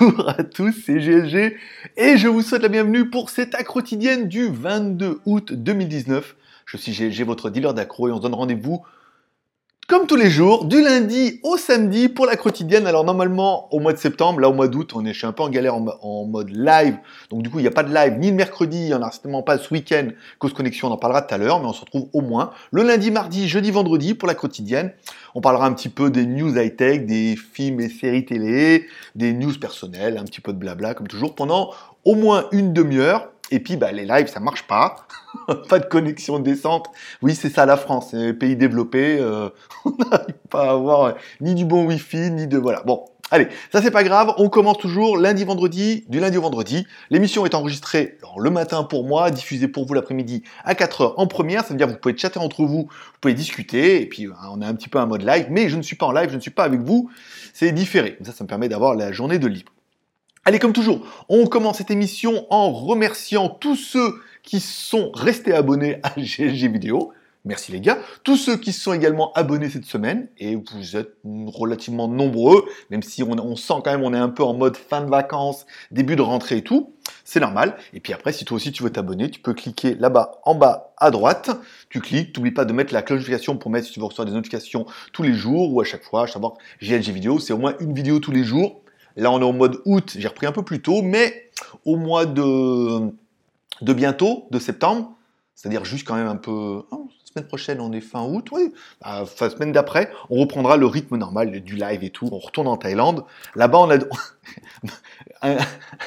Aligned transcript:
Bonjour 0.00 0.28
à 0.28 0.44
tous, 0.44 0.72
c'est 0.84 0.98
GLG 0.98 1.56
et 1.96 2.16
je 2.18 2.28
vous 2.28 2.42
souhaite 2.42 2.62
la 2.62 2.68
bienvenue 2.68 3.10
pour 3.10 3.30
cette 3.30 3.54
accro 3.54 3.80
quotidienne 3.80 4.28
du 4.28 4.46
22 4.46 5.20
août 5.24 5.52
2019. 5.52 6.36
Je 6.66 6.76
suis 6.76 6.92
GLG, 6.92 7.24
votre 7.24 7.50
dealer 7.50 7.74
d'accro 7.74 8.08
et 8.08 8.12
on 8.12 8.18
se 8.18 8.22
donne 8.22 8.34
rendez-vous 8.34 8.84
comme 9.88 10.06
tous 10.06 10.16
les 10.16 10.28
jours, 10.28 10.66
du 10.66 10.82
lundi 10.82 11.40
au 11.42 11.56
samedi 11.56 12.10
pour 12.10 12.26
la 12.26 12.36
quotidienne. 12.36 12.86
Alors 12.86 13.04
normalement 13.04 13.72
au 13.72 13.80
mois 13.80 13.94
de 13.94 13.98
septembre, 13.98 14.38
là 14.38 14.50
au 14.50 14.52
mois 14.52 14.68
d'août, 14.68 14.92
on 14.94 15.02
est, 15.06 15.24
un 15.24 15.32
peu 15.32 15.42
en 15.42 15.48
galère 15.48 15.74
en, 15.76 16.24
mode 16.26 16.50
live. 16.50 16.98
Donc 17.30 17.42
du 17.42 17.48
coup, 17.48 17.58
il 17.58 17.62
n'y 17.62 17.68
a 17.68 17.72
pas 17.72 17.84
de 17.84 17.94
live 17.94 18.18
ni 18.18 18.28
le 18.28 18.36
mercredi, 18.36 18.76
il 18.76 18.86
n'y 18.88 18.94
en 18.94 19.00
a 19.00 19.10
certainement 19.10 19.42
pas 19.42 19.56
ce 19.56 19.72
week-end. 19.72 20.08
Cause 20.38 20.52
Connexion, 20.52 20.88
on 20.88 20.90
en 20.90 20.98
parlera 20.98 21.22
tout 21.22 21.34
à 21.34 21.38
l'heure, 21.38 21.58
mais 21.60 21.66
on 21.66 21.72
se 21.72 21.80
retrouve 21.80 22.08
au 22.12 22.20
moins 22.20 22.50
le 22.70 22.82
lundi, 22.82 23.10
mardi, 23.10 23.48
jeudi, 23.48 23.70
vendredi 23.70 24.12
pour 24.12 24.28
la 24.28 24.34
quotidienne. 24.34 24.92
On 25.34 25.40
parlera 25.40 25.64
un 25.64 25.72
petit 25.72 25.88
peu 25.88 26.10
des 26.10 26.26
news 26.26 26.54
high-tech, 26.58 27.06
des 27.06 27.34
films 27.36 27.80
et 27.80 27.88
séries 27.88 28.26
télé, 28.26 28.86
des 29.14 29.32
news 29.32 29.58
personnelles, 29.58 30.18
un 30.18 30.24
petit 30.24 30.42
peu 30.42 30.52
de 30.52 30.58
blabla 30.58 30.92
comme 30.92 31.08
toujours 31.08 31.34
pendant 31.34 31.70
au 32.04 32.14
moins 32.14 32.44
une 32.52 32.74
demi-heure. 32.74 33.30
Et 33.50 33.60
puis, 33.60 33.76
bah, 33.76 33.92
les 33.92 34.04
lives, 34.04 34.28
ça 34.28 34.40
marche 34.40 34.66
pas. 34.66 35.06
pas 35.68 35.78
de 35.78 35.86
connexion 35.86 36.38
décente. 36.38 36.88
Oui, 37.22 37.34
c'est 37.34 37.50
ça 37.50 37.66
la 37.66 37.76
France. 37.76 38.14
pays 38.38 38.56
développés, 38.56 39.18
euh, 39.20 39.50
on 39.84 39.92
n'arrive 40.10 40.34
pas 40.50 40.68
à 40.68 40.70
avoir 40.72 41.04
euh, 41.04 41.12
ni 41.40 41.54
du 41.54 41.64
bon 41.64 41.86
Wi-Fi, 41.86 42.30
ni 42.30 42.46
de... 42.46 42.58
Voilà. 42.58 42.82
Bon, 42.82 43.04
allez, 43.30 43.48
ça 43.72 43.80
c'est 43.82 43.90
pas 43.90 44.04
grave. 44.04 44.32
On 44.36 44.48
commence 44.48 44.78
toujours 44.78 45.16
lundi, 45.16 45.44
vendredi, 45.44 46.04
du 46.08 46.20
lundi 46.20 46.36
au 46.36 46.42
vendredi. 46.42 46.86
L'émission 47.10 47.46
est 47.46 47.54
enregistrée 47.54 48.18
le 48.36 48.50
matin 48.50 48.84
pour 48.84 49.04
moi, 49.04 49.30
diffusée 49.30 49.68
pour 49.68 49.86
vous 49.86 49.94
l'après-midi 49.94 50.42
à 50.64 50.74
4h 50.74 51.14
en 51.16 51.26
première. 51.26 51.62
Ça 51.62 51.70
veut 51.70 51.78
dire 51.78 51.86
que 51.86 51.92
vous 51.92 51.98
pouvez 51.98 52.16
chatter 52.16 52.38
entre 52.38 52.64
vous, 52.64 52.88
vous 52.90 53.18
pouvez 53.20 53.34
discuter. 53.34 54.02
Et 54.02 54.06
puis, 54.06 54.26
euh, 54.26 54.32
on 54.50 54.60
est 54.60 54.66
un 54.66 54.74
petit 54.74 54.88
peu 54.88 54.98
en 54.98 55.06
mode 55.06 55.22
live. 55.22 55.46
Mais 55.50 55.68
je 55.68 55.76
ne 55.76 55.82
suis 55.82 55.96
pas 55.96 56.06
en 56.06 56.12
live, 56.12 56.30
je 56.30 56.36
ne 56.36 56.40
suis 56.40 56.50
pas 56.50 56.64
avec 56.64 56.80
vous. 56.80 57.10
C'est 57.54 57.72
différé. 57.72 58.18
Ça, 58.24 58.32
ça 58.32 58.44
me 58.44 58.48
permet 58.48 58.68
d'avoir 58.68 58.94
la 58.94 59.12
journée 59.12 59.38
de 59.38 59.46
libre. 59.46 59.72
Allez, 60.48 60.58
comme 60.58 60.72
toujours, 60.72 61.02
on 61.28 61.46
commence 61.46 61.76
cette 61.76 61.90
émission 61.90 62.46
en 62.48 62.70
remerciant 62.72 63.50
tous 63.50 63.76
ceux 63.76 64.14
qui 64.42 64.60
sont 64.60 65.10
restés 65.12 65.52
abonnés 65.52 65.98
à 66.02 66.14
GLG 66.16 66.72
Vidéo. 66.72 67.12
Merci 67.44 67.70
les 67.70 67.82
gars. 67.82 67.98
Tous 68.24 68.38
ceux 68.38 68.56
qui 68.56 68.72
sont 68.72 68.94
également 68.94 69.30
abonnés 69.34 69.68
cette 69.68 69.84
semaine, 69.84 70.26
et 70.38 70.56
vous 70.56 70.96
êtes 70.96 71.16
relativement 71.22 72.08
nombreux, 72.08 72.64
même 72.88 73.02
si 73.02 73.22
on, 73.22 73.56
sent 73.56 73.74
quand 73.84 73.90
même 73.90 74.02
on 74.02 74.14
est 74.14 74.18
un 74.18 74.30
peu 74.30 74.42
en 74.42 74.54
mode 74.54 74.78
fin 74.78 75.02
de 75.02 75.10
vacances, 75.10 75.66
début 75.90 76.16
de 76.16 76.22
rentrée 76.22 76.56
et 76.56 76.64
tout, 76.64 76.94
c'est 77.24 77.40
normal. 77.40 77.76
Et 77.92 78.00
puis 78.00 78.14
après, 78.14 78.32
si 78.32 78.46
toi 78.46 78.56
aussi 78.56 78.72
tu 78.72 78.82
veux 78.82 78.88
t'abonner, 78.88 79.30
tu 79.30 79.40
peux 79.40 79.52
cliquer 79.52 79.96
là-bas 79.96 80.40
en 80.44 80.54
bas 80.54 80.94
à 80.96 81.10
droite, 81.10 81.50
tu 81.90 82.00
cliques, 82.00 82.34
n'oublie 82.34 82.52
pas 82.52 82.64
de 82.64 82.72
mettre 82.72 82.94
la 82.94 83.02
cloche 83.02 83.18
notification 83.18 83.58
pour 83.58 83.70
mettre 83.70 83.86
si 83.88 83.92
tu 83.92 84.00
veux 84.00 84.06
recevoir 84.06 84.24
des 84.24 84.32
notifications 84.32 84.86
tous 85.12 85.22
les 85.22 85.34
jours 85.34 85.74
ou 85.74 85.82
à 85.82 85.84
chaque 85.84 86.04
fois, 86.04 86.22
à 86.22 86.26
savoir 86.26 86.54
GLG 86.80 87.10
Vidéo, 87.10 87.38
c'est 87.38 87.52
au 87.52 87.58
moins 87.58 87.74
une 87.80 87.92
vidéo 87.92 88.18
tous 88.18 88.32
les 88.32 88.44
jours 88.44 88.80
Là, 89.18 89.32
on 89.32 89.40
est 89.40 89.44
au 89.44 89.52
mois 89.52 89.68
d'août, 89.68 90.14
j'ai 90.16 90.28
repris 90.28 90.46
un 90.46 90.52
peu 90.52 90.62
plus 90.62 90.80
tôt, 90.80 91.02
mais 91.02 91.50
au 91.84 91.96
mois 91.96 92.24
de, 92.24 93.10
de 93.82 93.92
bientôt, 93.92 94.46
de 94.52 94.60
septembre, 94.60 95.12
c'est-à-dire 95.56 95.84
juste 95.84 96.06
quand 96.06 96.14
même 96.14 96.28
un 96.28 96.36
peu... 96.36 96.82
Oh, 96.92 97.08
semaine 97.24 97.48
prochaine, 97.48 97.80
on 97.80 97.92
est 97.92 98.00
fin 98.00 98.22
août, 98.22 98.46
oui. 98.52 98.72
Bah, 99.02 99.24
semaine 99.26 99.72
d'après, 99.72 100.10
on 100.30 100.40
reprendra 100.40 100.76
le 100.76 100.86
rythme 100.86 101.16
normal 101.16 101.50
du 101.60 101.74
live 101.74 102.04
et 102.04 102.10
tout. 102.10 102.28
On 102.30 102.38
retourne 102.38 102.68
en 102.68 102.76
Thaïlande. 102.76 103.24
Là-bas, 103.56 103.78
on 103.78 103.90
a... 103.90 103.98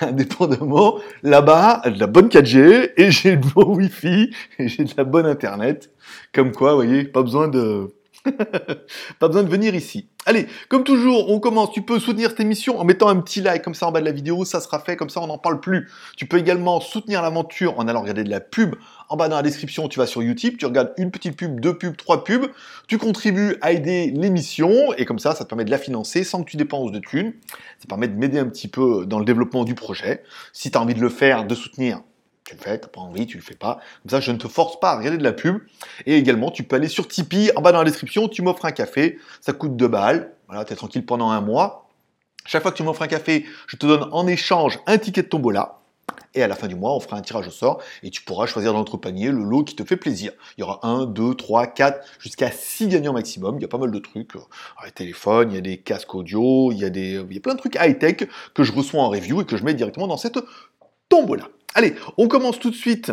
Indépendamment, 0.02 1.00
là-bas, 1.22 1.82
de 1.86 2.00
la 2.00 2.08
bonne 2.08 2.28
4G, 2.28 2.94
et 2.96 3.12
j'ai 3.12 3.36
le 3.36 3.42
bon 3.42 3.76
Wi-Fi, 3.76 4.34
et 4.58 4.68
j'ai 4.70 4.86
de 4.86 4.94
la 4.98 5.04
bonne 5.04 5.26
Internet. 5.26 5.92
Comme 6.34 6.54
quoi, 6.54 6.72
vous 6.72 6.78
voyez, 6.78 7.04
pas 7.04 7.22
besoin 7.22 7.50
de 7.50 7.94
pas 9.20 9.28
besoin 9.28 9.44
de 9.44 9.50
venir 9.50 9.74
ici. 9.74 10.08
Allez, 10.28 10.48
comme 10.70 10.84
toujours, 10.84 11.32
on 11.32 11.40
commence. 11.40 11.72
Tu 11.72 11.82
peux 11.82 12.00
soutenir 12.00 12.30
cette 12.30 12.40
émission 12.40 12.80
en 12.80 12.84
mettant 12.84 13.10
un 13.10 13.20
petit 13.20 13.42
like 13.42 13.64
comme 13.64 13.74
ça 13.74 13.88
en 13.88 13.92
bas 13.92 14.00
de 14.00 14.06
la 14.06 14.12
vidéo, 14.12 14.46
ça 14.46 14.62
sera 14.62 14.80
fait, 14.80 14.96
comme 14.96 15.10
ça 15.10 15.20
on 15.22 15.28
n'en 15.28 15.40
parle 15.40 15.60
plus. 15.60 15.90
Tu 16.16 16.28
peux 16.28 16.38
également 16.38 16.80
soutenir 16.80 17.24
l'aventure 17.24 17.80
en 17.80 17.88
allant 17.88 18.02
regarder 18.02 18.24
de 18.24 18.30
la 18.30 18.40
pub. 18.40 18.76
En 19.10 19.18
bas 19.18 19.28
dans 19.28 19.36
la 19.36 19.42
description, 19.42 19.88
tu 19.88 20.00
vas 20.00 20.06
sur 20.06 20.22
YouTube, 20.22 20.58
tu 20.60 20.66
regardes 20.66 20.94
une 20.98 21.10
petite 21.10 21.36
pub, 21.36 21.60
deux 21.60 21.78
pubs, 21.78 21.98
trois 21.98 22.24
pubs. 22.24 22.52
Tu 22.88 23.00
contribues 23.00 23.58
à 23.62 23.72
aider 23.72 24.12
l'émission 24.16 24.94
et 24.98 25.06
comme 25.06 25.20
ça, 25.20 25.34
ça 25.34 25.44
te 25.44 25.50
permet 25.50 25.66
de 25.66 25.72
la 25.72 25.80
financer 25.80 26.24
sans 26.24 26.44
que 26.44 26.50
tu 26.50 26.58
dépenses 26.58 26.92
de 26.92 27.00
thunes. 27.00 27.34
Ça 27.80 27.88
permet 27.90 28.08
de 28.08 28.16
m'aider 28.16 28.38
un 28.38 28.48
petit 28.48 28.68
peu 28.68 29.06
dans 29.08 29.18
le 29.18 29.26
développement 29.26 29.64
du 29.64 29.74
projet. 29.74 30.24
Si 30.54 30.70
tu 30.70 30.78
as 30.78 30.82
envie 30.82 30.94
de 30.94 31.02
le 31.02 31.10
faire, 31.10 31.48
de 31.48 31.56
soutenir, 31.56 32.02
tu 32.46 32.56
le 32.56 32.62
fais, 32.62 32.78
t'as 32.78 32.88
pas 32.88 33.02
envie, 33.02 33.26
tu 33.26 33.38
le 33.38 33.44
fais 33.44 33.56
pas. 33.56 33.80
Comme 34.02 34.10
ça, 34.10 34.20
je 34.20 34.32
ne 34.32 34.38
te 34.38 34.48
force 34.48 34.80
pas 34.80 34.92
à 34.92 34.98
regarder 34.98 35.18
de 35.18 35.24
la 35.24 35.34
pub. 35.34 35.60
Et 36.06 36.18
également, 36.18 36.52
tu 36.52 36.64
peux 36.64 36.76
aller 36.76 36.88
sur 36.88 37.08
Tipeee, 37.08 37.52
en 37.56 37.62
bas 37.62 37.72
dans 37.72 37.80
la 37.80 37.86
description, 37.86 38.28
tu 38.28 38.42
m'offres 38.42 38.66
un 38.66 38.72
café, 38.72 39.20
ça 39.40 39.54
coûte 39.54 39.76
2 39.76 39.88
balles. 39.88 40.34
Voilà, 40.48 40.66
t'es 40.66 40.76
tranquille 40.76 41.06
pendant 41.06 41.30
un 41.30 41.42
mois. 41.42 41.90
Chaque 42.46 42.64
fois 42.64 42.72
que 42.72 42.78
tu 42.78 42.84
m'offres 42.84 43.04
un 43.04 43.08
café, 43.08 43.46
je 43.68 43.78
te 43.78 43.86
donne 43.86 44.10
en 44.12 44.28
échange 44.28 44.80
un 44.88 44.98
ticket 44.98 45.24
de 45.24 45.28
tombola. 45.28 45.78
Et 46.34 46.42
à 46.42 46.48
la 46.48 46.56
fin 46.56 46.68
du 46.68 46.76
mois, 46.76 46.96
on 46.96 47.00
fera 47.00 47.18
un 47.18 47.22
tirage 47.22 47.48
au 47.48 47.52
sort 47.52 47.82
et 48.04 48.10
tu 48.10 48.22
pourras 48.22 48.46
choisir 48.46 48.72
dans 48.72 48.80
notre 48.80 48.98
panier 48.98 49.30
le 49.30 49.44
lot 49.44 49.64
qui 49.64 49.76
te 49.76 49.84
fait 49.84 49.98
plaisir. 49.98 50.32
Il 50.58 50.62
y 50.62 50.64
aura 50.64 50.80
1, 50.84 51.08
2, 51.08 51.36
3, 51.36 51.68
4, 51.68 52.08
jusqu'à 52.20 52.50
6 52.52 52.88
gagnants 52.88 53.14
maximum. 53.14 53.58
Il 53.58 53.62
y 53.62 53.66
a 53.66 53.68
pas 53.68 53.78
mal 53.78 53.92
de 53.92 54.00
trucs. 54.00 54.32
Il 54.34 54.86
y 54.86 54.88
a 54.88 54.92
téléphones, 54.92 55.52
il 55.52 55.56
y 55.56 55.58
a 55.58 55.62
des 55.62 55.78
casques 55.78 56.16
audio, 56.16 56.72
il 56.72 56.80
y 56.80 56.86
a, 56.86 56.90
des, 56.90 57.22
il 57.30 57.34
y 57.34 57.38
a 57.38 57.42
plein 57.42 57.54
de 57.54 57.60
trucs 57.60 57.76
high-tech 57.76 58.28
que 58.54 58.64
je 58.64 58.72
reçois 58.72 59.02
en 59.02 59.10
review 59.10 59.42
et 59.42 59.46
que 59.46 59.58
je 59.58 59.64
mets 59.64 59.74
directement 59.74 60.08
dans 60.08 60.18
cette 60.18 60.40
tombola. 61.10 61.50
Allez, 61.74 61.96
on 62.18 62.28
commence 62.28 62.60
tout 62.60 62.70
de 62.70 62.76
suite 62.76 63.12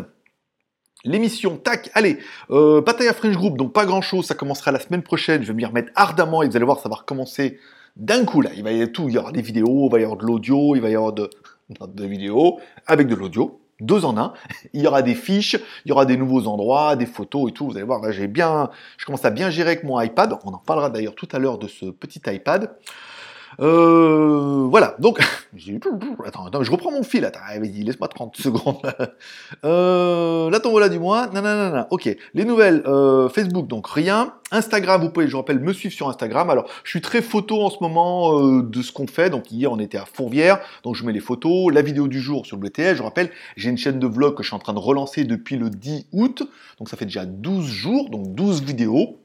l'émission. 1.04 1.56
Tac, 1.56 1.90
allez, 1.94 2.18
euh, 2.50 2.82
à 2.84 3.12
French 3.14 3.36
Group, 3.36 3.56
donc 3.56 3.72
pas 3.72 3.86
grand 3.86 4.02
chose, 4.02 4.26
ça 4.26 4.34
commencera 4.34 4.72
la 4.72 4.80
semaine 4.80 5.02
prochaine. 5.02 5.42
Je 5.42 5.48
vais 5.48 5.54
m'y 5.54 5.64
remettre 5.64 5.92
ardemment 5.94 6.42
et 6.42 6.48
vous 6.48 6.56
allez 6.56 6.64
voir, 6.64 6.80
ça 6.80 6.88
va 6.88 6.96
recommencer 6.96 7.58
d'un 7.96 8.24
coup 8.24 8.40
là. 8.40 8.50
Il 8.56 8.64
va 8.64 8.72
y 8.72 8.76
avoir 8.76 8.92
tout, 8.92 9.08
il 9.08 9.14
y 9.14 9.18
aura 9.18 9.32
des 9.32 9.42
vidéos, 9.42 9.88
il 9.88 9.92
va 9.92 10.00
y 10.00 10.02
avoir 10.02 10.18
de 10.18 10.24
l'audio, 10.24 10.74
il 10.74 10.82
va 10.82 10.90
y 10.90 10.96
avoir 10.96 11.12
de, 11.12 11.30
de 11.70 12.06
vidéos 12.06 12.60
avec 12.86 13.06
de 13.06 13.14
l'audio. 13.14 13.60
Deux 13.80 14.04
en 14.04 14.18
un, 14.18 14.32
il 14.72 14.82
y 14.82 14.86
aura 14.88 15.02
des 15.02 15.14
fiches, 15.14 15.54
il 15.84 15.88
y 15.88 15.92
aura 15.92 16.04
des 16.04 16.16
nouveaux 16.16 16.48
endroits, 16.48 16.96
des 16.96 17.06
photos 17.06 17.50
et 17.50 17.52
tout. 17.52 17.68
Vous 17.68 17.76
allez 17.76 17.86
voir, 17.86 18.00
là 18.00 18.10
j'ai 18.10 18.26
bien, 18.26 18.70
je 18.96 19.06
commence 19.06 19.24
à 19.24 19.30
bien 19.30 19.50
gérer 19.50 19.70
avec 19.70 19.84
mon 19.84 20.00
iPad. 20.00 20.36
On 20.44 20.52
en 20.52 20.58
parlera 20.58 20.90
d'ailleurs 20.90 21.14
tout 21.14 21.28
à 21.32 21.38
l'heure 21.38 21.58
de 21.58 21.68
ce 21.68 21.86
petit 21.86 22.20
iPad. 22.26 22.76
Euh, 23.60 24.66
voilà, 24.70 24.94
donc, 25.00 25.18
attends, 26.24 26.46
attends, 26.46 26.62
je 26.62 26.70
reprends 26.70 26.92
mon 26.92 27.02
fil, 27.02 27.24
attends, 27.24 27.40
vas-y, 27.40 27.82
laisse-moi 27.82 28.08
30 28.08 28.36
secondes. 28.40 28.76
euh, 29.64 30.50
là, 30.50 30.60
voilà 30.64 30.88
du 30.88 30.98
mois, 30.98 31.26
nanana, 31.28 31.88
ok. 31.90 32.16
Les 32.34 32.44
nouvelles, 32.44 32.82
euh, 32.86 33.28
Facebook, 33.28 33.66
donc 33.66 33.88
rien. 33.88 34.34
Instagram, 34.50 35.02
vous 35.02 35.10
pouvez, 35.10 35.28
je 35.28 35.36
rappelle, 35.36 35.58
me 35.58 35.72
suivre 35.72 35.94
sur 35.94 36.08
Instagram. 36.08 36.50
Alors, 36.50 36.66
je 36.84 36.90
suis 36.90 37.00
très 37.00 37.20
photo 37.20 37.62
en 37.62 37.70
ce 37.70 37.78
moment 37.80 38.38
euh, 38.38 38.62
de 38.62 38.80
ce 38.82 38.92
qu'on 38.92 39.06
fait. 39.06 39.28
Donc, 39.28 39.50
hier, 39.50 39.72
on 39.72 39.78
était 39.78 39.98
à 39.98 40.04
Fourvière, 40.04 40.60
donc 40.84 40.94
je 40.94 41.04
mets 41.04 41.12
les 41.12 41.20
photos. 41.20 41.72
La 41.72 41.82
vidéo 41.82 42.06
du 42.06 42.20
jour 42.20 42.46
sur 42.46 42.56
le 42.56 42.68
BTS, 42.68 42.94
je 42.96 43.02
rappelle, 43.02 43.30
j'ai 43.56 43.70
une 43.70 43.78
chaîne 43.78 43.98
de 43.98 44.06
vlog 44.06 44.36
que 44.36 44.42
je 44.42 44.48
suis 44.48 44.56
en 44.56 44.60
train 44.60 44.74
de 44.74 44.78
relancer 44.78 45.24
depuis 45.24 45.56
le 45.56 45.68
10 45.70 46.06
août. 46.12 46.48
Donc, 46.78 46.88
ça 46.88 46.96
fait 46.96 47.06
déjà 47.06 47.26
12 47.26 47.66
jours, 47.66 48.08
donc 48.10 48.34
12 48.34 48.62
vidéos 48.62 49.18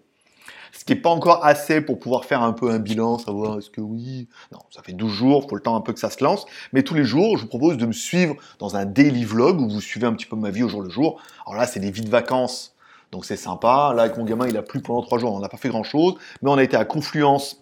ce 0.74 0.84
qui 0.84 0.94
n'est 0.94 1.00
pas 1.00 1.10
encore 1.10 1.46
assez 1.46 1.82
pour 1.82 2.00
pouvoir 2.00 2.26
faire 2.26 2.42
un 2.42 2.52
peu 2.52 2.72
un 2.72 2.80
bilan, 2.80 3.20
savoir 3.20 3.60
est-ce 3.60 3.70
que 3.70 3.80
oui, 3.80 4.28
non, 4.52 4.60
ça 4.72 4.82
fait 4.82 4.94
12 4.94 5.12
jours, 5.12 5.44
il 5.46 5.50
faut 5.50 5.56
le 5.56 5.62
temps 5.62 5.76
un 5.76 5.82
peu 5.82 5.94
que 5.94 6.00
ça 6.00 6.10
se 6.10 6.24
lance, 6.24 6.46
mais 6.74 6.84
tous 6.84 6.96
les 6.96 7.06
jours, 7.06 7.38
je 7.38 7.44
vous 7.44 7.48
propose 7.48 7.78
de 7.78 7.86
me 7.86 7.94
suivre 7.94 8.36
dans 8.60 8.76
un 8.76 8.86
daily 8.86 9.24
vlog 9.24 9.62
où 9.62 9.70
vous 9.70 9.82
suivez 9.82 10.08
un 10.08 10.14
petit 10.14 10.26
peu 10.26 10.36
ma 10.36 10.50
vie 10.50 10.64
au 10.64 10.70
jour 10.70 10.82
le 10.82 10.90
jour. 10.90 11.22
Alors 11.46 11.60
là, 11.60 11.68
c'est 11.68 11.80
des 11.80 11.92
vies 11.92 12.02
de 12.02 12.10
vacances, 12.10 12.76
donc 13.12 13.24
c'est 13.24 13.38
sympa. 13.38 13.94
Là, 13.96 14.04
avec 14.04 14.18
mon 14.18 14.26
gamin, 14.26 14.48
il 14.48 14.58
a 14.58 14.64
plu 14.64 14.82
pendant 14.82 15.02
3 15.02 15.20
jours, 15.20 15.34
on 15.34 15.40
n'a 15.40 15.50
pas 15.50 15.58
fait 15.58 15.70
grand-chose, 15.70 16.16
mais 16.42 16.50
on 16.50 16.58
a 16.58 16.64
été 16.64 16.76
à 16.76 16.86
Confluence 16.86 17.60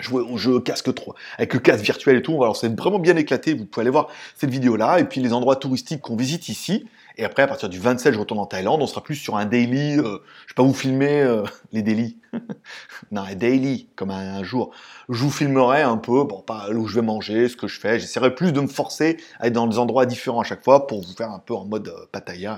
jouer 0.00 0.22
au 0.22 0.36
jeu 0.36 0.58
casque 0.58 0.92
3 0.92 1.14
avec 1.38 1.54
le 1.54 1.60
casque 1.60 1.84
virtuel 1.84 2.16
et 2.16 2.22
tout. 2.22 2.42
Alors 2.42 2.56
c'est 2.56 2.68
vraiment 2.76 2.98
bien 2.98 3.16
éclaté. 3.16 3.54
Vous 3.54 3.64
pouvez 3.64 3.82
aller 3.82 3.90
voir 3.90 4.08
cette 4.34 4.50
vidéo 4.50 4.76
là 4.76 4.98
et 4.98 5.04
puis 5.04 5.20
les 5.20 5.32
endroits 5.32 5.56
touristiques 5.56 6.00
qu'on 6.00 6.16
visite 6.16 6.48
ici. 6.48 6.86
Et 7.16 7.24
après, 7.24 7.42
à 7.42 7.46
partir 7.46 7.68
du 7.68 7.78
27, 7.78 8.12
je 8.12 8.18
retourne 8.18 8.40
en 8.40 8.46
Thaïlande. 8.46 8.82
On 8.82 8.86
sera 8.86 9.02
plus 9.02 9.14
sur 9.14 9.36
un 9.36 9.44
daily. 9.44 9.98
Euh, 9.98 10.18
je 10.46 10.52
vais 10.52 10.54
pas 10.56 10.62
vous 10.62 10.74
filmer 10.74 11.22
euh, 11.22 11.44
les 11.72 11.82
daily. 11.82 12.18
non, 13.12 13.22
un 13.22 13.34
daily, 13.34 13.88
comme 13.94 14.10
un, 14.10 14.42
jour. 14.42 14.72
Je 15.08 15.22
vous 15.22 15.30
filmerai 15.30 15.82
un 15.82 15.96
peu, 15.96 16.24
bon, 16.24 16.40
pas 16.40 16.68
où 16.70 16.86
je 16.86 16.96
vais 16.96 17.06
manger, 17.06 17.48
ce 17.48 17.56
que 17.56 17.68
je 17.68 17.78
fais. 17.78 18.00
J'essaierai 18.00 18.34
plus 18.34 18.52
de 18.52 18.60
me 18.60 18.66
forcer 18.66 19.18
à 19.38 19.46
être 19.46 19.52
dans 19.52 19.66
des 19.66 19.78
endroits 19.78 20.06
différents 20.06 20.40
à 20.40 20.44
chaque 20.44 20.64
fois 20.64 20.86
pour 20.86 21.02
vous 21.02 21.14
faire 21.14 21.30
un 21.30 21.38
peu 21.38 21.54
en 21.54 21.64
mode 21.64 21.88
euh, 21.88 22.56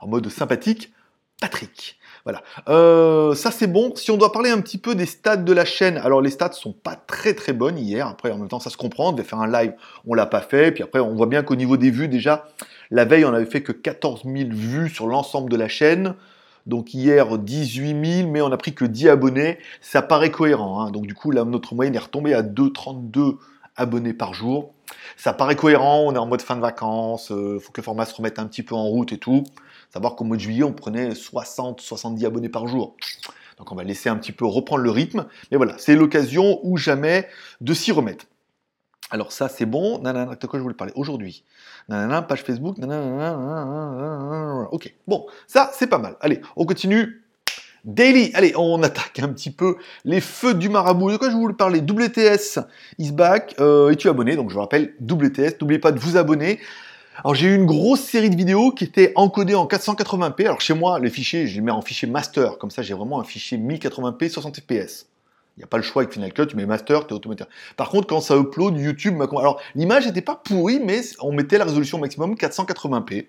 en 0.00 0.08
mode 0.08 0.28
sympathique. 0.28 0.92
Patrick. 1.40 1.98
Voilà. 2.24 2.42
Euh, 2.68 3.34
ça 3.34 3.50
c'est 3.50 3.68
bon. 3.68 3.94
Si 3.94 4.10
on 4.10 4.16
doit 4.16 4.32
parler 4.32 4.50
un 4.50 4.60
petit 4.60 4.78
peu 4.78 4.94
des 4.94 5.06
stats 5.06 5.36
de 5.36 5.52
la 5.52 5.64
chaîne, 5.64 5.96
alors 5.98 6.20
les 6.20 6.30
stats 6.30 6.52
sont 6.52 6.72
pas 6.72 6.96
très 6.96 7.32
très 7.32 7.52
bonnes 7.52 7.78
hier. 7.78 8.06
Après 8.06 8.30
en 8.30 8.38
même 8.38 8.48
temps 8.48 8.60
ça 8.60 8.70
se 8.70 8.76
comprend. 8.76 9.10
On 9.10 9.12
devait 9.12 9.26
faire 9.26 9.38
un 9.38 9.50
live, 9.50 9.72
on 10.06 10.14
l'a 10.14 10.26
pas 10.26 10.40
fait. 10.40 10.72
Puis 10.72 10.82
après 10.82 11.00
on 11.00 11.14
voit 11.14 11.26
bien 11.26 11.42
qu'au 11.42 11.54
niveau 11.54 11.76
des 11.76 11.90
vues 11.90 12.08
déjà, 12.08 12.46
la 12.90 13.04
veille, 13.04 13.24
on 13.24 13.34
avait 13.34 13.46
fait 13.46 13.62
que 13.62 13.72
14 13.72 14.22
000 14.24 14.50
vues 14.50 14.88
sur 14.88 15.06
l'ensemble 15.06 15.50
de 15.50 15.56
la 15.56 15.68
chaîne. 15.68 16.14
Donc 16.66 16.92
hier, 16.94 17.38
18 17.38 18.22
000, 18.22 18.30
mais 18.30 18.42
on 18.42 18.52
a 18.52 18.56
pris 18.56 18.74
que 18.74 18.84
10 18.84 19.08
abonnés. 19.08 19.58
Ça 19.80 20.02
paraît 20.02 20.30
cohérent. 20.30 20.80
Hein. 20.80 20.90
Donc 20.90 21.06
du 21.06 21.14
coup, 21.14 21.32
notre 21.32 21.74
moyenne 21.74 21.94
est 21.94 22.00
retombée 22.00 22.34
à 22.34 22.42
2,32 22.42 23.36
abonnés 23.76 24.12
par 24.12 24.34
jour. 24.34 24.74
Ça 25.16 25.32
paraît 25.32 25.56
cohérent, 25.56 26.04
on 26.06 26.14
est 26.14 26.18
en 26.18 26.26
mode 26.26 26.42
fin 26.42 26.56
de 26.56 26.60
vacances, 26.60 27.28
il 27.30 27.36
euh, 27.36 27.58
faut 27.58 27.72
que 27.72 27.80
le 27.80 27.84
format 27.84 28.06
se 28.06 28.14
remette 28.14 28.38
un 28.38 28.46
petit 28.46 28.62
peu 28.62 28.74
en 28.74 28.84
route 28.84 29.12
et 29.12 29.18
tout. 29.18 29.44
Savoir 29.92 30.16
qu'au 30.16 30.24
mois 30.24 30.36
de 30.36 30.42
juillet, 30.42 30.64
on 30.64 30.72
prenait 30.72 31.14
60, 31.14 31.80
70 31.80 32.24
abonnés 32.26 32.48
par 32.48 32.66
jour. 32.66 32.96
Donc 33.58 33.72
on 33.72 33.74
va 33.74 33.84
laisser 33.84 34.08
un 34.08 34.16
petit 34.16 34.32
peu 34.32 34.46
reprendre 34.46 34.82
le 34.82 34.90
rythme. 34.90 35.26
Mais 35.50 35.56
voilà, 35.56 35.74
c'est 35.78 35.94
l'occasion 35.94 36.60
ou 36.62 36.76
jamais 36.76 37.28
de 37.60 37.74
s'y 37.74 37.92
remettre. 37.92 38.26
Alors 39.10 39.32
ça, 39.32 39.48
c'est 39.48 39.66
bon. 39.66 39.98
Nanana, 40.00 40.34
de 40.34 40.46
quoi 40.46 40.58
je 40.58 40.62
voulais 40.62 40.74
parler 40.74 40.92
aujourd'hui? 40.96 41.44
Nanana, 41.88 42.22
page 42.22 42.42
Facebook. 42.42 42.78
Nanana, 42.78 44.68
ok, 44.70 44.94
bon, 45.06 45.26
ça, 45.46 45.70
c'est 45.74 45.86
pas 45.86 45.98
mal. 45.98 46.16
Allez, 46.20 46.40
on 46.56 46.66
continue. 46.66 47.24
Daily, 47.84 48.32
allez, 48.34 48.52
on 48.56 48.82
attaque 48.82 49.18
un 49.20 49.28
petit 49.28 49.50
peu 49.50 49.76
les 50.04 50.20
feux 50.20 50.52
du 50.52 50.68
marabout. 50.68 51.10
De 51.12 51.16
quoi 51.16 51.30
je 51.30 51.36
voulais 51.36 51.54
parler? 51.54 51.80
WTS 51.80 52.58
is 52.98 53.12
back. 53.12 53.54
Euh, 53.60 53.90
Es-tu 53.90 54.08
abonné? 54.08 54.36
Donc 54.36 54.50
je 54.50 54.54
vous 54.54 54.60
rappelle, 54.60 54.94
WTS, 55.00 55.60
n'oubliez 55.60 55.78
pas 55.78 55.92
de 55.92 55.98
vous 55.98 56.16
abonner. 56.16 56.60
Alors 57.24 57.34
j'ai 57.34 57.48
eu 57.48 57.54
une 57.54 57.66
grosse 57.66 58.00
série 58.00 58.30
de 58.30 58.36
vidéos 58.36 58.72
qui 58.72 58.84
étaient 58.84 59.12
encodées 59.16 59.54
en 59.54 59.66
480p. 59.66 60.42
Alors 60.44 60.60
chez 60.60 60.74
moi, 60.74 60.98
les 61.00 61.08
fichiers, 61.10 61.46
je 61.46 61.54
les 61.54 61.60
mets 61.62 61.72
en 61.72 61.80
fichier 61.80 62.08
master. 62.08 62.58
Comme 62.58 62.70
ça, 62.70 62.82
j'ai 62.82 62.94
vraiment 62.94 63.20
un 63.20 63.24
fichier 63.24 63.56
1080p 63.56 64.28
60 64.28 64.60
fps. 64.60 65.06
Il 65.58 65.62
n'y 65.62 65.64
a 65.64 65.66
pas 65.66 65.76
le 65.76 65.82
choix 65.82 66.02
avec 66.02 66.14
Final 66.14 66.32
Cut, 66.32 66.46
tu 66.46 66.54
mets 66.54 66.66
master, 66.66 67.04
tu 67.04 67.12
es 67.12 67.16
automatique. 67.16 67.48
Par 67.76 67.88
contre, 67.88 68.06
quand 68.06 68.20
ça 68.20 68.36
upload, 68.36 68.78
YouTube. 68.78 69.20
Alors, 69.20 69.60
l'image 69.74 70.06
n'était 70.06 70.22
pas 70.22 70.36
pourrie, 70.36 70.78
mais 70.78 71.00
on 71.20 71.32
mettait 71.32 71.58
la 71.58 71.64
résolution 71.64 71.98
maximum 71.98 72.34
480p. 72.34 73.26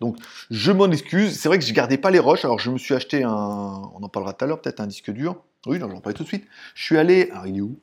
Donc, 0.00 0.16
je 0.50 0.72
m'en 0.72 0.90
excuse. 0.90 1.38
C'est 1.38 1.50
vrai 1.50 1.58
que 1.58 1.66
je 1.66 1.74
gardais 1.74 1.98
pas 1.98 2.10
les 2.10 2.18
rushs. 2.18 2.46
Alors, 2.46 2.58
je 2.58 2.70
me 2.70 2.78
suis 2.78 2.94
acheté 2.94 3.24
un... 3.24 3.30
On 3.30 4.02
en 4.02 4.08
parlera 4.08 4.32
tout 4.32 4.46
à 4.46 4.48
l'heure, 4.48 4.62
peut-être 4.62 4.80
un 4.80 4.86
disque 4.86 5.10
dur. 5.10 5.36
Oui, 5.66 5.78
non, 5.78 5.90
j'en 5.90 6.00
parle 6.00 6.14
tout 6.14 6.22
de 6.22 6.28
suite. 6.28 6.46
Je 6.74 6.82
suis 6.82 6.96
allé... 6.96 7.28
Alors, 7.32 7.46
il 7.46 7.58
est 7.58 7.60
où? 7.60 7.78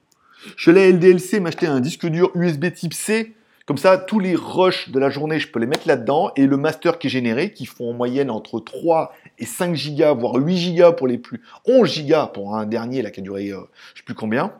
Je 0.58 0.64
suis 0.64 0.72
allé 0.72 0.86
à 0.86 0.90
LDLC 0.90 1.40
m'acheter 1.40 1.68
un 1.68 1.80
disque 1.80 2.08
dur 2.08 2.32
USB 2.34 2.74
type 2.74 2.96
C 2.96 3.36
comme 3.66 3.78
ça, 3.78 3.98
tous 3.98 4.20
les 4.20 4.36
rushs 4.36 4.90
de 4.90 5.00
la 5.00 5.10
journée, 5.10 5.40
je 5.40 5.48
peux 5.48 5.60
les 5.60 5.66
mettre 5.66 5.88
là-dedans. 5.88 6.34
Et 6.36 6.48
le 6.48 6.58
master 6.58 7.00
qui 7.00 7.08
est 7.08 7.10
généré, 7.10 7.54
qui 7.54 7.66
font 7.66 7.92
en 7.92 7.94
moyenne 7.94 8.30
entre 8.30 8.60
3 8.60 9.14
et 9.44 9.46
5 9.46 9.76
gigas, 9.76 10.14
voire 10.14 10.36
8 10.36 10.58
gigas 10.58 10.92
pour 10.94 11.08
les 11.08 11.18
plus, 11.18 11.42
11 11.66 11.90
gigas 11.90 12.28
pour 12.28 12.56
un 12.56 12.66
dernier 12.66 13.02
là, 13.02 13.12
qui 13.12 13.20
a 13.20 13.24
duré, 13.24 13.50
euh, 13.50 13.60
je 13.94 14.00
sais 14.00 14.06
plus 14.06 14.16
combien, 14.16 14.54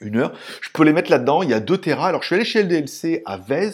une 0.00 0.16
heure. 0.16 0.32
Je 0.62 0.70
peux 0.72 0.84
les 0.84 0.94
mettre 0.94 1.10
là-dedans. 1.10 1.42
Il 1.42 1.50
y 1.50 1.54
a 1.54 1.60
2 1.60 1.76
Tera. 1.76 2.08
Alors, 2.08 2.22
je 2.22 2.26
suis 2.28 2.34
allé 2.34 2.44
chez 2.44 2.62
LDLC 2.62 3.22
à 3.26 3.36
Vez 3.36 3.70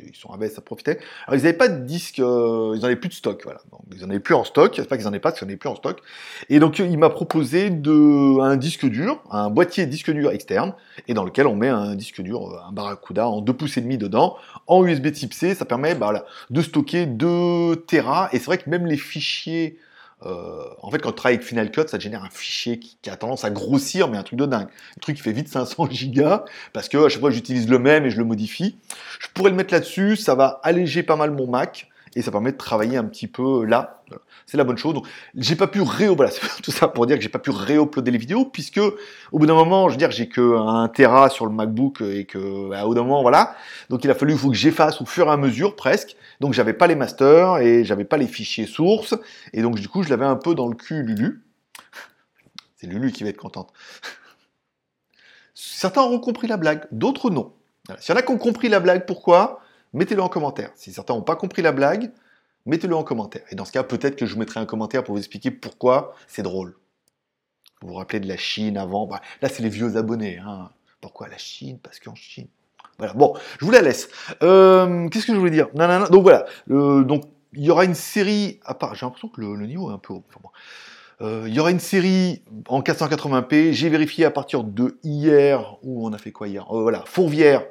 ils 0.00 0.16
sont 0.16 0.30
à 0.30 0.48
ça 0.48 0.60
profitait. 0.60 0.98
Alors, 1.26 1.38
ils 1.38 1.42
n'avaient 1.42 1.56
pas 1.56 1.68
de 1.68 1.84
disque, 1.84 2.18
euh, 2.20 2.72
ils 2.74 2.80
n'en 2.80 2.86
avaient 2.86 2.96
plus 2.96 3.08
de 3.08 3.14
stock, 3.14 3.40
voilà. 3.44 3.60
Donc, 3.70 3.82
ils 3.94 4.02
n'en 4.02 4.10
avaient 4.10 4.20
plus 4.20 4.34
en 4.34 4.44
stock, 4.44 4.72
c'est 4.76 4.88
pas 4.88 4.96
qu'ils 4.96 5.04
n'en 5.04 5.10
avaient 5.10 5.20
pas, 5.20 5.32
qu'ils 5.32 5.44
n'en 5.44 5.50
avaient 5.50 5.56
plus 5.56 5.68
en 5.68 5.76
stock. 5.76 6.00
Et 6.48 6.58
donc, 6.58 6.78
il 6.78 6.98
m'a 6.98 7.10
proposé 7.10 7.70
de, 7.70 8.40
un 8.40 8.56
disque 8.56 8.86
dur, 8.86 9.22
un 9.30 9.50
boîtier 9.50 9.86
disque 9.86 10.10
dur 10.10 10.30
externe, 10.30 10.74
et 11.06 11.14
dans 11.14 11.24
lequel 11.24 11.46
on 11.46 11.56
met 11.56 11.68
un 11.68 11.94
disque 11.94 12.20
dur, 12.22 12.48
euh, 12.48 12.68
un 12.68 12.72
Barracuda 12.72 13.28
en 13.28 13.40
2 13.40 13.52
pouces 13.52 13.76
et 13.76 13.80
demi 13.80 13.98
dedans, 13.98 14.36
en 14.66 14.84
USB 14.84 15.12
type 15.12 15.34
C, 15.34 15.54
ça 15.54 15.64
permet, 15.64 15.94
bah, 15.94 16.06
voilà, 16.06 16.24
de 16.50 16.62
stocker 16.62 17.06
2 17.06 17.84
Tera, 17.86 18.28
et 18.32 18.38
c'est 18.38 18.46
vrai 18.46 18.58
que 18.58 18.70
même 18.70 18.86
les 18.86 18.96
fichiers 18.96 19.78
euh, 20.26 20.64
en 20.82 20.90
fait, 20.90 20.98
quand 20.98 21.10
tu 21.10 21.16
travailles 21.16 21.36
avec 21.36 21.46
Final 21.46 21.70
Cut, 21.70 21.86
ça 21.86 21.98
génère 21.98 22.24
un 22.24 22.30
fichier 22.30 22.78
qui, 22.78 22.98
a 23.08 23.16
tendance 23.16 23.44
à 23.44 23.50
grossir, 23.50 24.08
mais 24.08 24.18
un 24.18 24.22
truc 24.22 24.38
de 24.38 24.46
dingue. 24.46 24.68
Un 24.68 25.00
truc 25.00 25.16
qui 25.16 25.22
fait 25.22 25.32
vite 25.32 25.48
500 25.48 25.88
gigas, 25.90 26.44
parce 26.72 26.88
que 26.88 26.98
à 26.98 27.08
chaque 27.08 27.20
fois 27.20 27.30
j'utilise 27.30 27.68
le 27.68 27.78
même 27.78 28.04
et 28.04 28.10
je 28.10 28.18
le 28.18 28.24
modifie. 28.24 28.78
Je 29.20 29.28
pourrais 29.32 29.50
le 29.50 29.56
mettre 29.56 29.72
là-dessus, 29.72 30.16
ça 30.16 30.34
va 30.34 30.60
alléger 30.62 31.02
pas 31.02 31.16
mal 31.16 31.30
mon 31.30 31.46
Mac, 31.46 31.88
et 32.14 32.22
ça 32.22 32.30
permet 32.30 32.52
de 32.52 32.56
travailler 32.56 32.96
un 32.96 33.04
petit 33.04 33.26
peu 33.26 33.64
là 33.64 33.98
c'est 34.46 34.56
la 34.56 34.64
bonne 34.64 34.78
chose. 34.78 34.94
Donc, 34.94 35.06
j'ai 35.34 35.56
pas 35.56 35.66
pu 35.66 35.82
ré 35.82 36.08
voilà, 36.08 36.30
tout 36.62 36.70
ça 36.70 36.88
pour 36.88 37.06
dire 37.06 37.16
que 37.16 37.22
j'ai 37.22 37.28
pas 37.28 37.38
pu 37.38 37.50
réuploader 37.50 38.10
les 38.10 38.18
vidéos, 38.18 38.44
puisque 38.44 38.78
au 38.78 39.38
bout 39.38 39.46
d'un 39.46 39.54
moment, 39.54 39.88
je 39.88 39.94
veux 39.94 39.98
dire, 39.98 40.10
j'ai 40.10 40.28
que 40.28 40.56
un 40.56 40.88
Tera 40.88 41.28
sur 41.28 41.46
le 41.46 41.52
MacBook 41.52 42.00
et 42.00 42.24
que, 42.24 42.70
bah, 42.70 42.84
au 42.84 42.88
bout 42.88 42.94
d'un 42.94 43.02
moment, 43.02 43.22
voilà. 43.22 43.54
Donc, 43.90 44.04
il 44.04 44.10
a 44.10 44.14
fallu, 44.14 44.36
faut 44.36 44.50
que 44.50 44.56
j'efface 44.56 45.00
au 45.00 45.06
fur 45.06 45.26
et 45.26 45.30
à 45.30 45.36
mesure, 45.36 45.76
presque. 45.76 46.16
Donc, 46.40 46.54
j'avais 46.54 46.72
pas 46.72 46.86
les 46.86 46.94
masters 46.94 47.58
et 47.58 47.84
j'avais 47.84 48.04
pas 48.04 48.16
les 48.16 48.26
fichiers 48.26 48.66
sources. 48.66 49.14
Et 49.52 49.62
donc, 49.62 49.76
du 49.76 49.88
coup, 49.88 50.02
je 50.02 50.08
l'avais 50.08 50.26
un 50.26 50.36
peu 50.36 50.54
dans 50.54 50.68
le 50.68 50.74
cul, 50.74 51.02
Lulu. 51.02 51.44
C'est 52.76 52.86
Lulu 52.86 53.12
qui 53.12 53.24
va 53.24 53.30
être 53.30 53.36
contente. 53.36 53.72
Certains 55.54 56.02
auront 56.02 56.20
compris 56.20 56.46
la 56.46 56.56
blague, 56.56 56.86
d'autres 56.92 57.30
non. 57.30 57.52
S'il 57.98 58.14
y 58.14 58.16
en 58.16 58.20
a 58.20 58.22
qui 58.22 58.30
ont 58.30 58.38
compris 58.38 58.68
la 58.68 58.80
blague, 58.80 59.06
pourquoi? 59.06 59.60
Mettez-le 59.92 60.22
en 60.22 60.28
commentaire. 60.28 60.70
Si 60.74 60.92
certains 60.92 61.14
n'ont 61.14 61.22
pas 61.22 61.36
compris 61.36 61.62
la 61.62 61.72
blague, 61.72 62.10
mettez-le 62.66 62.94
en 62.94 63.02
commentaire. 63.02 63.42
Et 63.50 63.54
dans 63.54 63.64
ce 63.64 63.72
cas, 63.72 63.82
peut-être 63.82 64.16
que 64.16 64.26
je 64.26 64.34
vous 64.34 64.38
mettrai 64.38 64.60
un 64.60 64.66
commentaire 64.66 65.04
pour 65.04 65.14
vous 65.14 65.20
expliquer 65.20 65.50
pourquoi 65.50 66.14
c'est 66.26 66.42
drôle. 66.42 66.76
Vous 67.82 67.88
vous 67.88 67.94
rappelez 67.94 68.20
de 68.20 68.28
la 68.28 68.36
Chine 68.36 68.76
avant? 68.76 69.06
Bah, 69.06 69.20
Là, 69.40 69.48
c'est 69.48 69.62
les 69.62 69.68
vieux 69.68 69.96
abonnés. 69.96 70.38
Hein. 70.38 70.70
Pourquoi 71.00 71.28
la 71.28 71.38
Chine? 71.38 71.78
Parce 71.82 72.00
qu'en 72.00 72.14
Chine. 72.14 72.48
Voilà. 72.98 73.14
Bon, 73.14 73.34
je 73.60 73.64
vous 73.64 73.70
la 73.70 73.80
laisse. 73.80 74.08
Euh, 74.42 75.08
qu'est-ce 75.08 75.26
que 75.26 75.34
je 75.34 75.38
voulais 75.38 75.52
dire? 75.52 75.68
Donc 76.10 76.22
voilà. 76.22 76.46
donc 76.68 77.24
il 77.54 77.64
y 77.64 77.70
aura 77.70 77.84
une 77.84 77.94
série. 77.94 78.60
À 78.64 78.74
part, 78.74 78.94
j'ai 78.94 79.06
l'impression 79.06 79.28
que 79.28 79.40
le, 79.40 79.66
niveau 79.66 79.90
est 79.90 79.94
un 79.94 79.98
peu 79.98 80.14
haut. 80.14 80.24
Euh, 81.20 81.44
il 81.46 81.54
y 81.54 81.60
aura 81.60 81.70
une 81.70 81.80
série 81.80 82.42
en 82.68 82.80
480p. 82.80 83.72
J'ai 83.72 83.88
vérifié 83.88 84.24
à 84.24 84.30
partir 84.30 84.64
de 84.64 84.98
hier. 85.02 85.76
Où 85.82 86.06
on 86.06 86.12
a 86.12 86.18
fait 86.18 86.32
quoi 86.32 86.48
hier? 86.48 86.66
Euh, 86.72 86.82
Voilà, 86.82 87.04
Fourvière 87.06 87.62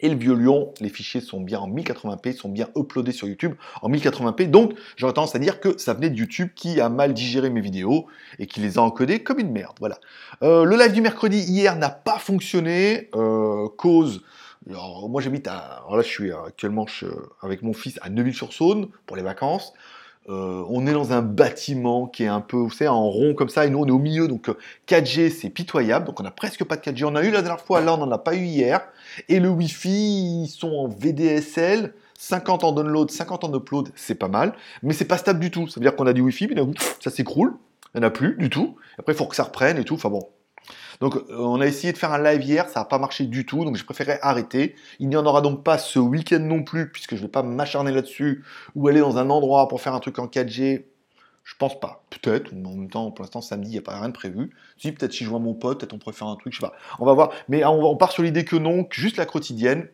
et 0.00 0.08
le 0.08 0.16
vieux 0.16 0.34
lion, 0.34 0.74
les 0.80 0.88
fichiers 0.88 1.20
sont 1.20 1.40
bien 1.40 1.60
en 1.60 1.68
1080p, 1.68 2.36
sont 2.36 2.48
bien 2.48 2.68
uploadés 2.76 3.12
sur 3.12 3.28
YouTube 3.28 3.54
en 3.80 3.88
1080p. 3.88 4.50
Donc, 4.50 4.74
j'aurais 4.96 5.12
tendance 5.12 5.34
à 5.34 5.38
dire 5.38 5.60
que 5.60 5.78
ça 5.78 5.94
venait 5.94 6.10
de 6.10 6.16
YouTube 6.16 6.48
qui 6.54 6.80
a 6.80 6.88
mal 6.88 7.14
digéré 7.14 7.48
mes 7.48 7.60
vidéos 7.60 8.06
et 8.38 8.46
qui 8.46 8.60
les 8.60 8.76
a 8.76 8.82
encodées 8.82 9.22
comme 9.22 9.38
une 9.38 9.52
merde. 9.52 9.76
Voilà. 9.78 9.98
Euh, 10.42 10.64
le 10.64 10.76
live 10.76 10.92
du 10.92 11.00
mercredi 11.00 11.38
hier 11.38 11.76
n'a 11.76 11.90
pas 11.90 12.18
fonctionné. 12.18 13.08
Euh, 13.14 13.68
cause. 13.76 14.22
Alors, 14.68 15.08
moi, 15.08 15.22
j'habite 15.22 15.46
à. 15.46 15.58
Alors 15.58 15.96
là, 15.96 16.02
je 16.02 16.08
suis 16.08 16.32
actuellement 16.32 16.86
avec 17.42 17.62
mon 17.62 17.72
fils 17.72 17.98
à 18.02 18.10
Neuville-sur-Saône 18.10 18.88
pour 19.06 19.16
les 19.16 19.22
vacances. 19.22 19.74
Euh, 20.30 20.64
on 20.70 20.86
est 20.86 20.92
dans 20.92 21.12
un 21.12 21.20
bâtiment 21.20 22.06
qui 22.06 22.24
est 22.24 22.28
un 22.28 22.40
peu, 22.40 22.56
vous 22.56 22.70
savez, 22.70 22.88
en 22.88 23.08
rond 23.10 23.34
comme 23.34 23.50
ça, 23.50 23.66
et 23.66 23.70
nous 23.70 23.80
on 23.80 23.86
est 23.86 23.90
au 23.90 23.98
milieu, 23.98 24.26
donc 24.26 24.48
4G 24.88 25.30
c'est 25.30 25.50
pitoyable, 25.50 26.06
donc 26.06 26.18
on 26.18 26.24
a 26.24 26.30
presque 26.30 26.64
pas 26.64 26.76
de 26.76 26.80
4G. 26.80 27.04
On 27.04 27.14
a 27.14 27.22
eu 27.22 27.30
la 27.30 27.42
dernière 27.42 27.60
fois, 27.60 27.80
là 27.82 27.94
on 27.94 27.98
n'en 27.98 28.10
a 28.10 28.18
pas 28.18 28.34
eu 28.34 28.44
hier. 28.44 28.80
Et 29.28 29.38
le 29.38 29.50
Wi-Fi, 29.50 30.44
ils 30.44 30.48
sont 30.48 30.70
en 30.70 30.88
VDSL, 30.88 31.92
50 32.18 32.64
en 32.64 32.72
download, 32.72 33.10
50 33.10 33.44
en 33.44 33.54
upload, 33.54 33.90
c'est 33.94 34.14
pas 34.14 34.28
mal, 34.28 34.54
mais 34.82 34.94
c'est 34.94 35.04
pas 35.04 35.18
stable 35.18 35.40
du 35.40 35.50
tout. 35.50 35.68
Ça 35.68 35.78
veut 35.78 35.84
dire 35.84 35.94
qu'on 35.94 36.06
a 36.06 36.14
du 36.14 36.22
Wi-Fi, 36.22 36.48
mais 36.48 36.62
ça 37.00 37.10
s'écroule, 37.10 37.54
il 37.94 38.00
n'y 38.00 38.04
en 38.04 38.08
a 38.08 38.10
plus 38.10 38.36
du 38.36 38.48
tout. 38.48 38.76
Après 38.98 39.12
il 39.12 39.16
faut 39.16 39.26
que 39.26 39.36
ça 39.36 39.44
reprenne 39.44 39.76
et 39.76 39.84
tout, 39.84 39.94
enfin 39.94 40.08
bon, 40.08 40.26
donc 41.00 41.16
euh, 41.16 41.36
on 41.38 41.60
a 41.60 41.66
essayé 41.66 41.92
de 41.92 41.98
faire 41.98 42.12
un 42.12 42.22
live 42.22 42.42
hier, 42.42 42.68
ça 42.68 42.80
n'a 42.80 42.86
pas 42.86 42.98
marché 42.98 43.24
du 43.24 43.46
tout, 43.46 43.64
donc 43.64 43.76
j'ai 43.76 43.84
préféré 43.84 44.18
arrêter. 44.22 44.74
Il 44.98 45.08
n'y 45.08 45.16
en 45.16 45.26
aura 45.26 45.40
donc 45.40 45.64
pas 45.64 45.78
ce 45.78 45.98
week-end 45.98 46.40
non 46.40 46.62
plus, 46.62 46.90
puisque 46.90 47.16
je 47.16 47.20
ne 47.20 47.26
vais 47.26 47.30
pas 47.30 47.42
m'acharner 47.42 47.92
là-dessus, 47.92 48.44
ou 48.74 48.88
aller 48.88 49.00
dans 49.00 49.18
un 49.18 49.30
endroit 49.30 49.68
pour 49.68 49.80
faire 49.80 49.94
un 49.94 50.00
truc 50.00 50.18
en 50.18 50.26
4G. 50.26 50.84
Je 51.44 51.54
pense 51.58 51.78
pas. 51.78 52.04
Peut-être, 52.08 52.52
en 52.52 52.74
même 52.74 52.88
temps, 52.88 53.10
pour 53.10 53.22
l'instant, 53.22 53.42
samedi, 53.42 53.68
il 53.68 53.72
n'y 53.72 53.78
a 53.78 53.82
pas 53.82 53.98
rien 53.98 54.08
de 54.08 54.14
prévu. 54.14 54.50
Si, 54.78 54.92
peut-être 54.92 55.12
si 55.12 55.24
je 55.24 55.28
vois 55.28 55.38
mon 55.40 55.52
pote, 55.52 55.80
peut-être 55.80 55.92
on 55.92 55.98
pourrait 55.98 56.14
faire 56.14 56.28
un 56.28 56.36
truc, 56.36 56.54
je 56.54 56.60
sais 56.60 56.66
pas. 56.66 56.74
On 56.98 57.04
va 57.04 57.12
voir. 57.12 57.30
Mais 57.48 57.64
on, 57.64 57.84
on 57.84 57.96
part 57.96 58.12
sur 58.12 58.22
l'idée 58.22 58.46
que 58.46 58.56
non, 58.56 58.86
juste 58.90 59.18
la 59.18 59.26
quotidienne. 59.26 59.88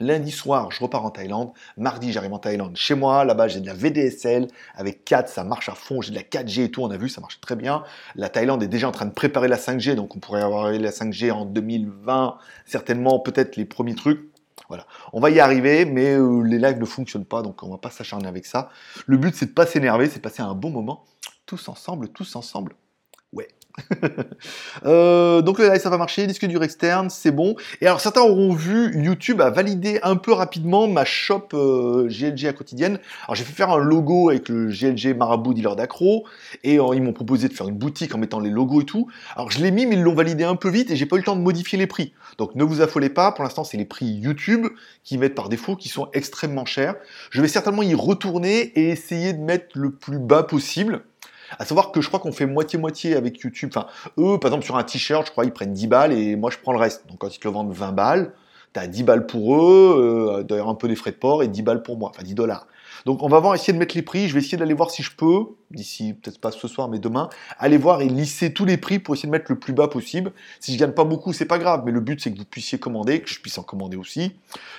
Lundi 0.00 0.30
soir, 0.30 0.70
je 0.70 0.80
repars 0.80 1.04
en 1.04 1.10
Thaïlande. 1.10 1.50
Mardi, 1.76 2.12
j'arrive 2.12 2.32
en 2.32 2.38
Thaïlande 2.38 2.76
chez 2.76 2.94
moi. 2.94 3.24
Là-bas, 3.24 3.48
j'ai 3.48 3.60
de 3.60 3.66
la 3.66 3.74
VDSL 3.74 4.48
avec 4.74 5.04
4, 5.04 5.28
ça 5.28 5.44
marche 5.44 5.68
à 5.68 5.74
fond. 5.74 6.00
J'ai 6.00 6.10
de 6.10 6.16
la 6.16 6.22
4G 6.22 6.64
et 6.64 6.70
tout, 6.70 6.82
on 6.82 6.90
a 6.90 6.96
vu, 6.96 7.08
ça 7.08 7.20
marche 7.20 7.40
très 7.40 7.56
bien. 7.56 7.82
La 8.14 8.28
Thaïlande 8.28 8.62
est 8.62 8.68
déjà 8.68 8.88
en 8.88 8.92
train 8.92 9.06
de 9.06 9.12
préparer 9.12 9.48
la 9.48 9.56
5G, 9.56 9.94
donc 9.94 10.14
on 10.14 10.20
pourrait 10.20 10.42
avoir 10.42 10.70
la 10.70 10.90
5G 10.90 11.32
en 11.32 11.44
2020, 11.44 12.38
certainement, 12.66 13.18
peut-être 13.18 13.56
les 13.56 13.64
premiers 13.64 13.94
trucs. 13.94 14.30
Voilà, 14.68 14.86
on 15.12 15.20
va 15.20 15.30
y 15.30 15.40
arriver, 15.40 15.84
mais 15.84 16.14
euh, 16.14 16.42
les 16.42 16.58
lives 16.58 16.78
ne 16.78 16.84
fonctionnent 16.84 17.24
pas, 17.24 17.42
donc 17.42 17.62
on 17.62 17.70
va 17.70 17.78
pas 17.78 17.90
s'acharner 17.90 18.28
avec 18.28 18.44
ça. 18.44 18.70
Le 19.06 19.16
but, 19.16 19.34
c'est 19.34 19.46
de 19.46 19.52
pas 19.52 19.66
s'énerver, 19.66 20.08
c'est 20.08 20.16
de 20.16 20.22
passer 20.22 20.42
un 20.42 20.54
bon 20.54 20.70
moment, 20.70 21.04
tous 21.46 21.68
ensemble, 21.68 22.08
tous 22.10 22.36
ensemble. 22.36 22.74
Ouais. 23.32 23.48
Euh, 24.86 25.42
donc 25.42 25.58
ça 25.58 25.90
va 25.90 25.98
marcher, 25.98 26.26
disque 26.26 26.46
dur 26.46 26.62
externe, 26.62 27.10
c'est 27.10 27.32
bon. 27.32 27.56
Et 27.80 27.86
alors 27.86 28.00
certains 28.00 28.20
auront 28.20 28.52
vu, 28.52 28.92
YouTube 29.02 29.40
a 29.40 29.50
validé 29.50 29.98
un 30.02 30.16
peu 30.16 30.32
rapidement 30.32 30.86
ma 30.86 31.04
shop 31.04 31.48
GLG 31.50 32.44
euh, 32.44 32.50
à 32.50 32.52
quotidienne. 32.52 32.98
Alors 33.24 33.34
j'ai 33.34 33.44
fait 33.44 33.52
faire 33.52 33.70
un 33.70 33.78
logo 33.78 34.30
avec 34.30 34.48
le 34.48 34.68
GLG 34.68 35.16
Marabout 35.16 35.54
dealer 35.54 35.74
d'accro, 35.74 36.24
et 36.62 36.78
euh, 36.78 36.94
ils 36.94 37.02
m'ont 37.02 37.12
proposé 37.12 37.48
de 37.48 37.52
faire 37.52 37.68
une 37.68 37.76
boutique 37.76 38.14
en 38.14 38.18
mettant 38.18 38.40
les 38.40 38.50
logos 38.50 38.82
et 38.82 38.84
tout. 38.84 39.08
Alors 39.34 39.50
je 39.50 39.60
l'ai 39.60 39.70
mis, 39.70 39.86
mais 39.86 39.96
ils 39.96 40.02
l'ont 40.02 40.14
validé 40.14 40.44
un 40.44 40.56
peu 40.56 40.68
vite, 40.68 40.90
et 40.90 40.96
j'ai 40.96 41.06
pas 41.06 41.16
eu 41.16 41.20
le 41.20 41.24
temps 41.24 41.36
de 41.36 41.42
modifier 41.42 41.78
les 41.78 41.86
prix. 41.88 42.12
Donc 42.38 42.54
ne 42.54 42.64
vous 42.64 42.80
affolez 42.80 43.10
pas, 43.10 43.32
pour 43.32 43.42
l'instant 43.42 43.64
c'est 43.64 43.76
les 43.76 43.84
prix 43.84 44.06
YouTube 44.06 44.66
qui 45.02 45.18
mettent 45.18 45.34
par 45.34 45.48
défaut, 45.48 45.74
qui 45.74 45.88
sont 45.88 46.08
extrêmement 46.12 46.64
chers. 46.64 46.94
Je 47.30 47.42
vais 47.42 47.48
certainement 47.48 47.82
y 47.82 47.94
retourner 47.94 48.60
et 48.78 48.90
essayer 48.90 49.32
de 49.32 49.40
mettre 49.40 49.66
le 49.74 49.90
plus 49.90 50.18
bas 50.18 50.44
possible. 50.44 51.02
À 51.58 51.64
savoir 51.64 51.92
que 51.92 52.00
je 52.00 52.08
crois 52.08 52.20
qu'on 52.20 52.32
fait 52.32 52.46
moitié-moitié 52.46 53.16
avec 53.16 53.40
YouTube. 53.40 53.70
Enfin, 53.74 53.86
eux, 54.18 54.38
par 54.38 54.50
exemple, 54.50 54.64
sur 54.64 54.76
un 54.76 54.84
t-shirt, 54.84 55.26
je 55.26 55.32
crois, 55.32 55.44
ils 55.44 55.52
prennent 55.52 55.72
10 55.72 55.86
balles 55.86 56.12
et 56.12 56.36
moi, 56.36 56.50
je 56.50 56.58
prends 56.58 56.72
le 56.72 56.78
reste. 56.78 57.06
Donc, 57.08 57.18
quand 57.18 57.34
ils 57.34 57.38
te 57.38 57.46
le 57.46 57.52
vendent 57.52 57.72
20 57.72 57.92
balles, 57.92 58.32
tu 58.74 58.80
as 58.80 58.86
10 58.86 59.02
balles 59.04 59.26
pour 59.26 59.56
eux, 59.56 60.38
euh, 60.38 60.42
d'ailleurs 60.42 60.68
un 60.68 60.74
peu 60.74 60.88
des 60.88 60.96
frais 60.96 61.12
de 61.12 61.16
port 61.16 61.42
et 61.42 61.48
10 61.48 61.62
balles 61.62 61.82
pour 61.82 61.96
moi, 61.96 62.10
enfin 62.10 62.22
10 62.22 62.34
dollars. 62.34 62.66
Donc 63.06 63.22
on 63.22 63.28
va 63.28 63.40
voir, 63.40 63.54
essayer 63.54 63.72
de 63.72 63.78
mettre 63.78 63.96
les 63.96 64.02
prix. 64.02 64.28
Je 64.28 64.34
vais 64.34 64.40
essayer 64.40 64.58
d'aller 64.58 64.74
voir 64.74 64.90
si 64.90 65.02
je 65.02 65.14
peux, 65.14 65.46
d'ici 65.70 66.14
peut-être 66.14 66.40
pas 66.40 66.50
ce 66.50 66.68
soir, 66.68 66.88
mais 66.88 66.98
demain, 66.98 67.28
aller 67.58 67.76
voir 67.76 68.00
et 68.00 68.08
lisser 68.08 68.52
tous 68.52 68.64
les 68.64 68.76
prix 68.76 68.98
pour 68.98 69.14
essayer 69.14 69.28
de 69.28 69.32
mettre 69.32 69.50
le 69.50 69.58
plus 69.58 69.72
bas 69.72 69.88
possible. 69.88 70.32
Si 70.60 70.72
je 70.72 70.78
gagne 70.78 70.92
pas 70.92 71.04
beaucoup, 71.04 71.32
c'est 71.32 71.44
pas 71.44 71.58
grave, 71.58 71.82
mais 71.84 71.92
le 71.92 72.00
but 72.00 72.20
c'est 72.20 72.32
que 72.32 72.38
vous 72.38 72.44
puissiez 72.44 72.78
commander, 72.78 73.20
que 73.20 73.28
je 73.28 73.40
puisse 73.40 73.58
en 73.58 73.62
commander 73.62 73.96
aussi, 73.96 74.32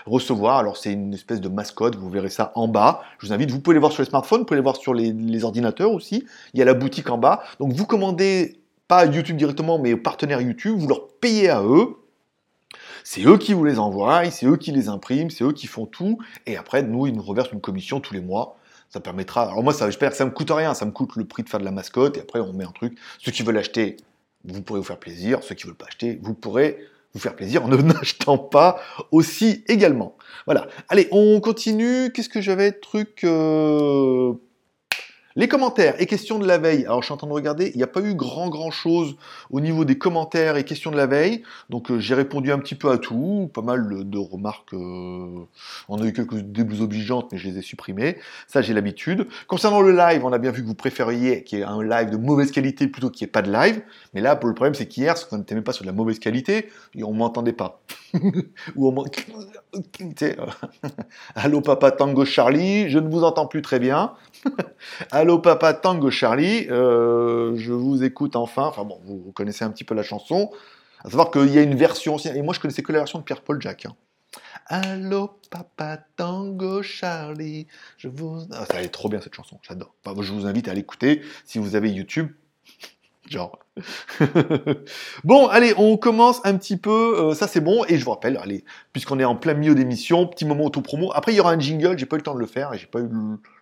recevoir. 0.06 0.58
Alors 0.58 0.78
c'est 0.78 0.94
une 0.94 1.14
espèce 1.14 1.42
de 1.42 1.50
mascotte, 1.50 1.96
vous 1.96 2.10
verrez 2.10 2.30
ça 2.30 2.52
en 2.56 2.68
bas. 2.68 3.02
Je 3.20 3.28
vous 3.28 3.34
invite, 3.34 3.52
vous 3.52 3.60
pouvez 3.60 3.76
les 3.76 3.80
voir 3.80 3.92
sur 3.92 4.04
les 4.04 4.10
smartphones, 4.10 4.40
vous 4.40 4.46
pouvez 4.46 4.60
les 4.60 4.64
voir 4.64 4.78
sur 4.78 4.94
les, 4.94 5.12
les 5.14 5.44
ordinateurs 5.44 5.92
aussi. 5.92 6.26
Il 6.54 6.60
y 6.60 6.62
a 6.62 6.66
la 6.66 6.74
boutique 6.74 7.10
en 7.10 7.18
bas. 7.18 7.44
Donc 7.60 7.74
vous 7.74 7.86
commandez 7.86 8.60
pas 8.88 9.06
YouTube 9.06 9.38
directement, 9.38 9.78
mais 9.78 9.94
aux 9.94 9.98
partenaires 9.98 10.42
YouTube, 10.42 10.76
vous 10.78 10.88
leur 10.88 11.08
payez 11.22 11.50
à 11.50 11.62
eux 11.62 11.99
C'est 13.04 13.26
eux 13.26 13.38
qui 13.38 13.54
vous 13.54 13.66
les 13.66 13.80
envoient, 13.80 14.30
c'est 14.30 14.46
eux 14.46 14.58
qui 14.58 14.72
les 14.72 14.90
impriment, 14.90 15.30
c'est 15.30 15.44
eux 15.44 15.54
qui 15.54 15.68
font 15.68 15.86
tout. 15.86 16.20
Et 16.46 16.58
après, 16.58 16.84
nous, 16.84 17.08
ils 17.08 17.14
nous 17.14 17.22
reversent 17.22 17.52
une 17.52 17.62
commission 17.62 18.00
tous 18.00 18.14
les 18.14 18.22
mois. 18.22 18.58
Ça 18.90 19.00
permettra. 19.00 19.44
Alors 19.44 19.64
moi, 19.64 19.74
ça, 19.74 19.86
j'espère 19.86 20.12
que 20.12 20.18
ça 20.18 20.26
me 20.26 20.32
coûte 20.32 20.50
rien. 20.52 20.74
Ça 20.74 20.86
me 20.86 20.92
coûte 20.92 21.16
le 21.16 21.26
prix 21.26 21.44
de 21.44 21.50
faire 21.50 21.60
de 21.60 21.66
la 21.66 21.72
mascotte. 21.72 22.18
Et 22.18 22.22
après, 22.22 22.40
on 22.40 22.54
met 22.54 22.64
un 22.64 22.72
truc. 22.72 22.98
Ceux 23.20 23.32
qui 23.32 23.44
veulent 23.44 23.58
acheter, 23.58 23.98
vous 24.46 24.62
pourrez 24.62 24.80
vous 24.80 24.86
faire 24.86 25.00
plaisir. 25.00 25.44
Ceux 25.44 25.56
qui 25.56 25.68
veulent 25.68 25.76
pas 25.76 25.86
acheter, 25.88 26.20
vous 26.24 26.34
pourrez 26.34 26.80
vous 27.14 27.20
faire 27.20 27.36
plaisir 27.36 27.66
en 27.66 27.68
ne 27.70 27.78
n'achetant 27.78 28.38
pas 28.38 28.80
aussi 29.12 29.64
également. 29.68 30.16
Voilà. 30.46 30.68
Allez, 30.90 31.08
on 31.12 31.40
continue. 31.40 32.12
Qu'est-ce 32.12 32.30
que 32.30 32.42
j'avais? 32.42 32.72
Truc 32.72 33.24
euh, 33.24 34.34
les 35.40 35.48
commentaires 35.48 35.96
et 36.00 36.06
questions 36.06 36.38
de 36.38 36.46
la 36.46 36.58
veille. 36.58 36.84
Alors 36.84 37.02
je 37.02 37.06
suis 37.06 37.14
en 37.14 37.18
train 37.18 37.28
de 37.28 37.32
regarder, 37.32 37.72
il 37.74 37.78
n'y 37.78 37.84
a 37.84 37.88
pas 37.88 38.02
eu 38.02 38.14
grand 38.14 38.50
grand 38.50 38.72
chose 38.72 39.16
au 39.52 39.62
niveau 39.62 39.86
des 39.86 39.98
commentaires 39.98 40.58
et 40.58 40.66
questions 40.66 40.92
de 40.92 40.98
la 40.98 41.08
veille. 41.08 41.44
Donc 41.70 41.92
euh, 41.92 41.98
j'ai 41.98 42.14
répondu 42.14 42.52
un 42.52 42.60
petit 42.60 42.76
peu 42.76 42.92
à 42.92 42.98
tout, 42.98 43.50
pas 43.54 43.62
mal 43.62 44.10
de 44.10 44.18
remarques. 44.18 44.74
Euh, 44.74 45.46
on 45.88 46.02
a 46.02 46.06
eu 46.06 46.12
quelques 46.12 46.40
débuts 46.40 46.82
obligeantes, 46.82 47.30
mais 47.32 47.38
je 47.38 47.48
les 47.48 47.58
ai 47.58 47.62
supprimées. 47.62 48.18
Ça 48.48 48.62
j'ai 48.62 48.74
l'habitude. 48.74 49.28
Concernant 49.48 49.80
le 49.80 49.96
live, 49.96 50.26
on 50.26 50.34
a 50.34 50.40
bien 50.40 50.52
vu 50.52 50.62
que 50.62 50.68
vous 50.68 50.76
préfériez 50.76 51.46
qu'il 51.46 51.60
y 51.60 51.62
ait 51.62 51.66
un 51.66 51.82
live 51.84 52.10
de 52.10 52.18
mauvaise 52.18 52.52
qualité 52.52 52.90
plutôt 52.90 53.10
qu'il 53.10 53.24
n'y 53.24 53.30
ait 53.30 53.32
pas 53.32 53.42
de 53.42 53.52
live. 53.52 53.82
Mais 54.14 54.20
là, 54.20 54.36
pour 54.36 54.50
le 54.50 54.56
problème, 54.56 54.76
c'est 54.76 54.88
qu'hier, 54.88 55.16
qu'on 55.30 55.38
n'était 55.38 55.56
même 55.56 55.64
pas 55.64 55.72
sur 55.72 55.86
de 55.86 55.88
la 55.88 55.94
mauvaise 55.96 56.20
qualité, 56.20 56.68
et 56.96 57.04
on 57.06 57.14
m'entendait 57.14 57.54
pas. 57.54 57.82
Ou 58.76 58.90
on 58.90 59.06
Allô 61.36 61.62
papa 61.62 61.92
Tango 61.92 62.26
Charlie, 62.26 62.90
je 62.90 63.00
ne 63.00 63.10
vous 63.10 63.24
entends 63.24 63.48
plus 63.48 63.62
très 63.62 63.80
bien. 63.80 64.14
Allô 65.12 65.40
papa 65.40 65.74
Tango 65.74 66.10
Charlie, 66.12 66.68
euh, 66.70 67.56
je 67.56 67.74
vous 67.74 68.04
écoute 68.04 68.36
enfin. 68.36 68.64
Enfin 68.64 68.84
bon, 68.84 69.00
vous, 69.04 69.32
connaissez 69.34 69.64
un 69.66 69.72
petit 69.72 69.84
peu 69.84 69.96
la 69.96 70.04
chanson. 70.04 70.52
À 71.04 71.10
savoir 71.10 71.32
qu'il 71.32 71.54
y 71.54 71.58
a 71.58 71.62
une 71.62 71.76
version 71.76 72.16
aussi, 72.16 72.28
et 72.28 72.42
moi 72.42 72.54
je 72.54 72.60
connaissais 72.60 72.84
que 72.84 72.92
la 72.92 73.00
version 73.00 73.20
de 73.20 73.24
Pierre-Paul 73.24 73.62
Jacques. 73.62 73.86
Hein. 73.86 73.96
Allô 74.68 75.40
papa 75.50 75.98
Tango 76.16 76.84
Charlie, 76.84 77.68
je 77.98 78.08
vous... 78.08 78.46
Ah, 78.52 78.66
ça 78.66 78.82
est 78.82 78.90
trop 78.90 79.10
bien 79.10 79.22
cette 79.22 79.34
chanson, 79.34 79.60
j'adore. 79.62 79.96
je 80.06 80.34
vous 80.34 80.46
invite 80.46 80.68
à 80.68 80.74
l'écouter 80.74 81.22
si 81.46 81.58
vous 81.58 81.76
avez 81.76 81.90
YouTube. 81.90 82.32
Genre. 83.30 83.60
bon, 85.24 85.48
allez, 85.48 85.74
on 85.78 85.98
commence 85.98 86.42
un 86.44 86.58
petit 86.58 86.78
peu. 86.78 87.16
Euh, 87.18 87.34
ça, 87.36 87.48
c'est 87.48 87.62
bon. 87.62 87.86
Et 87.88 87.98
je 87.98 88.04
vous 88.04 88.12
rappelle, 88.12 88.38
allez, 88.38 88.66
puisqu'on 88.92 89.20
est 89.20 89.24
en 89.24 89.36
plein 89.36 89.54
milieu 89.54 89.76
d'émission, 89.76 90.26
petit 90.26 90.46
moment 90.46 90.66
auto-promo. 90.66 91.12
Après, 91.14 91.32
il 91.32 91.36
y 91.36 91.40
aura 91.40 91.52
un 91.52 91.60
jingle. 91.60 91.98
J'ai 91.98 92.08
pas 92.08 92.16
eu 92.16 92.20
le 92.20 92.24
temps 92.24 92.34
de 92.34 92.40
le 92.40 92.48
faire 92.48 92.74
et 92.74 92.78
j'ai 92.80 92.88
pas 92.88 93.00
eu 93.00 93.10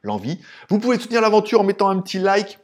l'envie. 0.03 0.39
Vous 0.69 0.79
pouvez 0.79 0.97
soutenir 0.97 1.21
l'aventure 1.21 1.61
en 1.61 1.63
mettant 1.65 1.89
un 1.89 1.99
petit 1.99 2.19
like. 2.19 2.59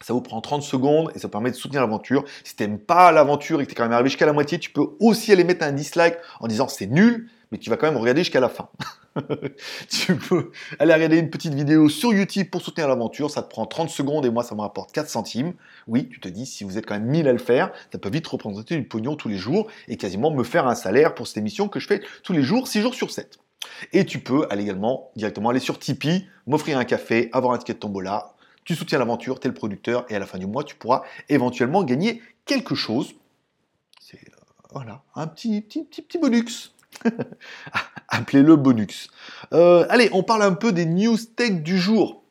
Ça 0.00 0.14
vous 0.14 0.22
prend 0.22 0.40
30 0.40 0.62
secondes 0.62 1.12
et 1.14 1.18
ça 1.18 1.28
permet 1.28 1.50
de 1.50 1.56
soutenir 1.56 1.82
l'aventure. 1.82 2.24
Si 2.44 2.56
t'aimes 2.56 2.78
pas 2.78 3.12
l'aventure 3.12 3.60
et 3.60 3.64
que 3.64 3.70
t'es 3.70 3.76
quand 3.76 3.84
même 3.84 3.92
arrivé 3.92 4.08
jusqu'à 4.08 4.26
la 4.26 4.32
moitié, 4.32 4.58
tu 4.58 4.70
peux 4.70 4.86
aussi 4.98 5.30
aller 5.32 5.44
mettre 5.44 5.64
un 5.64 5.72
dislike 5.72 6.16
en 6.40 6.48
disant 6.48 6.66
c'est 6.66 6.88
nul, 6.88 7.30
mais 7.52 7.58
tu 7.58 7.70
vas 7.70 7.76
quand 7.76 7.86
même 7.86 8.00
regarder 8.00 8.22
jusqu'à 8.22 8.40
la 8.40 8.48
fin. 8.48 8.68
tu 9.88 10.16
peux 10.16 10.52
aller 10.78 10.94
regarder 10.94 11.18
une 11.18 11.30
petite 11.30 11.54
vidéo 11.54 11.88
sur 11.88 12.12
YouTube 12.12 12.48
pour 12.50 12.62
soutenir 12.62 12.88
l'aventure, 12.88 13.30
ça 13.30 13.42
te 13.42 13.48
prend 13.48 13.66
30 13.66 13.90
secondes 13.90 14.24
et 14.24 14.30
moi 14.30 14.42
ça 14.42 14.54
me 14.54 14.60
rapporte 14.60 14.92
4 14.92 15.08
centimes. 15.08 15.54
Oui, 15.86 16.08
tu 16.08 16.20
te 16.20 16.28
dis, 16.28 16.46
si 16.46 16.64
vous 16.64 16.78
êtes 16.78 16.86
quand 16.86 16.94
même 16.94 17.06
1000 17.06 17.28
à 17.28 17.32
le 17.32 17.38
faire, 17.38 17.72
ça 17.90 17.98
peut 17.98 18.10
vite 18.10 18.26
représenter 18.26 18.76
du 18.76 18.84
pognon 18.84 19.16
tous 19.16 19.28
les 19.28 19.36
jours 19.36 19.68
et 19.88 19.96
quasiment 19.96 20.30
me 20.30 20.44
faire 20.44 20.66
un 20.66 20.74
salaire 20.74 21.14
pour 21.14 21.26
cette 21.26 21.38
émission 21.38 21.68
que 21.68 21.80
je 21.80 21.86
fais 21.86 22.02
tous 22.22 22.32
les 22.32 22.42
jours, 22.42 22.68
6 22.68 22.80
jours 22.80 22.94
sur 22.94 23.10
7. 23.10 23.38
Et 23.92 24.04
tu 24.04 24.18
peux 24.18 24.46
aller 24.50 24.62
également 24.62 25.10
directement 25.16 25.50
aller 25.50 25.60
sur 25.60 25.78
Tipeee, 25.78 26.26
m'offrir 26.46 26.78
un 26.78 26.84
café, 26.84 27.28
avoir 27.32 27.54
un 27.54 27.58
ticket 27.58 27.74
de 27.74 27.78
tombola, 27.78 28.34
tu 28.64 28.74
soutiens 28.74 28.98
l'aventure, 28.98 29.40
tu 29.40 29.46
es 29.46 29.48
le 29.48 29.54
producteur 29.54 30.06
et 30.08 30.14
à 30.14 30.18
la 30.18 30.26
fin 30.26 30.38
du 30.38 30.46
mois 30.46 30.64
tu 30.64 30.76
pourras 30.76 31.02
éventuellement 31.28 31.84
gagner 31.84 32.22
quelque 32.44 32.74
chose. 32.74 33.14
C'est 34.00 34.16
euh, 34.16 34.36
voilà, 34.70 35.02
un 35.14 35.26
petit, 35.26 35.60
petit, 35.60 35.84
petit, 35.84 36.02
petit 36.02 36.18
bonus. 36.18 36.74
Appelez-le 38.12 38.56
bonus. 38.56 39.08
Euh, 39.54 39.86
allez, 39.88 40.10
on 40.12 40.22
parle 40.22 40.42
un 40.42 40.52
peu 40.52 40.70
des 40.70 40.84
news 40.84 41.16
tech 41.16 41.62
du 41.62 41.78
jour. 41.78 42.22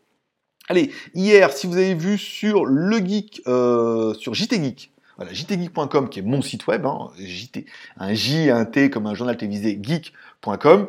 Allez, 0.69 0.91
hier, 1.15 1.51
si 1.51 1.65
vous 1.65 1.75
avez 1.75 1.95
vu 1.95 2.19
sur 2.19 2.65
le 2.65 2.99
geek, 2.99 3.41
euh, 3.47 4.13
sur 4.13 4.35
JT 4.35 4.61
Geek, 4.61 4.91
voilà, 5.17 5.33
jtgeek.com 5.33 6.09
qui 6.09 6.19
est 6.19 6.21
mon 6.21 6.43
site 6.43 6.67
web, 6.67 6.85
hein, 6.85 7.09
JT, 7.17 7.65
un 7.97 8.13
J, 8.13 8.51
un 8.51 8.65
T 8.65 8.91
comme 8.91 9.07
un 9.07 9.15
journal 9.15 9.37
télévisé 9.37 9.79
geek.com, 9.81 10.87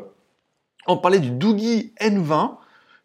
on 0.86 0.98
parlait 0.98 1.20
du 1.20 1.30
Doogie 1.30 1.94
N20 1.98 2.58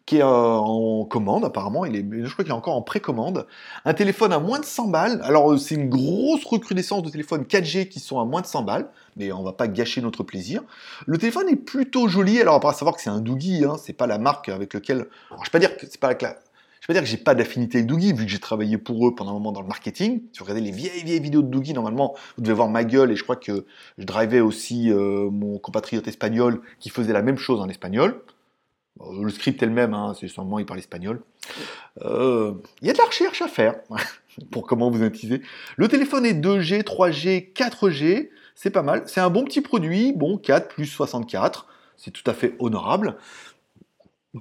qui 0.08 0.16
est 0.16 0.22
euh, 0.22 0.26
en 0.26 1.04
commande 1.04 1.44
apparemment, 1.44 1.84
il 1.84 1.94
est, 1.94 2.24
je 2.24 2.32
crois 2.32 2.42
qu'il 2.42 2.52
est 2.52 2.56
encore 2.56 2.74
en 2.74 2.80
précommande. 2.80 3.46
Un 3.84 3.92
téléphone 3.92 4.32
à 4.32 4.38
moins 4.38 4.58
de 4.58 4.64
100 4.64 4.88
balles. 4.88 5.20
Alors 5.22 5.52
euh, 5.52 5.58
c'est 5.58 5.74
une 5.74 5.90
grosse 5.90 6.46
recrudescence 6.46 7.02
de 7.02 7.10
téléphones 7.10 7.42
4G 7.42 7.88
qui 7.88 8.00
sont 8.00 8.18
à 8.18 8.24
moins 8.24 8.40
de 8.40 8.46
100 8.46 8.62
balles, 8.62 8.88
mais 9.16 9.32
on 9.32 9.42
va 9.42 9.52
pas 9.52 9.68
gâcher 9.68 10.00
notre 10.00 10.22
plaisir. 10.22 10.62
Le 11.04 11.18
téléphone 11.18 11.50
est 11.50 11.56
plutôt 11.56 12.08
joli. 12.08 12.40
Alors 12.40 12.66
à 12.66 12.72
savoir 12.72 12.96
que 12.96 13.02
c'est 13.02 13.10
un 13.10 13.20
Doogie, 13.20 13.66
hein, 13.66 13.76
c'est 13.78 13.92
pas 13.92 14.06
la 14.06 14.16
marque 14.16 14.48
avec 14.48 14.72
laquelle. 14.72 15.08
Je 15.30 15.44
vais 15.44 15.50
pas 15.52 15.58
dire 15.58 15.76
que 15.76 15.84
c'est 15.84 16.00
pas 16.00 16.08
la 16.08 16.16
je 16.18 16.86
vais 16.86 16.86
pas 16.86 16.92
dire 16.94 17.02
que 17.02 17.08
j'ai 17.08 17.22
pas 17.22 17.34
d'affinité 17.34 17.78
avec 17.78 17.86
Doogie, 17.86 18.14
vu 18.14 18.24
que 18.24 18.30
j'ai 18.30 18.38
travaillé 18.38 18.78
pour 18.78 19.06
eux 19.06 19.14
pendant 19.14 19.32
un 19.32 19.34
moment 19.34 19.52
dans 19.52 19.60
le 19.60 19.68
marketing. 19.68 20.22
Si 20.32 20.38
vous 20.38 20.46
regardez 20.46 20.62
les 20.62 20.70
vieilles, 20.70 21.02
vieilles 21.04 21.20
vidéos 21.20 21.42
de 21.42 21.48
Doogie, 21.48 21.74
normalement, 21.74 22.14
vous 22.38 22.42
devez 22.44 22.54
voir 22.54 22.68
ma 22.68 22.84
gueule, 22.84 23.10
et 23.10 23.16
je 23.16 23.24
crois 23.24 23.36
que 23.36 23.66
je 23.98 24.04
drivais 24.04 24.40
aussi 24.40 24.90
euh, 24.90 25.28
mon 25.28 25.58
compatriote 25.58 26.08
espagnol 26.08 26.62
qui 26.78 26.88
faisait 26.88 27.12
la 27.12 27.20
même 27.20 27.36
chose 27.36 27.60
en 27.60 27.68
espagnol. 27.68 28.22
Le 29.00 29.30
script 29.30 29.62
est 29.62 29.66
le 29.66 29.72
même, 29.72 29.94
hein, 29.94 30.14
c'est 30.18 30.28
sûrement 30.28 30.58
il 30.58 30.66
parle 30.66 30.80
espagnol. 30.80 31.22
Euh, 32.02 32.54
il 32.82 32.88
y 32.88 32.90
a 32.90 32.92
de 32.92 32.98
la 32.98 33.04
recherche 33.04 33.42
à 33.42 33.48
faire 33.48 33.76
pour 34.50 34.66
comment 34.66 34.90
vous 34.90 35.02
utiliser. 35.04 35.42
Le 35.76 35.88
téléphone 35.88 36.26
est 36.26 36.34
2G, 36.34 36.82
3G, 36.82 37.52
4G, 37.52 38.30
c'est 38.54 38.70
pas 38.70 38.82
mal. 38.82 39.04
C'est 39.06 39.20
un 39.20 39.30
bon 39.30 39.44
petit 39.44 39.60
produit, 39.60 40.12
bon 40.12 40.36
4 40.36 40.68
plus 40.68 40.86
64, 40.86 41.66
c'est 41.96 42.10
tout 42.10 42.28
à 42.28 42.34
fait 42.34 42.56
honorable. 42.58 43.16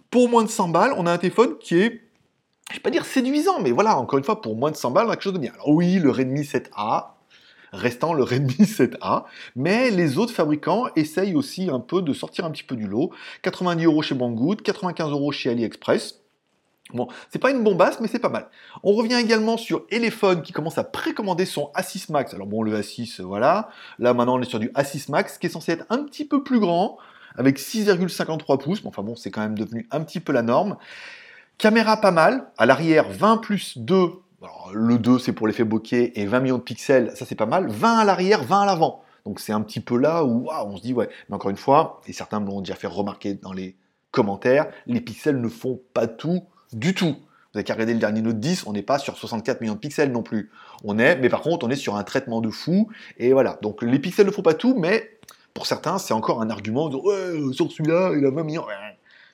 Pour 0.09 0.29
moins 0.29 0.43
de 0.43 0.49
100 0.49 0.69
balles, 0.69 0.93
on 0.97 1.05
a 1.05 1.11
un 1.11 1.17
téléphone 1.17 1.57
qui 1.59 1.77
est, 1.79 2.01
je 2.69 2.75
vais 2.75 2.81
pas 2.81 2.89
dire 2.89 3.05
séduisant, 3.05 3.59
mais 3.61 3.71
voilà, 3.71 3.97
encore 3.97 4.17
une 4.17 4.25
fois, 4.25 4.41
pour 4.41 4.55
moins 4.55 4.71
de 4.71 4.75
100 4.75 4.91
balles, 4.91 5.05
on 5.07 5.09
a 5.09 5.13
quelque 5.13 5.23
chose 5.23 5.33
de 5.33 5.39
bien. 5.39 5.53
Alors 5.53 5.69
oui, 5.69 5.99
le 5.99 6.09
Redmi 6.09 6.41
7A, 6.41 7.16
restant 7.71 8.13
le 8.13 8.23
Redmi 8.23 8.53
7A. 8.59 9.23
Mais 9.55 9.91
les 9.91 10.17
autres 10.17 10.33
fabricants 10.33 10.85
essayent 10.95 11.35
aussi 11.35 11.69
un 11.69 11.79
peu 11.79 12.01
de 12.01 12.13
sortir 12.13 12.45
un 12.45 12.51
petit 12.51 12.63
peu 12.63 12.75
du 12.75 12.87
lot. 12.87 13.11
90 13.43 13.85
euros 13.85 14.01
chez 14.01 14.15
Banggood, 14.15 14.61
95 14.61 15.11
euros 15.11 15.31
chez 15.31 15.49
AliExpress. 15.49 16.21
Bon, 16.93 17.07
c'est 17.29 17.39
pas 17.39 17.51
une 17.51 17.63
bombasse, 17.63 17.99
mais 17.99 18.07
c'est 18.07 18.19
pas 18.19 18.29
mal. 18.29 18.47
On 18.81 18.93
revient 18.93 19.15
également 19.15 19.57
sur 19.57 19.85
Elephone 19.89 20.41
qui 20.41 20.53
commence 20.53 20.77
à 20.77 20.85
précommander 20.85 21.45
son 21.45 21.69
A6 21.75 22.11
Max. 22.11 22.33
Alors 22.33 22.47
bon, 22.47 22.63
le 22.63 22.79
A6, 22.79 23.21
voilà. 23.21 23.69
Là, 23.99 24.13
maintenant, 24.13 24.37
on 24.37 24.41
est 24.41 24.49
sur 24.49 24.59
du 24.59 24.69
A6 24.69 25.11
Max 25.11 25.37
qui 25.37 25.47
est 25.47 25.49
censé 25.49 25.73
être 25.73 25.85
un 25.89 26.03
petit 26.03 26.23
peu 26.23 26.43
plus 26.43 26.59
grand, 26.59 26.97
avec 27.35 27.59
6,53 27.59 28.63
pouces. 28.63 28.83
Mais 28.83 28.87
enfin 28.87 29.03
bon, 29.03 29.15
c'est 29.15 29.31
quand 29.31 29.41
même 29.41 29.57
devenu 29.57 29.87
un 29.91 30.01
petit 30.01 30.21
peu 30.21 30.31
la 30.31 30.43
norme. 30.43 30.77
Caméra 31.57 31.97
pas 31.97 32.11
mal. 32.11 32.47
À 32.57 32.65
l'arrière, 32.65 33.09
20 33.09 33.37
plus 33.37 33.77
2 33.77 34.11
le 34.73 34.97
2, 34.97 35.19
c'est 35.19 35.33
pour 35.33 35.47
l'effet 35.47 35.63
bokeh, 35.63 36.11
et 36.15 36.25
20 36.25 36.39
millions 36.41 36.57
de 36.57 36.63
pixels, 36.63 37.11
ça 37.15 37.25
c'est 37.25 37.35
pas 37.35 37.45
mal. 37.45 37.69
20 37.69 37.97
à 37.97 38.05
l'arrière, 38.05 38.43
20 38.43 38.61
à 38.61 38.65
l'avant. 38.65 39.03
Donc 39.25 39.39
c'est 39.39 39.51
un 39.51 39.61
petit 39.61 39.79
peu 39.79 39.97
là 39.97 40.23
où 40.23 40.47
on 40.49 40.77
se 40.77 40.81
dit, 40.81 40.93
ouais. 40.93 41.09
Mais 41.29 41.35
encore 41.35 41.49
une 41.49 41.57
fois, 41.57 42.01
et 42.07 42.13
certains 42.13 42.39
me 42.39 42.47
l'ont 42.47 42.61
déjà 42.61 42.75
fait 42.75 42.87
remarquer 42.87 43.33
dans 43.33 43.53
les 43.53 43.75
commentaires, 44.11 44.67
les 44.85 45.01
pixels 45.01 45.41
ne 45.41 45.49
font 45.49 45.81
pas 45.93 46.07
tout 46.07 46.43
du 46.71 46.93
tout. 46.93 47.15
Vous 47.53 47.59
avez 47.59 47.63
qu'à 47.63 47.73
regarder 47.73 47.93
le 47.93 47.99
dernier 47.99 48.21
Note 48.21 48.39
10, 48.39 48.67
on 48.67 48.73
n'est 48.73 48.83
pas 48.83 48.99
sur 48.99 49.17
64 49.17 49.61
millions 49.61 49.73
de 49.73 49.79
pixels 49.79 50.11
non 50.11 50.21
plus. 50.21 50.51
On 50.83 50.99
est, 50.99 51.17
mais 51.17 51.29
par 51.29 51.41
contre, 51.41 51.65
on 51.65 51.69
est 51.69 51.75
sur 51.75 51.95
un 51.95 52.03
traitement 52.03 52.39
de 52.41 52.49
fou, 52.49 52.89
et 53.17 53.33
voilà. 53.33 53.57
Donc 53.61 53.81
les 53.81 53.99
pixels 53.99 54.27
ne 54.27 54.31
font 54.31 54.43
pas 54.43 54.53
tout, 54.53 54.75
mais 54.77 55.19
pour 55.53 55.65
certains, 55.65 55.97
c'est 55.97 56.13
encore 56.13 56.41
un 56.41 56.49
argument 56.49 56.91
sur 56.91 57.71
celui-là, 57.71 58.13
il 58.15 58.25
a 58.25 58.31
20 58.31 58.43
millions 58.43 58.65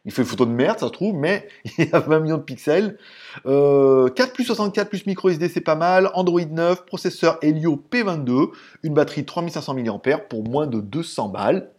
il 0.05 0.11
fait 0.11 0.23
une 0.23 0.27
photo 0.27 0.45
de 0.45 0.51
merde, 0.51 0.79
ça 0.79 0.87
se 0.87 0.91
trouve, 0.91 1.15
mais 1.15 1.47
il 1.77 1.89
a 1.93 1.99
20 1.99 2.19
millions 2.19 2.37
de 2.37 2.43
pixels. 2.43 2.97
4 3.35 3.47
euh, 3.47 4.09
plus 4.33 4.43
64 4.43 4.89
plus 4.89 5.05
micro 5.05 5.29
SD, 5.29 5.49
c'est 5.49 5.61
pas 5.61 5.75
mal. 5.75 6.11
Android 6.13 6.41
9, 6.41 6.85
processeur 6.85 7.37
Helio 7.41 7.81
P22, 7.91 8.49
une 8.83 8.93
batterie 8.93 9.25
3500 9.25 9.75
mAh 9.75 10.17
pour 10.29 10.43
moins 10.43 10.67
de 10.67 10.81
200 10.81 11.29
balles. 11.29 11.69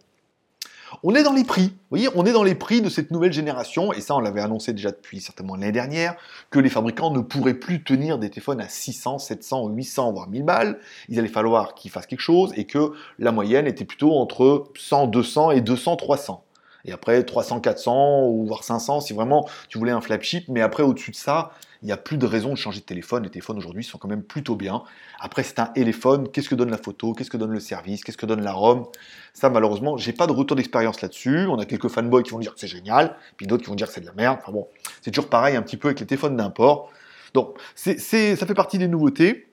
On 1.03 1.15
est 1.15 1.25
dans 1.25 1.33
les 1.33 1.43
prix, 1.43 1.69
vous 1.69 1.91
voyez, 1.91 2.09
on 2.15 2.25
est 2.25 2.33
dans 2.33 2.45
les 2.45 2.55
prix 2.55 2.81
de 2.81 2.89
cette 2.89 3.11
nouvelle 3.11 3.33
génération, 3.33 3.93
et 3.93 4.01
ça 4.01 4.15
on 4.15 4.21
l'avait 4.21 4.41
annoncé 4.41 4.73
déjà 4.73 4.93
depuis 4.93 5.21
certainement 5.21 5.57
l'année 5.57 5.73
dernière, 5.73 6.15
que 6.51 6.61
les 6.61 6.69
fabricants 6.69 7.11
ne 7.11 7.19
pourraient 7.21 7.55
plus 7.55 7.83
tenir 7.83 8.19
des 8.19 8.31
téléphones 8.31 8.61
à 8.61 8.69
600, 8.69 9.19
700, 9.19 9.69
800, 9.71 10.13
voire 10.13 10.29
1000 10.29 10.45
balles, 10.45 10.79
il 11.09 11.19
allait 11.19 11.27
falloir 11.27 11.75
qu'ils 11.75 11.91
fassent 11.91 12.07
quelque 12.07 12.21
chose, 12.21 12.53
et 12.57 12.65
que 12.65 12.93
la 13.19 13.33
moyenne 13.33 13.67
était 13.67 13.85
plutôt 13.85 14.13
entre 14.13 14.65
100, 14.77 15.09
200 15.09 15.51
et 15.51 15.61
200, 15.63 15.97
300. 15.97 16.44
Et 16.85 16.93
après, 16.93 17.23
300, 17.25 17.61
400 17.61 18.27
ou 18.27 18.47
voire 18.47 18.63
500 18.63 19.01
si 19.01 19.13
vraiment 19.13 19.49
tu 19.69 19.79
voulais 19.79 19.93
un 19.93 20.01
flagship. 20.01 20.49
Mais 20.49 20.61
après, 20.61 20.83
au-dessus 20.83 21.11
de 21.13 21.17
ça, 21.17 21.53
il 21.83 21.87
n'y 21.87 21.93
a 21.93 21.97
plus 21.97 22.17
de 22.17 22.27
raison 22.27 22.51
de 22.51 22.57
changer 22.57 22.81
de 22.81 22.85
téléphone. 22.85 23.23
Les 23.25 23.31
téléphones 23.31 23.59
aujourd'hui 23.59 23.85
sont 23.85 23.99
quand 23.99 24.09
même 24.09 24.23
plutôt 24.23 24.57
bien. 24.57 24.83
Après, 25.21 25.43
c'est 25.43 25.59
un 25.59 25.67
téléphone. 25.67 26.29
Qu'est-ce 26.31 26.49
que 26.49 26.55
donne 26.55 26.71
la 26.71 26.79
photo? 26.79 27.13
Qu'est-ce 27.13 27.31
que 27.31 27.37
donne 27.37 27.53
le 27.53 27.61
service? 27.61 28.05
Qu'est-ce 28.05 28.17
que 28.17 28.27
donne 28.27 28.43
la 28.43 28.53
ROM? 28.53 28.87
Ça, 29.33 29.51
malheureusement, 29.51 29.97
j'ai 29.97 30.13
pas 30.13 30.27
de 30.27 30.33
retour 30.33 30.57
d'expérience 30.57 31.01
là-dessus. 31.03 31.47
On 31.47 31.59
a 31.59 31.65
quelques 31.65 31.89
fanboys 31.89 32.23
qui 32.23 32.31
vont 32.31 32.39
dire 32.39 32.55
que 32.55 32.61
c'est 32.61 32.69
génial, 32.69 33.17
puis 33.37 33.47
d'autres 33.47 33.63
qui 33.63 33.69
vont 33.69 33.77
dire 33.77 33.89
que 33.89 33.93
c'est 33.93 34.01
de 34.01 34.07
la 34.07 34.15
merde. 34.15 34.39
Enfin 34.41 34.53
bon, 34.53 34.69
c'est 35.03 35.11
toujours 35.11 35.29
pareil 35.29 35.57
un 35.57 35.63
petit 35.63 35.77
peu 35.77 35.89
avec 35.89 36.01
les 36.01 36.07
téléphones 36.07 36.37
d'import. 36.37 36.91
Donc, 37.35 37.59
ça 37.75 37.95
fait 37.95 38.55
partie 38.55 38.79
des 38.79 38.89
nouveautés. 38.89 39.49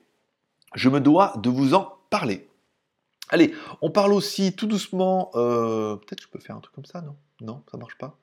Je 0.74 0.88
me 0.88 1.00
dois 1.00 1.34
de 1.36 1.50
vous 1.50 1.74
en 1.74 1.94
parler. 2.08 2.46
Allez, 3.28 3.54
on 3.80 3.90
parle 3.90 4.12
aussi 4.12 4.54
tout 4.54 4.66
doucement. 4.66 5.30
euh, 5.34 5.96
Peut-être 5.96 6.20
que 6.20 6.26
je 6.26 6.30
peux 6.30 6.38
faire 6.38 6.56
un 6.56 6.60
truc 6.60 6.74
comme 6.74 6.84
ça, 6.84 7.00
non? 7.00 7.16
Non, 7.40 7.62
ça 7.70 7.78
marche 7.78 7.96
pas. 7.98 8.18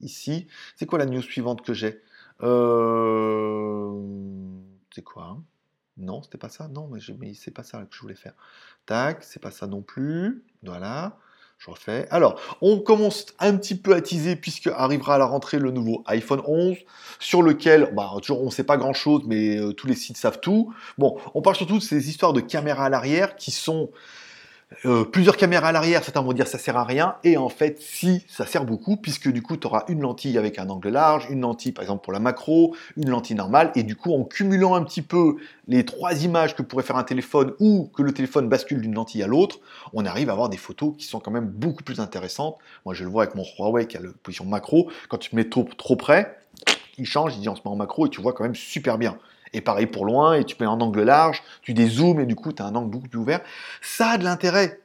Ici, 0.00 0.46
c'est 0.76 0.86
quoi 0.86 0.98
la 0.98 1.06
news 1.06 1.22
suivante 1.22 1.62
que 1.62 1.72
j'ai? 1.74 2.00
Euh, 2.42 3.92
C'est 4.94 5.02
quoi? 5.02 5.38
Non, 5.96 6.22
c'était 6.22 6.38
pas 6.38 6.48
ça? 6.48 6.68
Non, 6.68 6.88
mais 6.88 7.00
c'est 7.34 7.50
pas 7.50 7.62
ça 7.62 7.78
que 7.82 7.94
je 7.94 8.00
voulais 8.00 8.14
faire. 8.14 8.32
Tac, 8.86 9.22
c'est 9.24 9.40
pas 9.40 9.50
ça 9.50 9.66
non 9.66 9.82
plus. 9.82 10.44
Voilà. 10.62 11.18
Je 11.58 11.70
refais. 11.70 12.08
Alors, 12.10 12.40
on 12.60 12.80
commence 12.80 13.26
un 13.38 13.56
petit 13.56 13.76
peu 13.76 13.94
à 13.94 14.00
teaser 14.00 14.34
puisque 14.34 14.66
arrivera 14.66 15.14
à 15.14 15.18
la 15.18 15.26
rentrée 15.26 15.60
le 15.60 15.70
nouveau 15.70 16.02
iPhone 16.06 16.42
11 16.44 16.76
sur 17.20 17.40
lequel, 17.40 17.92
bah, 17.94 18.10
toujours, 18.20 18.42
on 18.42 18.46
ne 18.46 18.50
sait 18.50 18.64
pas 18.64 18.76
grand 18.76 18.92
chose, 18.94 19.22
mais 19.26 19.58
euh, 19.58 19.72
tous 19.72 19.86
les 19.86 19.94
sites 19.94 20.16
savent 20.16 20.40
tout. 20.40 20.74
Bon, 20.98 21.18
on 21.34 21.42
parle 21.42 21.54
surtout 21.54 21.78
de 21.78 21.82
ces 21.82 22.08
histoires 22.08 22.32
de 22.32 22.40
caméras 22.40 22.86
à 22.86 22.88
l'arrière 22.88 23.36
qui 23.36 23.52
sont 23.52 23.90
euh, 24.84 25.04
plusieurs 25.04 25.36
caméras 25.36 25.68
à 25.68 25.72
l'arrière, 25.72 26.02
certains 26.04 26.22
vont 26.22 26.32
dire 26.32 26.46
ça 26.46 26.58
sert 26.58 26.76
à 26.76 26.84
rien, 26.84 27.16
et 27.24 27.36
en 27.36 27.48
fait, 27.48 27.80
si, 27.80 28.24
ça 28.28 28.46
sert 28.46 28.64
beaucoup, 28.64 28.96
puisque 28.96 29.30
du 29.30 29.42
coup, 29.42 29.56
tu 29.56 29.66
auras 29.66 29.84
une 29.88 30.00
lentille 30.00 30.38
avec 30.38 30.58
un 30.58 30.68
angle 30.68 30.88
large, 30.88 31.26
une 31.30 31.40
lentille 31.40 31.72
par 31.72 31.82
exemple 31.82 32.04
pour 32.04 32.12
la 32.12 32.18
macro, 32.18 32.74
une 32.96 33.10
lentille 33.10 33.36
normale, 33.36 33.72
et 33.74 33.82
du 33.82 33.96
coup, 33.96 34.12
en 34.12 34.24
cumulant 34.24 34.74
un 34.74 34.82
petit 34.82 35.02
peu 35.02 35.36
les 35.68 35.84
trois 35.84 36.24
images 36.24 36.54
que 36.54 36.62
pourrait 36.62 36.82
faire 36.82 36.96
un 36.96 37.04
téléphone 37.04 37.52
ou 37.60 37.90
que 37.94 38.02
le 38.02 38.12
téléphone 38.12 38.48
bascule 38.48 38.80
d'une 38.80 38.94
lentille 38.94 39.22
à 39.22 39.26
l'autre, 39.26 39.60
on 39.92 40.04
arrive 40.04 40.28
à 40.28 40.32
avoir 40.32 40.48
des 40.48 40.56
photos 40.56 40.94
qui 40.96 41.06
sont 41.06 41.20
quand 41.20 41.30
même 41.30 41.46
beaucoup 41.46 41.82
plus 41.82 42.00
intéressantes. 42.00 42.56
Moi, 42.84 42.94
je 42.94 43.04
le 43.04 43.10
vois 43.10 43.24
avec 43.24 43.34
mon 43.34 43.44
Huawei 43.44 43.86
qui 43.86 43.96
a 43.96 44.00
la 44.00 44.10
position 44.22 44.44
macro, 44.44 44.90
quand 45.08 45.18
tu 45.18 45.30
te 45.30 45.36
mets 45.36 45.48
trop, 45.48 45.68
trop 45.76 45.96
près, 45.96 46.38
il 46.98 47.06
change, 47.06 47.34
il 47.36 47.40
dit 47.40 47.48
on 47.48 47.56
se 47.56 47.62
met 47.64 47.70
en 47.70 47.76
macro, 47.76 48.06
et 48.06 48.10
tu 48.10 48.20
vois 48.20 48.32
quand 48.32 48.44
même 48.44 48.54
super 48.54 48.98
bien. 48.98 49.18
Et 49.52 49.60
pareil 49.60 49.86
pour 49.86 50.06
loin, 50.06 50.34
et 50.34 50.44
tu 50.44 50.56
mets 50.60 50.66
un 50.66 50.80
angle 50.80 51.02
large, 51.02 51.42
tu 51.62 51.74
dézoomes, 51.74 52.20
et 52.20 52.26
du 52.26 52.34
coup, 52.34 52.52
tu 52.52 52.62
as 52.62 52.66
un 52.66 52.74
angle 52.74 52.90
beaucoup 52.90 53.08
plus 53.08 53.18
ouvert. 53.18 53.40
Ça 53.80 54.10
a 54.10 54.18
de 54.18 54.24
l'intérêt. 54.24 54.80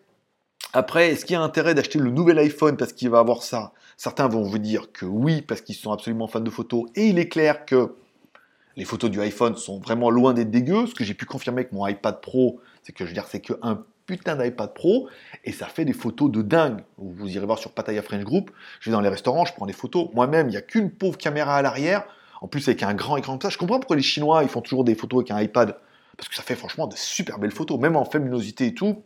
Après, 0.73 1.09
est-ce 1.09 1.25
qu'il 1.25 1.33
y 1.33 1.37
a 1.37 1.41
intérêt 1.41 1.73
d'acheter 1.73 1.99
le 1.99 2.09
nouvel 2.09 2.37
iPhone 2.39 2.75
parce 2.75 2.93
qu'il 2.93 3.09
va 3.09 3.19
avoir 3.19 3.41
ça? 3.41 3.71
Certains 3.95 4.27
vont 4.27 4.43
vous 4.43 4.59
dire 4.59 4.91
que 4.91 5.05
oui, 5.05 5.41
parce 5.41 5.61
qu'ils 5.61 5.75
sont 5.75 5.91
absolument 5.91 6.27
fans 6.27 6.41
de 6.41 6.49
photos. 6.49 6.85
Et 6.95 7.07
il 7.07 7.19
est 7.19 7.29
clair 7.29 7.65
que 7.65 7.95
les 8.75 8.85
photos 8.85 9.09
du 9.09 9.19
iPhone 9.21 9.55
sont 9.55 9.79
vraiment 9.79 10.09
loin 10.09 10.33
d'être 10.33 10.51
dégueu. 10.51 10.85
Ce 10.85 10.93
que 10.93 11.03
j'ai 11.03 11.13
pu 11.13 11.25
confirmer 11.25 11.61
avec 11.61 11.71
mon 11.71 11.87
iPad 11.87 12.21
Pro, 12.21 12.59
c'est 12.83 12.91
que 12.91 13.05
je 13.05 13.09
veux 13.09 13.13
dire, 13.13 13.25
c'est 13.27 13.39
qu'un 13.39 13.83
putain 14.05 14.35
d'iPad 14.35 14.73
Pro 14.73 15.09
et 15.43 15.51
ça 15.51 15.65
fait 15.65 15.83
des 15.83 15.93
photos 15.93 16.29
de 16.29 16.41
dingue. 16.41 16.83
Vous 16.97 17.27
irez 17.27 17.45
voir 17.45 17.59
sur 17.59 17.71
Pattaya 17.71 18.01
French 18.01 18.23
Group. 18.23 18.51
Je 18.79 18.89
vais 18.89 18.93
dans 18.93 19.01
les 19.01 19.09
restaurants, 19.09 19.45
je 19.45 19.53
prends 19.53 19.65
des 19.65 19.73
photos. 19.73 20.09
Moi-même, 20.13 20.47
il 20.47 20.51
n'y 20.51 20.57
a 20.57 20.61
qu'une 20.61 20.91
pauvre 20.91 21.17
caméra 21.17 21.55
à 21.55 21.61
l'arrière. 21.61 22.05
En 22.41 22.47
plus, 22.47 22.67
avec 22.67 22.83
un 22.83 22.93
grand 22.93 23.17
écran 23.17 23.37
ça. 23.41 23.49
Je 23.49 23.57
comprends 23.57 23.79
pourquoi 23.79 23.95
les 23.95 24.01
Chinois, 24.01 24.43
ils 24.43 24.49
font 24.49 24.61
toujours 24.61 24.83
des 24.83 24.95
photos 24.95 25.19
avec 25.19 25.31
un 25.31 25.41
iPad. 25.41 25.77
Parce 26.17 26.29
que 26.29 26.35
ça 26.35 26.43
fait 26.43 26.55
franchement 26.55 26.87
de 26.87 26.95
super 26.95 27.39
belles 27.39 27.51
photos. 27.51 27.79
Même 27.79 27.95
en 27.95 28.05
faible 28.05 28.25
luminosité 28.25 28.67
et 28.67 28.73
tout, 28.73 29.03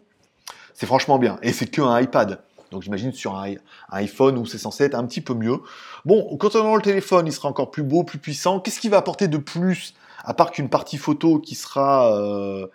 c'est 0.74 0.86
franchement 0.86 1.18
bien. 1.18 1.38
Et 1.42 1.52
c'est 1.52 1.68
qu'un 1.68 2.00
iPad. 2.00 2.42
Donc 2.72 2.84
j'imagine 2.84 3.12
sur 3.12 3.36
un, 3.36 3.52
un 3.52 3.58
iPhone 3.98 4.38
où 4.38 4.46
c'est 4.46 4.58
censé 4.58 4.86
être 4.86 4.96
un 4.96 5.06
petit 5.06 5.22
peu 5.22 5.34
mieux. 5.34 5.58
Bon, 6.06 6.38
quand 6.38 6.56
on 6.56 6.60
aura 6.60 6.78
le 6.78 6.82
téléphone, 6.82 7.28
il 7.28 7.34
sera 7.34 7.50
encore 7.50 7.70
plus 7.70 7.84
beau, 7.84 8.04
plus 8.04 8.18
puissant. 8.18 8.62
Qu'est-ce 8.62 8.80
qu'il 8.80 8.92
va 8.92 8.98
apporter 8.98 9.28
de 9.28 9.38
plus, 9.38 9.94
à 10.24 10.34
part 10.34 10.52
qu'une 10.52 10.70
partie 10.70 10.98
photo 10.98 11.40
qui 11.40 11.56
sera 11.56 12.18
euh, 12.18 12.68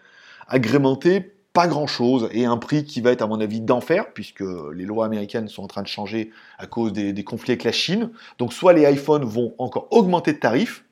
agrémentée? 0.48 1.35
Pas 1.56 1.68
grand-chose. 1.68 2.28
Et 2.32 2.44
un 2.44 2.58
prix 2.58 2.84
qui 2.84 3.00
va 3.00 3.12
être, 3.12 3.22
à 3.22 3.26
mon 3.26 3.40
avis, 3.40 3.62
d'enfer, 3.62 4.12
puisque 4.12 4.44
les 4.74 4.84
lois 4.84 5.06
américaines 5.06 5.48
sont 5.48 5.62
en 5.62 5.66
train 5.66 5.80
de 5.80 5.86
changer 5.86 6.30
à 6.58 6.66
cause 6.66 6.92
des, 6.92 7.24
conflits 7.24 7.52
avec 7.52 7.64
la 7.64 7.72
Chine. 7.72 8.10
Donc 8.36 8.52
soit 8.52 8.74
les 8.74 8.82
iPhones 8.92 9.24
vont 9.24 9.54
encore 9.56 9.88
augmenter 9.90 10.34
de 10.34 10.38
tarifs, 10.38 10.84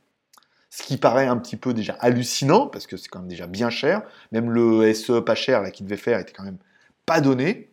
ce 0.71 0.83
qui 0.83 0.97
paraît 0.97 1.27
un 1.27 1.37
petit 1.37 1.57
peu 1.57 1.75
déjà 1.75 1.99
hallucinant, 2.01 2.67
parce 2.67 2.87
que 2.87 2.97
c'est 2.97 3.09
quand 3.09 3.19
même 3.19 3.29
déjà 3.29 3.47
bien 3.47 3.69
cher. 3.69 4.05
Même 4.33 4.51
le 4.51 4.91
SE 4.95 5.21
pas 5.21 5.35
cher 5.35 5.61
là 5.61 5.71
qu'il 5.71 5.85
devait 5.85 5.99
faire 5.99 6.19
était 6.19 6.33
quand 6.33 6.45
même 6.45 6.57
pas 7.05 7.21
donné. 7.21 7.69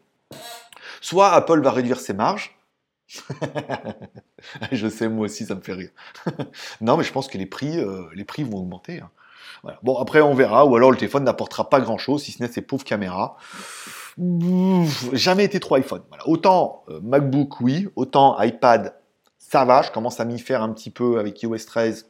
Soit 0.99 1.31
Apple 1.31 1.61
va 1.61 1.71
réduire 1.71 2.01
ses 2.01 2.13
marges. 2.13 2.59
je 4.73 4.89
sais, 4.89 5.07
moi 5.07 5.27
aussi, 5.27 5.45
ça 5.45 5.55
me 5.55 5.61
fait 5.61 5.75
rire. 5.75 5.91
non, 6.81 6.97
mais 6.97 7.05
je 7.05 7.13
pense 7.13 7.29
que 7.29 7.37
les 7.37 7.45
prix, 7.45 7.79
euh, 7.79 8.03
les 8.15 8.25
prix 8.25 8.43
vont 8.43 8.57
augmenter. 8.57 8.99
hein. 8.99 9.09
Bon, 9.83 9.97
après, 9.97 10.21
on 10.21 10.33
verra. 10.33 10.65
Ou 10.65 10.75
alors, 10.75 10.91
le 10.91 10.97
téléphone 10.97 11.23
n'apportera 11.23 11.69
pas 11.69 11.79
grand-chose, 11.79 12.23
si 12.23 12.31
ce 12.31 12.41
n'est 12.41 12.49
ses 12.49 12.61
pauvres 12.61 12.83
caméras. 12.83 13.37
Jamais 15.13 15.45
été 15.45 15.59
trop 15.59 15.75
iPhone. 15.75 16.01
Autant 16.25 16.83
euh, 16.89 16.99
MacBook, 17.01 17.61
oui. 17.61 17.87
Autant 17.95 18.41
iPad, 18.41 18.95
ça 19.37 19.65
va. 19.65 19.81
Je 19.81 19.91
commence 19.91 20.19
à 20.19 20.25
m'y 20.25 20.39
faire 20.39 20.61
un 20.61 20.69
petit 20.73 20.89
peu 20.89 21.19
avec 21.19 21.41
iOS 21.43 21.57
13. 21.65 22.09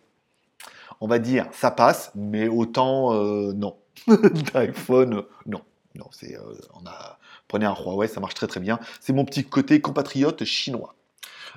On 0.99 1.07
va 1.07 1.19
dire, 1.19 1.47
ça 1.51 1.71
passe. 1.71 2.11
Mais 2.15 2.47
autant, 2.47 3.13
euh, 3.13 3.53
non. 3.53 3.77
d'iPhone, 4.53 5.23
non. 5.45 5.61
Non, 5.95 6.05
c'est, 6.11 6.37
euh, 6.37 6.53
on 6.73 6.87
a, 6.87 7.19
prenez 7.49 7.65
un 7.65 7.75
Huawei, 7.75 8.07
ça 8.07 8.21
marche 8.21 8.33
très 8.33 8.47
très 8.47 8.61
bien. 8.61 8.79
C'est 9.01 9.11
mon 9.13 9.25
petit 9.25 9.43
côté 9.43 9.81
compatriote 9.81 10.43
chinois. 10.45 10.95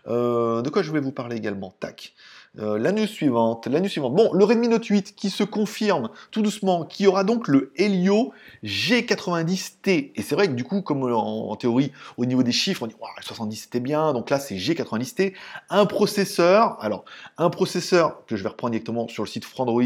De 0.07 0.69
quoi 0.69 0.83
je 0.83 0.93
vais 0.93 1.01
vous 1.01 1.13
parler 1.13 1.37
également? 1.37 1.73
Tac. 1.81 2.13
Euh, 2.61 2.79
la 2.79 2.93
news 2.93 3.07
suivante, 3.09 3.67
la 3.67 3.81
news 3.81 3.89
suivante. 3.89 4.15
Bon, 4.15 4.33
le 4.33 4.45
Redmi 4.45 4.69
Note 4.69 4.85
8 4.85 5.17
qui 5.17 5.29
se 5.29 5.43
confirme 5.43 6.11
tout 6.31 6.41
doucement, 6.41 6.85
qui 6.85 7.09
aura 7.09 7.25
donc 7.25 7.49
le 7.49 7.73
Helio 7.75 8.33
G90T. 8.63 10.13
Et 10.15 10.23
c'est 10.23 10.37
vrai 10.37 10.47
que 10.47 10.53
du 10.53 10.63
coup, 10.63 10.81
comme 10.81 11.03
en, 11.03 11.57
théorie, 11.57 11.91
au 12.17 12.27
niveau 12.27 12.45
des 12.45 12.53
chiffres, 12.53 12.85
on 12.85 12.87
dit, 12.87 12.95
le 13.17 13.23
70 13.25 13.57
c'était 13.57 13.81
bien, 13.81 14.13
donc 14.13 14.31
là 14.31 14.39
c'est 14.39 14.55
G90T. 14.55 15.35
Un 15.69 15.87
processeur, 15.87 16.77
alors, 16.81 17.05
un 17.39 17.51
processeur 17.51 18.25
que 18.27 18.37
je 18.37 18.45
vais 18.45 18.49
reprendre 18.49 18.71
directement 18.71 19.09
sur 19.09 19.25
le 19.25 19.29
site 19.29 19.45
Frandroid, 19.45 19.83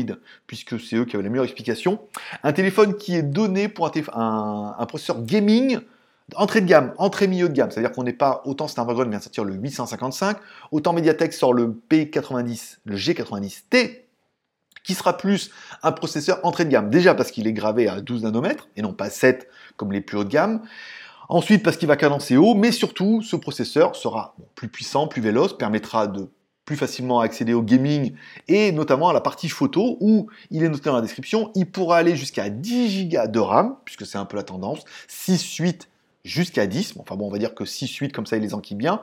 puisque 0.47 0.79
c'est 0.79 0.97
eux 0.97 1.05
qui 1.07 1.17
avaient 1.17 1.25
la 1.25 1.31
meilleure 1.31 1.45
explication. 1.45 2.01
Un 2.43 2.53
téléphone 2.53 2.97
qui 2.97 3.15
est 3.15 3.23
donné 3.23 3.69
pour 3.69 3.91
un- 4.15 4.77
un 4.79 4.87
processeur 4.87 5.23
gaming 5.23 5.81
entrée 6.35 6.61
de 6.61 6.67
gamme, 6.67 6.93
entrée 6.99 7.27
milieu 7.27 7.49
de 7.49 7.55
gamme, 7.55 7.71
c'est-à-dire 7.71 7.93
qu'on 7.93 8.05
n'est 8.05 8.13
pas 8.13 8.43
autant 8.45 8.69
Snapdragon 8.69 9.09
vient 9.09 9.19
de 9.19 9.23
sortir 9.23 9.45
le 9.45 9.55
855, 9.55 10.37
autant 10.73 10.93
Mediatek 10.93 11.33
sort 11.33 11.55
le 11.55 11.81
P90, 11.91 12.79
le 12.85 12.97
G90T, 12.97 14.03
qui 14.85 14.95
sera 14.95 15.17
plus 15.17 15.51
un 15.83 15.93
processeur 15.93 16.41
entrée 16.45 16.65
de 16.65 16.71
gamme. 16.71 16.91
Déjà 16.91 17.15
parce 17.15 17.31
qu'il 17.31 17.47
est 17.47 17.53
gravé 17.53 17.89
à 17.89 18.01
12 18.01 18.23
nanomètres 18.23 18.69
et 18.77 18.83
non 18.83 18.93
pas 18.93 19.11
7 19.11 19.49
comme 19.77 19.93
les 19.93 20.01
plus 20.01 20.17
haut 20.17 20.25
de 20.25 20.31
gamme. 20.31 20.63
Ensuite 21.29 21.63
parce 21.63 21.77
qu'il 21.77 21.89
va 21.89 21.97
cadencer 21.97 22.37
haut, 22.39 22.55
mais 22.55 22.73
surtout 22.73 23.21
ce 23.21 23.37
processeur 23.37 23.97
sera 23.97 24.35
plus 24.55 24.69
puissant, 24.69 25.07
plus 25.07 25.21
véloce, 25.21 25.57
permettra 25.57 26.07
de 26.07 26.31
plus 26.65 26.77
facilement 26.77 27.21
accéder 27.21 27.55
au 27.55 27.63
gaming 27.63 28.13
et 28.47 28.73
notamment 28.73 29.09
à 29.09 29.13
la 29.15 29.23
partie 29.23 29.49
photo 29.49 29.97
où 30.01 30.29
il 30.51 30.63
est 30.63 30.69
noté 30.69 30.85
dans 30.85 30.97
la 30.97 31.03
description, 31.03 31.51
il 31.55 31.71
pourra 31.71 31.97
aller 31.97 32.15
jusqu'à 32.15 32.51
10 32.51 33.09
Go 33.09 33.27
de 33.27 33.39
RAM, 33.39 33.77
puisque 33.85 34.07
c'est 34.07 34.19
un 34.19 34.27
peu 34.27 34.37
la 34.37 34.43
tendance, 34.43 34.85
6, 35.09 35.57
8 35.57 35.89
jusqu'à 36.25 36.67
10, 36.67 36.95
enfin 36.99 37.17
bon 37.17 37.27
on 37.27 37.31
va 37.31 37.39
dire 37.39 37.55
que 37.55 37.65
6, 37.65 37.89
8 37.89 38.13
comme 38.13 38.27
ça 38.27 38.37
il 38.37 38.43
les 38.43 38.55
enquille 38.55 38.77
bien, 38.77 39.03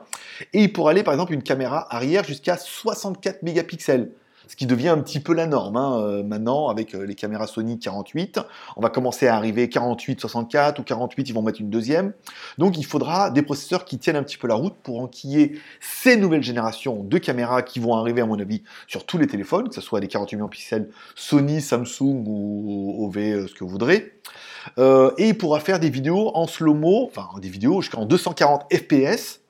et 0.52 0.62
il 0.62 0.72
pourra 0.72 0.90
aller 0.90 1.02
par 1.02 1.14
exemple 1.14 1.32
une 1.32 1.42
caméra 1.42 1.92
arrière 1.94 2.24
jusqu'à 2.24 2.56
64 2.56 3.42
mégapixels, 3.42 4.10
ce 4.48 4.54
qui 4.54 4.66
devient 4.66 4.90
un 4.90 4.98
petit 4.98 5.18
peu 5.18 5.34
la 5.34 5.46
norme 5.46 5.76
hein, 5.76 6.00
euh, 6.00 6.22
maintenant 6.22 6.68
avec 6.68 6.94
euh, 6.94 7.04
les 7.04 7.16
caméras 7.16 7.48
Sony 7.48 7.78
48, 7.78 8.38
on 8.76 8.80
va 8.80 8.90
commencer 8.90 9.26
à 9.26 9.34
arriver 9.34 9.68
48, 9.68 10.20
64 10.20 10.78
ou 10.78 10.82
48 10.84 11.28
ils 11.28 11.32
vont 11.32 11.42
mettre 11.42 11.60
une 11.60 11.70
deuxième, 11.70 12.12
donc 12.58 12.78
il 12.78 12.84
faudra 12.86 13.30
des 13.30 13.42
processeurs 13.42 13.84
qui 13.84 13.98
tiennent 13.98 14.16
un 14.16 14.22
petit 14.22 14.38
peu 14.38 14.46
la 14.46 14.54
route 14.54 14.74
pour 14.82 15.00
enquiller 15.00 15.58
ces 15.80 16.16
nouvelles 16.16 16.44
générations 16.44 17.02
de 17.02 17.18
caméras 17.18 17.62
qui 17.62 17.80
vont 17.80 17.96
arriver, 17.96 18.20
à 18.20 18.26
mon 18.26 18.38
avis, 18.38 18.62
sur 18.86 19.04
tous 19.04 19.18
les 19.18 19.26
téléphones, 19.26 19.68
que 19.68 19.74
ce 19.74 19.80
soit 19.80 20.00
des 20.00 20.08
48 20.08 20.36
millions 20.36 20.46
de 20.46 20.50
pixels 20.50 20.90
Sony, 21.14 21.60
Samsung 21.60 22.24
ou 22.26 23.06
OV, 23.06 23.16
euh, 23.16 23.46
ce 23.48 23.54
que 23.54 23.64
vous 23.64 23.70
voudrez. 23.70 24.12
Euh, 24.78 25.12
et 25.18 25.28
il 25.28 25.38
pourra 25.38 25.60
faire 25.60 25.80
des 25.80 25.90
vidéos 25.90 26.30
en 26.34 26.46
slow-mo, 26.46 27.04
enfin 27.06 27.28
des 27.40 27.48
vidéos 27.48 27.80
jusqu'en 27.82 28.04
240 28.04 28.66
FPS. 28.72 29.40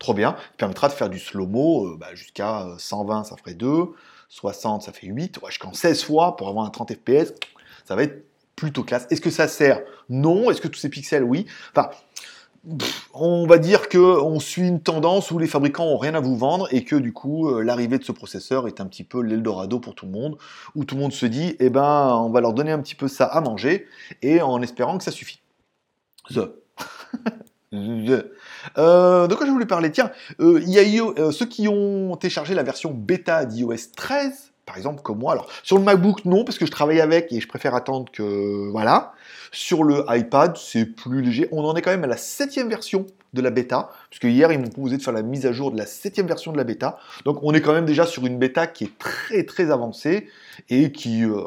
Trop 0.00 0.14
bien. 0.14 0.34
Permettra 0.56 0.88
de 0.88 0.94
faire 0.94 1.10
du 1.10 1.18
slow-mo 1.18 1.86
euh, 1.86 1.96
bah, 1.98 2.14
jusqu'à 2.14 2.62
euh, 2.62 2.74
120, 2.78 3.24
ça 3.24 3.36
ferait 3.36 3.54
2. 3.54 3.84
60, 4.30 4.82
ça 4.82 4.92
fait 4.92 5.06
8. 5.06 5.38
Ouais, 5.42 5.50
jusqu'en 5.50 5.74
16 5.74 6.04
fois 6.04 6.36
pour 6.36 6.48
avoir 6.48 6.64
un 6.64 6.70
30 6.70 6.94
FPS. 6.94 7.34
Ça 7.84 7.96
va 7.96 8.04
être 8.04 8.24
plutôt 8.56 8.82
classe. 8.82 9.06
Est-ce 9.10 9.20
que 9.20 9.30
ça 9.30 9.46
sert? 9.46 9.82
Non. 10.08 10.50
Est-ce 10.50 10.62
que 10.62 10.68
tous 10.68 10.78
ces 10.78 10.88
pixels? 10.88 11.22
Oui. 11.22 11.44
Enfin, 11.76 11.90
on 13.14 13.46
va 13.46 13.58
dire 13.58 13.88
que 13.88 13.98
on 13.98 14.38
suit 14.38 14.68
une 14.68 14.82
tendance 14.82 15.30
où 15.30 15.38
les 15.38 15.46
fabricants 15.46 15.86
ont 15.86 15.96
rien 15.96 16.14
à 16.14 16.20
vous 16.20 16.36
vendre 16.36 16.68
et 16.72 16.84
que 16.84 16.96
du 16.96 17.12
coup 17.12 17.48
euh, 17.48 17.62
l'arrivée 17.62 17.98
de 17.98 18.04
ce 18.04 18.12
processeur 18.12 18.68
est 18.68 18.80
un 18.80 18.86
petit 18.86 19.04
peu 19.04 19.22
l'Eldorado 19.22 19.80
pour 19.80 19.94
tout 19.94 20.06
le 20.06 20.12
monde, 20.12 20.36
où 20.74 20.84
tout 20.84 20.94
le 20.94 21.00
monde 21.00 21.12
se 21.12 21.26
dit 21.26 21.56
eh 21.58 21.70
ben 21.70 22.14
on 22.14 22.30
va 22.30 22.40
leur 22.40 22.52
donner 22.52 22.72
un 22.72 22.80
petit 22.80 22.94
peu 22.94 23.08
ça 23.08 23.24
à 23.24 23.40
manger 23.40 23.86
et 24.22 24.42
en 24.42 24.60
espérant 24.60 24.98
que 24.98 25.04
ça 25.04 25.10
suffit. 25.10 25.40
The. 26.28 26.50
The. 27.72 28.32
Euh, 28.78 29.28
de 29.28 29.34
quoi 29.34 29.46
je 29.46 29.52
voulais 29.52 29.64
parler? 29.64 29.92
Tiens, 29.92 30.10
euh, 30.40 31.30
ceux 31.30 31.46
qui 31.46 31.68
ont 31.68 32.16
téléchargé 32.16 32.54
la 32.54 32.64
version 32.64 32.92
bêta 32.92 33.44
d'iOS 33.44 33.92
13, 33.96 34.49
par 34.70 34.76
exemple 34.76 35.02
comme 35.02 35.18
moi. 35.18 35.32
Alors 35.32 35.48
sur 35.64 35.78
le 35.78 35.82
MacBook 35.82 36.24
non 36.24 36.44
parce 36.44 36.56
que 36.56 36.64
je 36.64 36.70
travaille 36.70 37.00
avec 37.00 37.32
et 37.32 37.40
je 37.40 37.48
préfère 37.48 37.74
attendre 37.74 38.10
que 38.12 38.70
voilà. 38.70 39.12
Sur 39.50 39.82
le 39.82 40.04
iPad 40.08 40.56
c'est 40.56 40.84
plus 40.84 41.22
léger. 41.22 41.48
On 41.50 41.64
en 41.64 41.74
est 41.74 41.82
quand 41.82 41.90
même 41.90 42.04
à 42.04 42.06
la 42.06 42.16
septième 42.16 42.68
version 42.68 43.04
de 43.32 43.42
la 43.42 43.50
bêta, 43.50 43.90
puisque 44.10 44.24
hier 44.24 44.52
ils 44.52 44.60
m'ont 44.60 44.68
proposé 44.68 44.96
de 44.96 45.02
faire 45.02 45.12
la 45.12 45.22
mise 45.22 45.44
à 45.44 45.52
jour 45.52 45.72
de 45.72 45.78
la 45.78 45.86
septième 45.86 46.28
version 46.28 46.52
de 46.52 46.56
la 46.56 46.62
bêta. 46.62 46.98
Donc 47.24 47.40
on 47.42 47.52
est 47.52 47.60
quand 47.60 47.72
même 47.72 47.84
déjà 47.84 48.06
sur 48.06 48.24
une 48.26 48.38
bêta 48.38 48.68
qui 48.68 48.84
est 48.84 48.98
très 48.98 49.42
très 49.42 49.72
avancée 49.72 50.28
et 50.68 50.92
qui, 50.92 51.24
euh, 51.24 51.42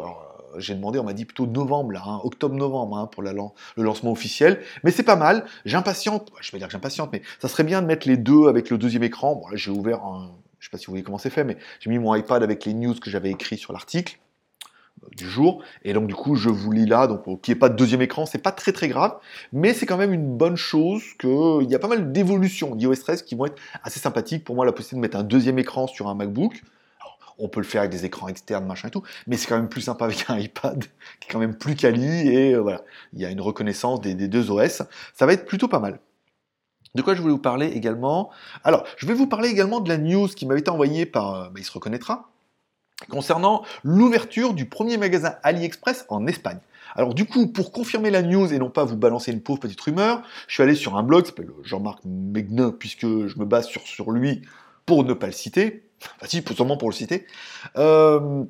j'ai 0.58 0.76
demandé, 0.76 1.00
on 1.00 1.04
m'a 1.04 1.14
dit 1.14 1.24
plutôt 1.24 1.48
novembre, 1.48 1.94
là, 1.94 2.02
hein, 2.06 2.20
octobre-novembre, 2.26 2.98
hein, 2.98 3.08
pour 3.08 3.24
la 3.24 3.32
le 3.32 3.84
lancement 3.84 4.12
officiel. 4.12 4.62
Mais 4.84 4.92
c'est 4.92 5.04
pas 5.04 5.16
mal. 5.16 5.46
J'impatiente, 5.64 6.30
je 6.42 6.52
vais 6.52 6.58
dire 6.58 6.68
que 6.68 6.74
j'impatiente, 6.74 7.10
mais 7.14 7.22
ça 7.40 7.48
serait 7.48 7.64
bien 7.64 7.82
de 7.82 7.88
mettre 7.88 8.06
les 8.06 8.18
deux 8.18 8.48
avec 8.48 8.70
le 8.70 8.78
deuxième 8.78 9.04
écran. 9.04 9.36
Bon, 9.36 9.48
là, 9.48 9.56
j'ai 9.56 9.72
ouvert 9.72 10.04
un, 10.04 10.30
je 10.64 10.70
sais 10.70 10.72
pas 10.72 10.78
si 10.78 10.86
vous 10.86 10.94
voyez 10.94 11.04
comment 11.04 11.18
c'est 11.18 11.30
fait, 11.30 11.44
mais 11.44 11.58
j'ai 11.82 11.90
mis 11.90 12.00
mon 12.00 12.16
iPad 12.16 12.42
avec 12.42 12.64
les 12.64 12.74
news 12.74 12.96
que 12.96 13.10
j'avais 13.10 13.30
écrit 13.30 13.58
sur 13.58 13.74
l'article 13.74 14.18
euh, 15.04 15.08
du 15.18 15.30
jour. 15.30 15.62
Et 15.84 15.92
donc, 15.92 16.08
du 16.08 16.16
coup, 16.16 16.38
je 16.38 16.48
vous 16.48 16.72
lis 16.72 16.86
là. 16.86 17.06
Donc, 17.06 17.26
qu'il 17.42 17.54
n'y 17.54 17.58
ait 17.58 17.60
pas 17.60 17.68
de 17.68 17.76
deuxième 17.76 18.02
écran, 18.02 18.26
c'est 18.26 18.38
pas 18.38 18.54
très 18.54 18.72
très 18.72 18.88
grave. 18.88 19.18
Mais 19.52 19.74
c'est 19.74 19.86
quand 19.86 19.98
même 19.98 20.14
une 20.14 20.38
bonne 20.38 20.56
chose 20.56 21.04
qu'il 21.20 21.70
y 21.70 21.76
a 21.76 21.80
pas 21.80 21.90
mal 21.90 22.14
d'évolutions 22.14 22.76
d'iOS 22.76 22.96
13 22.96 23.24
qui 23.24 23.36
vont 23.36 23.48
être 23.48 23.62
assez 23.84 24.00
sympathiques. 24.00 24.46
Pour 24.46 24.56
moi, 24.56 24.66
la 24.66 24.72
possibilité 24.72 24.96
de 24.96 25.02
mettre 25.02 25.18
un 25.18 25.28
deuxième 25.28 25.60
écran 25.60 25.86
sur 25.86 26.08
un 26.08 26.16
MacBook. 26.16 26.64
on 27.40 27.50
peut 27.50 27.60
le 27.60 27.66
faire 27.66 27.82
avec 27.82 27.92
des 27.92 28.06
écrans 28.06 28.30
externes, 28.30 28.66
machin 28.66 28.88
et 28.88 28.92
tout. 28.92 29.04
Mais 29.28 29.36
c'est 29.36 29.48
quand 29.50 29.58
même 29.58 29.68
plus 29.68 29.82
sympa 29.82 30.06
avec 30.06 30.30
un 30.30 30.38
iPad 30.40 30.82
qui 31.20 31.28
est 31.28 31.32
quand 31.34 31.40
même 31.40 31.58
plus 31.58 31.76
quali. 31.76 32.30
Et 32.30 32.54
euh, 32.54 32.62
voilà, 32.62 32.84
il 33.12 33.20
y 33.20 33.26
a 33.26 33.30
une 33.30 33.42
reconnaissance 33.42 34.00
des, 34.00 34.16
des 34.16 34.30
deux 34.30 34.50
OS. 34.50 34.84
Ça 35.14 35.26
va 35.26 35.34
être 35.34 35.46
plutôt 35.46 35.68
pas 35.68 35.80
mal. 35.80 36.00
De 36.96 37.02
quoi 37.02 37.16
je 37.16 37.22
voulais 37.22 37.34
vous 37.34 37.40
parler 37.40 37.68
également? 37.68 38.30
Alors, 38.64 38.84
je 38.98 39.08
vais 39.08 39.14
vous 39.14 39.28
parler 39.28 39.50
également 39.50 39.80
de 39.80 39.90
la 39.90 39.98
news 39.98 40.28
qui 40.28 40.46
m'avait 40.46 40.60
été 40.60 40.70
envoyée 40.70 41.06
par, 41.06 41.34
euh, 41.34 41.50
bah, 41.50 41.56
il 41.58 41.64
se 41.64 41.72
reconnaîtra, 41.72 42.30
concernant 43.10 43.64
l'ouverture 43.84 44.54
du 44.54 44.66
premier 44.66 44.98
magasin 44.98 45.36
AliExpress 45.44 46.06
en 46.10 46.28
Espagne. 46.28 46.60
Alors 46.96 47.14
du 47.14 47.26
coup, 47.26 47.48
pour 47.48 47.72
confirmer 47.72 48.12
la 48.12 48.22
news 48.22 48.54
et 48.54 48.60
non 48.60 48.70
pas 48.70 48.84
vous 48.84 48.98
balancer 48.98 49.32
une 49.32 49.42
pauvre 49.42 49.60
petite 49.60 49.82
rumeur, 49.82 50.22
je 50.48 50.54
suis 50.54 50.64
allé 50.64 50.76
sur 50.76 50.96
un 50.96 51.04
blog 51.04 51.26
s'appelle 51.26 51.50
Jean-Marc 51.64 52.00
Megnin, 52.06 52.72
puisque 52.72 53.06
je 53.06 53.40
me 53.40 53.46
base 53.46 53.68
sur, 53.68 54.12
lui 54.12 54.44
pour 54.86 55.04
ne 55.04 55.14
pas 55.14 55.28
le 55.28 55.32
citer. 55.32 55.84
Enfin 56.18 56.28
si, 56.28 56.44
seulement 56.56 56.78
pour 56.78 56.90
le 56.90 56.96
citer. 56.96 57.26
Euh, 57.78 58.44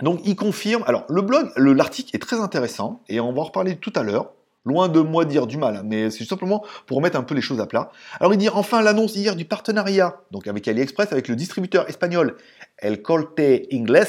donc 0.00 0.20
il 0.24 0.36
confirme. 0.36 0.84
Alors 0.86 1.04
le 1.08 1.22
blog, 1.22 1.50
l'article 1.56 2.14
est 2.16 2.20
très 2.20 2.40
intéressant 2.40 3.02
et 3.08 3.20
on 3.20 3.32
va 3.32 3.40
en 3.42 3.44
reparler 3.44 3.76
tout 3.76 3.92
à 3.96 4.02
l'heure. 4.02 4.32
Loin 4.68 4.88
de 4.88 5.00
moi 5.00 5.24
dire 5.24 5.46
du 5.46 5.56
mal, 5.56 5.76
hein, 5.76 5.82
mais 5.82 6.10
c'est 6.10 6.26
simplement 6.26 6.62
pour 6.84 6.98
remettre 6.98 7.16
un 7.16 7.22
peu 7.22 7.34
les 7.34 7.40
choses 7.40 7.58
à 7.58 7.64
plat. 7.64 7.90
Alors 8.20 8.34
il 8.34 8.36
dit 8.36 8.50
enfin 8.50 8.82
l'annonce 8.82 9.16
hier 9.16 9.34
du 9.34 9.46
partenariat, 9.46 10.20
donc 10.30 10.46
avec 10.46 10.68
AliExpress, 10.68 11.10
avec 11.10 11.28
le 11.28 11.36
distributeur 11.36 11.88
espagnol 11.88 12.36
El 12.76 13.00
Colte 13.00 13.40
Ingles, 13.72 14.04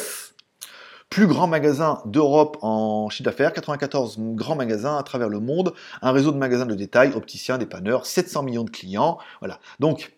plus 1.09 1.27
grand 1.27 1.47
magasin 1.47 2.01
d'Europe 2.03 2.57
en 2.61 3.07
chiffre 3.09 3.23
d'affaires, 3.23 3.53
94 3.53 4.17
grands 4.19 4.57
magasins 4.57 4.97
à 4.97 5.03
travers 5.03 5.29
le 5.29 5.39
monde, 5.39 5.71
un 6.01 6.11
réseau 6.11 6.33
de 6.33 6.37
magasins 6.37 6.65
de 6.65 6.75
détail, 6.75 7.13
opticiens, 7.15 7.57
dépanneurs, 7.57 8.05
700 8.05 8.43
millions 8.43 8.65
de 8.65 8.69
clients, 8.69 9.17
voilà. 9.39 9.61
Donc 9.79 10.11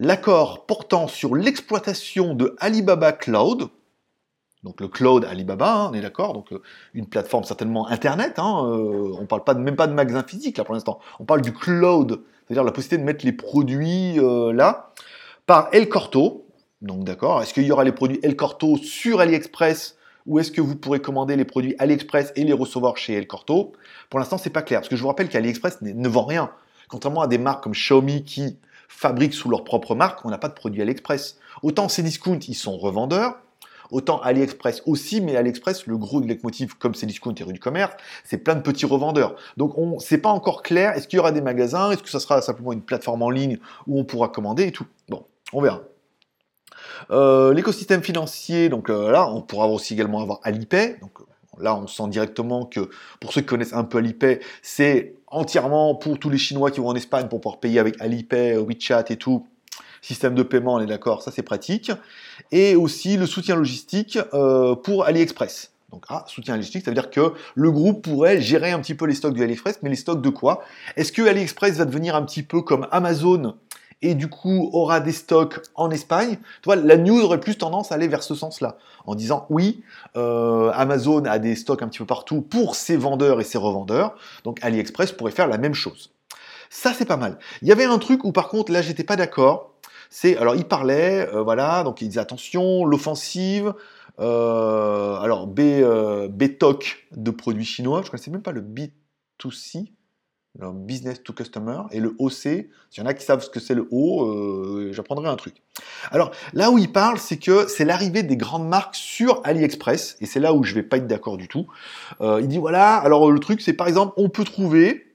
l'accord 0.00 0.66
portant 0.66 1.06
sur 1.06 1.36
l'exploitation 1.36 2.34
de 2.34 2.56
Alibaba 2.58 3.12
Cloud, 3.12 3.68
donc 4.64 4.80
le 4.80 4.88
cloud 4.88 5.24
Alibaba, 5.24 5.74
hein, 5.74 5.90
on 5.92 5.94
est 5.94 6.00
d'accord, 6.00 6.32
donc 6.32 6.52
euh, 6.52 6.62
une 6.94 7.06
plateforme 7.06 7.44
certainement 7.44 7.86
Internet, 7.88 8.38
hein, 8.38 8.64
euh, 8.66 9.14
on 9.16 9.20
ne 9.20 9.26
parle 9.26 9.44
pas 9.44 9.54
même 9.54 9.76
pas 9.76 9.86
de 9.86 9.92
magasin 9.92 10.24
physique 10.26 10.56
là 10.56 10.64
pour 10.64 10.74
l'instant, 10.74 10.98
on 11.20 11.24
parle 11.24 11.42
du 11.42 11.52
cloud, 11.52 12.22
c'est-à-dire 12.46 12.64
la 12.64 12.72
possibilité 12.72 12.98
de 12.98 13.06
mettre 13.06 13.24
les 13.24 13.32
produits 13.32 14.18
euh, 14.18 14.52
là, 14.52 14.92
par 15.46 15.68
El 15.72 15.88
Corto, 15.88 16.46
donc 16.80 17.04
d'accord, 17.04 17.42
est-ce 17.42 17.52
qu'il 17.52 17.64
y 17.64 17.72
aura 17.72 17.84
les 17.84 17.92
produits 17.92 18.18
El 18.22 18.36
Corto 18.36 18.78
sur 18.78 19.20
AliExpress 19.20 19.96
ou 20.26 20.38
est-ce 20.38 20.50
que 20.50 20.62
vous 20.62 20.74
pourrez 20.74 21.00
commander 21.00 21.36
les 21.36 21.44
produits 21.44 21.76
AliExpress 21.78 22.32
et 22.34 22.44
les 22.44 22.54
recevoir 22.54 22.96
chez 22.96 23.12
El 23.12 23.26
Corto? 23.26 23.72
Pour 24.08 24.18
l'instant, 24.18 24.38
c'est 24.38 24.48
pas 24.48 24.62
clair, 24.62 24.80
parce 24.80 24.88
que 24.88 24.96
je 24.96 25.02
vous 25.02 25.08
rappelle 25.08 25.28
qu'AliExpress 25.28 25.82
ne 25.82 26.08
vend 26.08 26.24
rien, 26.24 26.50
contrairement 26.88 27.20
à 27.20 27.26
des 27.26 27.36
marques 27.36 27.62
comme 27.62 27.72
Xiaomi 27.74 28.24
qui 28.24 28.58
fabriquent 28.88 29.34
sous 29.34 29.50
leur 29.50 29.64
propre 29.64 29.94
marque, 29.94 30.24
on 30.24 30.30
n'a 30.30 30.38
pas 30.38 30.48
de 30.48 30.54
produits 30.54 30.80
AliExpress. 30.80 31.38
Autant 31.62 31.90
ces 31.90 32.02
discounts, 32.02 32.38
ils 32.48 32.54
sont 32.54 32.78
revendeurs, 32.78 33.36
Autant 33.90 34.20
AliExpress 34.20 34.82
aussi, 34.86 35.20
mais 35.20 35.36
AliExpress, 35.36 35.86
le 35.86 35.96
gros 35.96 36.20
de 36.20 36.26
l'écomotive, 36.26 36.76
comme 36.78 36.94
c'est 36.94 37.06
discount 37.06 37.34
et 37.34 37.44
rue 37.44 37.52
du 37.52 37.60
commerce, 37.60 37.94
c'est 38.24 38.38
plein 38.38 38.54
de 38.54 38.62
petits 38.62 38.86
revendeurs. 38.86 39.36
Donc 39.56 39.76
on 39.78 39.98
c'est 39.98 40.18
pas 40.18 40.30
encore 40.30 40.62
clair, 40.62 40.92
est-ce 40.96 41.08
qu'il 41.08 41.18
y 41.18 41.20
aura 41.20 41.32
des 41.32 41.40
magasins, 41.40 41.90
est-ce 41.90 42.02
que 42.02 42.10
ça 42.10 42.20
sera 42.20 42.40
simplement 42.42 42.72
une 42.72 42.82
plateforme 42.82 43.22
en 43.22 43.30
ligne 43.30 43.58
où 43.86 43.98
on 43.98 44.04
pourra 44.04 44.28
commander 44.28 44.64
et 44.64 44.72
tout. 44.72 44.86
Bon, 45.08 45.24
on 45.52 45.60
verra. 45.60 45.82
Euh, 47.10 47.52
l'écosystème 47.52 48.02
financier, 48.02 48.68
donc 48.68 48.90
euh, 48.90 49.10
là, 49.10 49.28
on 49.30 49.42
pourra 49.42 49.68
aussi 49.68 49.94
également 49.94 50.20
avoir 50.22 50.40
Alipay. 50.42 50.98
Donc 51.00 51.18
là, 51.58 51.76
on 51.76 51.86
sent 51.86 52.08
directement 52.08 52.64
que 52.64 52.90
pour 53.20 53.32
ceux 53.32 53.40
qui 53.40 53.46
connaissent 53.46 53.72
un 53.72 53.84
peu 53.84 53.98
Alipay, 53.98 54.40
c'est 54.62 55.14
entièrement 55.26 55.94
pour 55.94 56.18
tous 56.18 56.30
les 56.30 56.38
Chinois 56.38 56.70
qui 56.70 56.80
vont 56.80 56.88
en 56.88 56.94
Espagne 56.94 57.28
pour 57.28 57.40
pouvoir 57.40 57.60
payer 57.60 57.78
avec 57.78 58.00
Alipay, 58.00 58.56
WeChat 58.56 59.04
et 59.10 59.16
tout 59.16 59.46
système 60.04 60.34
de 60.34 60.42
paiement, 60.42 60.74
on 60.74 60.80
est 60.80 60.86
d'accord, 60.86 61.22
ça 61.22 61.30
c'est 61.30 61.42
pratique. 61.42 61.90
Et 62.52 62.76
aussi 62.76 63.16
le 63.16 63.26
soutien 63.26 63.56
logistique 63.56 64.18
euh, 64.34 64.74
pour 64.74 65.04
AliExpress. 65.04 65.72
Donc, 65.92 66.04
ah, 66.08 66.24
soutien 66.26 66.56
logistique, 66.56 66.84
ça 66.84 66.90
veut 66.90 66.94
dire 66.94 67.10
que 67.10 67.32
le 67.54 67.70
groupe 67.70 68.02
pourrait 68.02 68.40
gérer 68.40 68.72
un 68.72 68.80
petit 68.80 68.94
peu 68.94 69.06
les 69.06 69.14
stocks 69.14 69.34
de 69.34 69.42
AliExpress, 69.42 69.78
mais 69.82 69.90
les 69.90 69.96
stocks 69.96 70.20
de 70.20 70.28
quoi? 70.28 70.62
Est-ce 70.96 71.12
que 71.12 71.22
AliExpress 71.22 71.76
va 71.76 71.84
devenir 71.84 72.16
un 72.16 72.22
petit 72.22 72.42
peu 72.42 72.62
comme 72.62 72.86
Amazon 72.90 73.54
et 74.02 74.14
du 74.14 74.28
coup 74.28 74.68
aura 74.72 75.00
des 75.00 75.12
stocks 75.12 75.60
en 75.76 75.90
Espagne? 75.90 76.36
Tu 76.36 76.66
vois, 76.66 76.76
la 76.76 76.96
news 76.96 77.20
aurait 77.20 77.40
plus 77.40 77.56
tendance 77.56 77.92
à 77.92 77.94
aller 77.94 78.08
vers 78.08 78.24
ce 78.24 78.34
sens-là, 78.34 78.76
en 79.06 79.14
disant 79.14 79.46
oui, 79.50 79.84
euh, 80.16 80.70
Amazon 80.74 81.24
a 81.26 81.38
des 81.38 81.54
stocks 81.54 81.80
un 81.80 81.88
petit 81.88 82.00
peu 82.00 82.06
partout 82.06 82.42
pour 82.42 82.74
ses 82.74 82.96
vendeurs 82.96 83.40
et 83.40 83.44
ses 83.44 83.58
revendeurs, 83.58 84.16
donc 84.42 84.58
AliExpress 84.62 85.12
pourrait 85.12 85.32
faire 85.32 85.48
la 85.48 85.58
même 85.58 85.74
chose. 85.74 86.10
Ça, 86.70 86.92
c'est 86.92 87.04
pas 87.04 87.16
mal. 87.16 87.38
Il 87.62 87.68
y 87.68 87.72
avait 87.72 87.84
un 87.84 87.98
truc 87.98 88.24
où 88.24 88.32
par 88.32 88.48
contre, 88.48 88.72
là, 88.72 88.82
j'étais 88.82 89.04
pas 89.04 89.14
d'accord 89.14 89.73
c'est 90.16 90.36
alors 90.36 90.54
il 90.54 90.64
parlait, 90.64 91.28
euh, 91.34 91.42
voilà, 91.42 91.82
donc 91.82 92.00
il 92.00 92.06
disait 92.06 92.20
attention, 92.20 92.84
l'offensive. 92.84 93.74
Euh, 94.20 95.16
alors 95.16 95.48
B, 95.48 95.58
euh, 95.58 96.28
BTOC 96.28 97.08
de 97.16 97.32
produits 97.32 97.64
chinois, 97.64 98.00
je 98.02 98.06
ne 98.06 98.10
connaissais 98.12 98.30
même 98.30 98.40
pas 98.40 98.52
le 98.52 98.60
B2C, 98.60 99.90
le 100.60 100.70
business 100.72 101.20
to 101.24 101.32
customer, 101.32 101.78
et 101.90 101.98
le 101.98 102.14
OC. 102.20 102.30
S'il 102.30 102.68
y 102.98 103.00
en 103.00 103.06
a 103.06 103.14
qui 103.14 103.24
savent 103.24 103.42
ce 103.42 103.50
que 103.50 103.58
c'est 103.58 103.74
le 103.74 103.88
O, 103.90 104.92
j'apprendrai 104.92 105.28
un 105.28 105.34
truc. 105.34 105.56
Alors 106.12 106.30
là 106.52 106.70
où 106.70 106.78
il 106.78 106.92
parle, 106.92 107.18
c'est 107.18 107.38
que 107.38 107.66
c'est 107.66 107.84
l'arrivée 107.84 108.22
des 108.22 108.36
grandes 108.36 108.68
marques 108.68 108.94
sur 108.94 109.40
AliExpress, 109.42 110.18
et 110.20 110.26
c'est 110.26 110.38
là 110.38 110.54
où 110.54 110.62
je 110.62 110.76
vais 110.76 110.84
pas 110.84 110.98
être 110.98 111.08
d'accord 111.08 111.38
du 111.38 111.48
tout. 111.48 111.66
il 112.20 112.46
dit 112.46 112.58
voilà, 112.58 112.98
alors 112.98 113.32
le 113.32 113.40
truc 113.40 113.60
c'est 113.60 113.72
par 113.72 113.88
exemple, 113.88 114.14
on 114.16 114.28
peut 114.28 114.44
trouver 114.44 115.13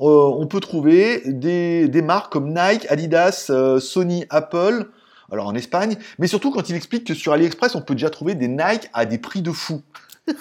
euh, 0.00 0.04
on 0.04 0.46
peut 0.46 0.60
trouver 0.60 1.22
des, 1.26 2.02
marques 2.02 2.32
comme 2.32 2.52
Nike, 2.52 2.86
Adidas, 2.90 3.46
euh, 3.50 3.80
Sony, 3.80 4.26
Apple, 4.30 4.90
alors 5.32 5.46
en 5.46 5.54
Espagne, 5.54 5.96
mais 6.18 6.26
surtout 6.26 6.50
quand 6.50 6.68
il 6.68 6.76
explique 6.76 7.06
que 7.06 7.14
sur 7.14 7.32
AliExpress, 7.32 7.74
on 7.74 7.80
peut 7.80 7.94
déjà 7.94 8.10
trouver 8.10 8.34
des 8.34 8.48
Nike 8.48 8.88
à 8.92 9.06
des 9.06 9.18
prix 9.18 9.42
de 9.42 9.52
fou. 9.52 9.82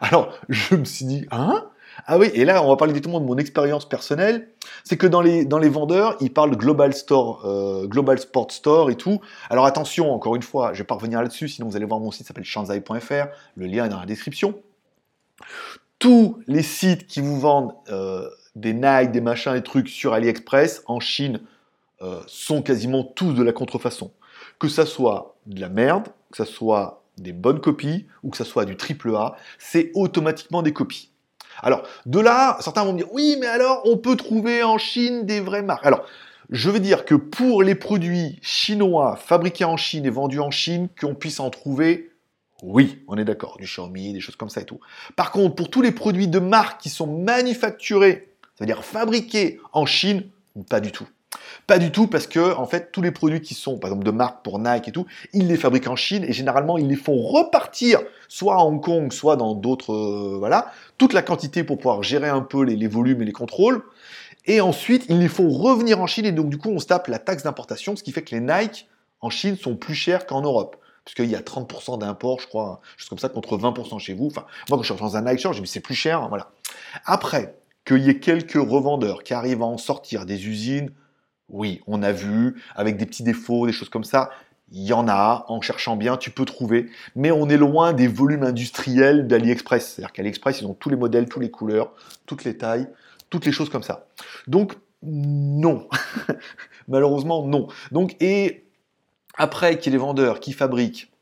alors, 0.00 0.38
je 0.48 0.76
me 0.76 0.84
suis 0.84 1.06
dit, 1.06 1.26
hein? 1.30 1.64
Ah 2.06 2.18
oui, 2.18 2.28
et 2.34 2.44
là, 2.44 2.62
on 2.62 2.68
va 2.68 2.76
parler 2.76 2.92
directement 2.92 3.20
de 3.20 3.24
mon 3.24 3.38
expérience 3.38 3.88
personnelle. 3.88 4.48
C'est 4.82 4.96
que 4.96 5.06
dans 5.06 5.20
les, 5.20 5.44
dans 5.44 5.58
les 5.58 5.68
vendeurs, 5.68 6.16
ils 6.20 6.32
parlent 6.32 6.56
Global 6.56 6.92
Store, 6.92 7.46
euh, 7.46 7.86
Global 7.86 8.18
Sport 8.18 8.50
Store 8.50 8.90
et 8.90 8.96
tout. 8.96 9.20
Alors 9.48 9.64
attention, 9.64 10.12
encore 10.12 10.34
une 10.34 10.42
fois, 10.42 10.72
je 10.72 10.78
vais 10.78 10.84
pas 10.84 10.96
revenir 10.96 11.22
là-dessus, 11.22 11.48
sinon 11.48 11.68
vous 11.68 11.76
allez 11.76 11.84
voir 11.84 12.00
mon 12.00 12.10
site 12.10 12.26
s'appelle 12.26 12.44
shanzai.fr. 12.44 13.26
Le 13.54 13.66
lien 13.66 13.86
est 13.86 13.88
dans 13.88 14.00
la 14.00 14.06
description. 14.06 14.60
Tous 16.00 16.40
les 16.48 16.62
sites 16.62 17.06
qui 17.06 17.20
vous 17.20 17.38
vendent 17.38 17.74
des 18.56 18.72
Nike, 18.72 19.10
des 19.10 19.20
machins, 19.20 19.52
des 19.52 19.62
trucs 19.62 19.88
sur 19.88 20.12
AliExpress 20.12 20.82
en 20.86 21.00
Chine 21.00 21.40
euh, 22.02 22.20
sont 22.26 22.62
quasiment 22.62 23.04
tous 23.04 23.32
de 23.32 23.42
la 23.42 23.52
contrefaçon. 23.52 24.12
Que 24.58 24.68
ça 24.68 24.86
soit 24.86 25.36
de 25.46 25.60
la 25.60 25.68
merde, 25.68 26.08
que 26.30 26.36
ça 26.36 26.44
soit 26.44 27.04
des 27.18 27.32
bonnes 27.32 27.60
copies 27.60 28.06
ou 28.22 28.30
que 28.30 28.36
ça 28.36 28.44
soit 28.44 28.64
du 28.64 28.76
triple 28.76 29.14
A, 29.14 29.36
c'est 29.58 29.90
automatiquement 29.94 30.62
des 30.62 30.72
copies. 30.72 31.10
Alors, 31.62 31.82
de 32.06 32.18
là, 32.18 32.56
certains 32.60 32.84
vont 32.84 32.92
me 32.92 32.98
dire, 32.98 33.12
oui, 33.12 33.36
mais 33.40 33.46
alors, 33.46 33.82
on 33.84 33.96
peut 33.96 34.16
trouver 34.16 34.62
en 34.62 34.78
Chine 34.78 35.24
des 35.24 35.40
vraies 35.40 35.62
marques. 35.62 35.86
Alors, 35.86 36.04
je 36.50 36.68
veux 36.68 36.80
dire 36.80 37.04
que 37.04 37.14
pour 37.14 37.62
les 37.62 37.74
produits 37.74 38.38
chinois 38.42 39.16
fabriqués 39.16 39.64
en 39.64 39.76
Chine 39.76 40.04
et 40.04 40.10
vendus 40.10 40.40
en 40.40 40.50
Chine, 40.50 40.88
qu'on 41.00 41.14
puisse 41.14 41.40
en 41.40 41.50
trouver, 41.50 42.10
oui, 42.62 43.02
on 43.08 43.16
est 43.16 43.24
d'accord, 43.24 43.56
du 43.58 43.64
Xiaomi, 43.64 44.12
des 44.12 44.20
choses 44.20 44.36
comme 44.36 44.50
ça 44.50 44.60
et 44.60 44.64
tout. 44.64 44.80
Par 45.16 45.30
contre, 45.30 45.54
pour 45.54 45.70
tous 45.70 45.82
les 45.82 45.92
produits 45.92 46.28
de 46.28 46.38
marque 46.38 46.80
qui 46.80 46.90
sont 46.90 47.06
manufacturés 47.06 48.33
ça 48.56 48.64
veut 48.64 48.66
dire 48.66 48.84
fabriqué 48.84 49.60
en 49.72 49.86
Chine 49.86 50.24
Pas 50.68 50.80
du 50.80 50.92
tout. 50.92 51.08
Pas 51.66 51.78
du 51.78 51.90
tout 51.90 52.06
parce 52.06 52.26
que 52.26 52.54
en 52.54 52.66
fait 52.66 52.92
tous 52.92 53.02
les 53.02 53.10
produits 53.10 53.40
qui 53.40 53.54
sont 53.54 53.78
par 53.78 53.90
exemple 53.90 54.06
de 54.06 54.10
marque 54.12 54.44
pour 54.44 54.58
Nike 54.58 54.88
et 54.88 54.92
tout, 54.92 55.06
ils 55.32 55.48
les 55.48 55.56
fabriquent 55.56 55.88
en 55.88 55.96
Chine 55.96 56.24
et 56.24 56.32
généralement 56.32 56.78
ils 56.78 56.86
les 56.86 56.96
font 56.96 57.20
repartir 57.20 58.00
soit 58.28 58.54
à 58.54 58.58
Hong 58.58 58.80
Kong, 58.80 59.12
soit 59.12 59.36
dans 59.36 59.54
d'autres 59.54 59.92
euh, 59.92 60.36
voilà, 60.38 60.70
toute 60.98 61.12
la 61.12 61.22
quantité 61.22 61.64
pour 61.64 61.78
pouvoir 61.78 62.02
gérer 62.02 62.28
un 62.28 62.42
peu 62.42 62.62
les, 62.62 62.86
volumes 62.86 63.22
et 63.22 63.24
les 63.24 63.32
contrôles. 63.32 63.82
Et 64.46 64.60
ensuite 64.60 65.06
ils 65.08 65.18
les 65.18 65.28
font 65.28 65.48
revenir 65.48 66.00
en 66.00 66.06
Chine 66.06 66.26
et 66.26 66.32
donc 66.32 66.50
du 66.50 66.58
coup 66.58 66.70
on 66.70 66.78
se 66.78 66.86
tape 66.86 67.08
la 67.08 67.18
taxe 67.18 67.42
d'importation, 67.42 67.96
ce 67.96 68.02
qui 68.02 68.12
fait 68.12 68.22
que 68.22 68.34
les 68.34 68.40
Nike 68.40 68.88
en 69.20 69.30
Chine 69.30 69.56
sont 69.56 69.74
plus 69.74 69.94
chers 69.94 70.26
qu'en 70.26 70.42
Europe 70.42 70.76
parce 71.04 71.14
qu'il 71.14 71.30
y 71.30 71.36
a 71.36 71.40
30% 71.40 71.98
d'import, 71.98 72.40
je 72.40 72.46
crois, 72.46 72.80
juste 72.96 73.10
comme 73.10 73.18
ça, 73.18 73.28
contre 73.28 73.58
20% 73.58 73.98
chez 73.98 74.14
vous. 74.14 74.28
Enfin, 74.28 74.46
moi, 74.70 74.78
quand 74.78 74.82
je 74.84 74.92
suis 74.92 75.02
dans 75.02 75.18
un 75.18 75.22
Nike 75.22 75.38
Shop, 75.38 75.52
je 75.52 75.60
me 75.60 75.66
dis, 75.66 75.70
c'est 75.70 75.80
plus 75.80 75.94
cher, 75.94 76.22
hein, 76.22 76.28
voilà. 76.30 76.50
Après, 77.04 77.58
qu'il 77.84 77.98
y 77.98 78.10
ait 78.10 78.18
quelques 78.18 78.54
revendeurs 78.54 79.22
qui 79.22 79.34
arrivent 79.34 79.62
à 79.62 79.66
en 79.66 79.78
sortir 79.78 80.26
des 80.26 80.46
usines, 80.46 80.90
oui, 81.48 81.82
on 81.86 82.02
a 82.02 82.12
vu, 82.12 82.60
avec 82.74 82.96
des 82.96 83.06
petits 83.06 83.22
défauts, 83.22 83.66
des 83.66 83.72
choses 83.72 83.90
comme 83.90 84.04
ça, 84.04 84.30
Il 84.70 84.82
y 84.82 84.94
en 84.94 85.06
a, 85.08 85.44
en 85.48 85.60
cherchant 85.60 85.94
bien, 85.94 86.16
tu 86.16 86.30
peux 86.30 86.46
trouver, 86.46 86.88
mais 87.14 87.30
on 87.30 87.48
est 87.50 87.58
loin 87.58 87.92
des 87.92 88.08
volumes 88.08 88.42
industriels 88.42 89.28
d'AliExpress. 89.28 89.92
C'est-à-dire 89.92 90.12
qu'AliExpress, 90.12 90.62
ils 90.62 90.66
ont 90.66 90.74
tous 90.74 90.88
les 90.88 90.96
modèles, 90.96 91.28
toutes 91.28 91.42
les 91.42 91.50
couleurs, 91.50 91.92
toutes 92.26 92.44
les 92.44 92.56
tailles, 92.56 92.88
toutes 93.28 93.44
les 93.44 93.52
choses 93.52 93.68
comme 93.68 93.82
ça. 93.82 94.08
Donc, 94.46 94.74
non. 95.02 95.86
Malheureusement, 96.88 97.46
non. 97.46 97.68
Donc, 97.92 98.16
et 98.20 98.64
après 99.36 99.78
qu'il 99.78 99.92
y 99.92 99.94
ait 99.94 99.98
les 99.98 100.02
vendeurs 100.02 100.40
qui 100.40 100.52
fabriquent 100.52 101.12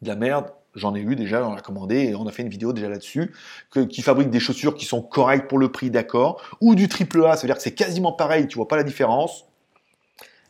de 0.00 0.08
la 0.08 0.16
merde, 0.16 0.50
j'en 0.74 0.94
ai 0.94 1.00
eu 1.00 1.16
déjà, 1.16 1.46
on 1.46 1.54
l'a 1.54 1.60
commandé 1.60 1.96
et 2.10 2.14
on 2.14 2.26
a 2.26 2.32
fait 2.32 2.42
une 2.42 2.48
vidéo 2.48 2.72
déjà 2.72 2.88
là-dessus, 2.88 3.32
qui 3.88 4.02
fabriquent 4.02 4.30
des 4.30 4.40
chaussures 4.40 4.74
qui 4.74 4.84
sont 4.84 5.02
correctes 5.02 5.48
pour 5.48 5.58
le 5.58 5.70
prix, 5.70 5.90
d'accord, 5.90 6.42
ou 6.60 6.74
du 6.74 6.88
triple 6.88 7.24
A, 7.24 7.36
ça 7.36 7.42
veut 7.42 7.48
dire 7.48 7.56
que 7.56 7.62
c'est 7.62 7.74
quasiment 7.74 8.12
pareil, 8.12 8.46
tu 8.46 8.56
vois 8.56 8.68
pas 8.68 8.76
la 8.76 8.84
différence. 8.84 9.46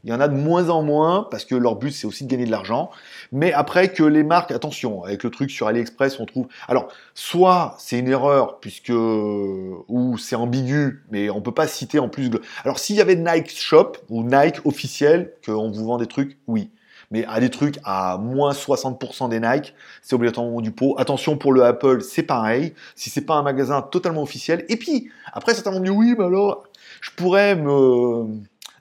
Il 0.04 0.10
y 0.10 0.12
en 0.12 0.20
a 0.20 0.28
de 0.28 0.36
moins 0.36 0.68
en 0.68 0.82
moins 0.82 1.26
parce 1.30 1.46
que 1.46 1.54
leur 1.54 1.76
but 1.76 1.90
c'est 1.90 2.06
aussi 2.06 2.24
de 2.24 2.30
gagner 2.30 2.44
de 2.44 2.50
l'argent. 2.50 2.90
Mais 3.32 3.54
après 3.54 3.90
que 3.90 4.02
les 4.02 4.22
marques, 4.22 4.50
attention, 4.50 5.02
avec 5.02 5.24
le 5.24 5.30
truc 5.30 5.50
sur 5.50 5.66
AliExpress, 5.66 6.20
on 6.20 6.26
trouve. 6.26 6.46
Alors, 6.68 6.88
soit 7.14 7.74
c'est 7.78 7.98
une 7.98 8.08
erreur 8.08 8.60
puisque 8.60 8.92
ou 8.92 10.18
c'est 10.18 10.36
ambigu, 10.36 11.02
mais 11.10 11.30
on 11.30 11.40
peut 11.40 11.54
pas 11.54 11.66
citer 11.66 11.98
en 11.98 12.10
plus. 12.10 12.30
Alors, 12.64 12.78
s'il 12.78 12.96
y 12.96 13.00
avait 13.00 13.16
Nike 13.16 13.50
Shop 13.50 13.92
ou 14.10 14.22
Nike 14.24 14.66
officiel 14.66 15.32
qu'on 15.44 15.70
vous 15.70 15.86
vend 15.86 15.96
des 15.96 16.06
trucs, 16.06 16.36
oui. 16.46 16.70
Mais 17.10 17.24
à 17.26 17.40
des 17.40 17.50
trucs 17.50 17.78
à 17.84 18.18
moins 18.18 18.52
60% 18.52 19.28
des 19.28 19.40
Nike, 19.40 19.74
c'est 20.02 20.14
obligatoirement 20.14 20.60
du 20.60 20.70
pot. 20.70 20.94
Attention 20.98 21.36
pour 21.36 21.52
le 21.52 21.64
Apple, 21.64 22.02
c'est 22.02 22.22
pareil. 22.22 22.74
Si 22.94 23.10
c'est 23.10 23.22
pas 23.22 23.34
un 23.34 23.42
magasin 23.42 23.82
totalement 23.82 24.22
officiel. 24.22 24.64
Et 24.68 24.76
puis, 24.76 25.10
après, 25.32 25.54
certains 25.54 25.70
vont 25.70 25.80
dire 25.80 25.94
oui, 25.94 26.14
mais 26.18 26.24
alors, 26.24 26.64
je 27.00 27.10
pourrais 27.10 27.56
me 27.56 28.26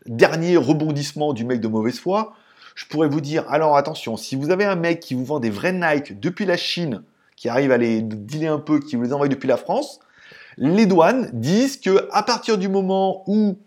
dernier 0.05 0.57
rebondissement 0.57 1.33
du 1.33 1.45
mec 1.45 1.59
de 1.61 1.67
mauvaise 1.67 1.99
foi, 1.99 2.33
je 2.75 2.85
pourrais 2.85 3.07
vous 3.07 3.21
dire, 3.21 3.45
alors 3.49 3.77
attention, 3.77 4.17
si 4.17 4.35
vous 4.35 4.49
avez 4.49 4.65
un 4.65 4.75
mec 4.75 4.99
qui 4.99 5.13
vous 5.13 5.25
vend 5.25 5.39
des 5.39 5.49
vrais 5.49 5.73
Nike 5.73 6.19
depuis 6.19 6.45
la 6.45 6.57
Chine, 6.57 7.03
qui 7.35 7.49
arrive 7.49 7.71
à 7.71 7.77
les 7.77 8.01
dealer 8.01 8.47
un 8.47 8.59
peu, 8.59 8.79
qui 8.79 8.95
vous 8.95 9.03
les 9.03 9.13
envoie 9.13 9.27
depuis 9.27 9.47
la 9.47 9.57
France, 9.57 9.99
les 10.57 10.85
douanes 10.85 11.29
disent 11.33 11.77
que 11.77 12.07
à 12.11 12.23
partir 12.23 12.57
du 12.57 12.69
moment 12.69 13.23
où 13.27 13.57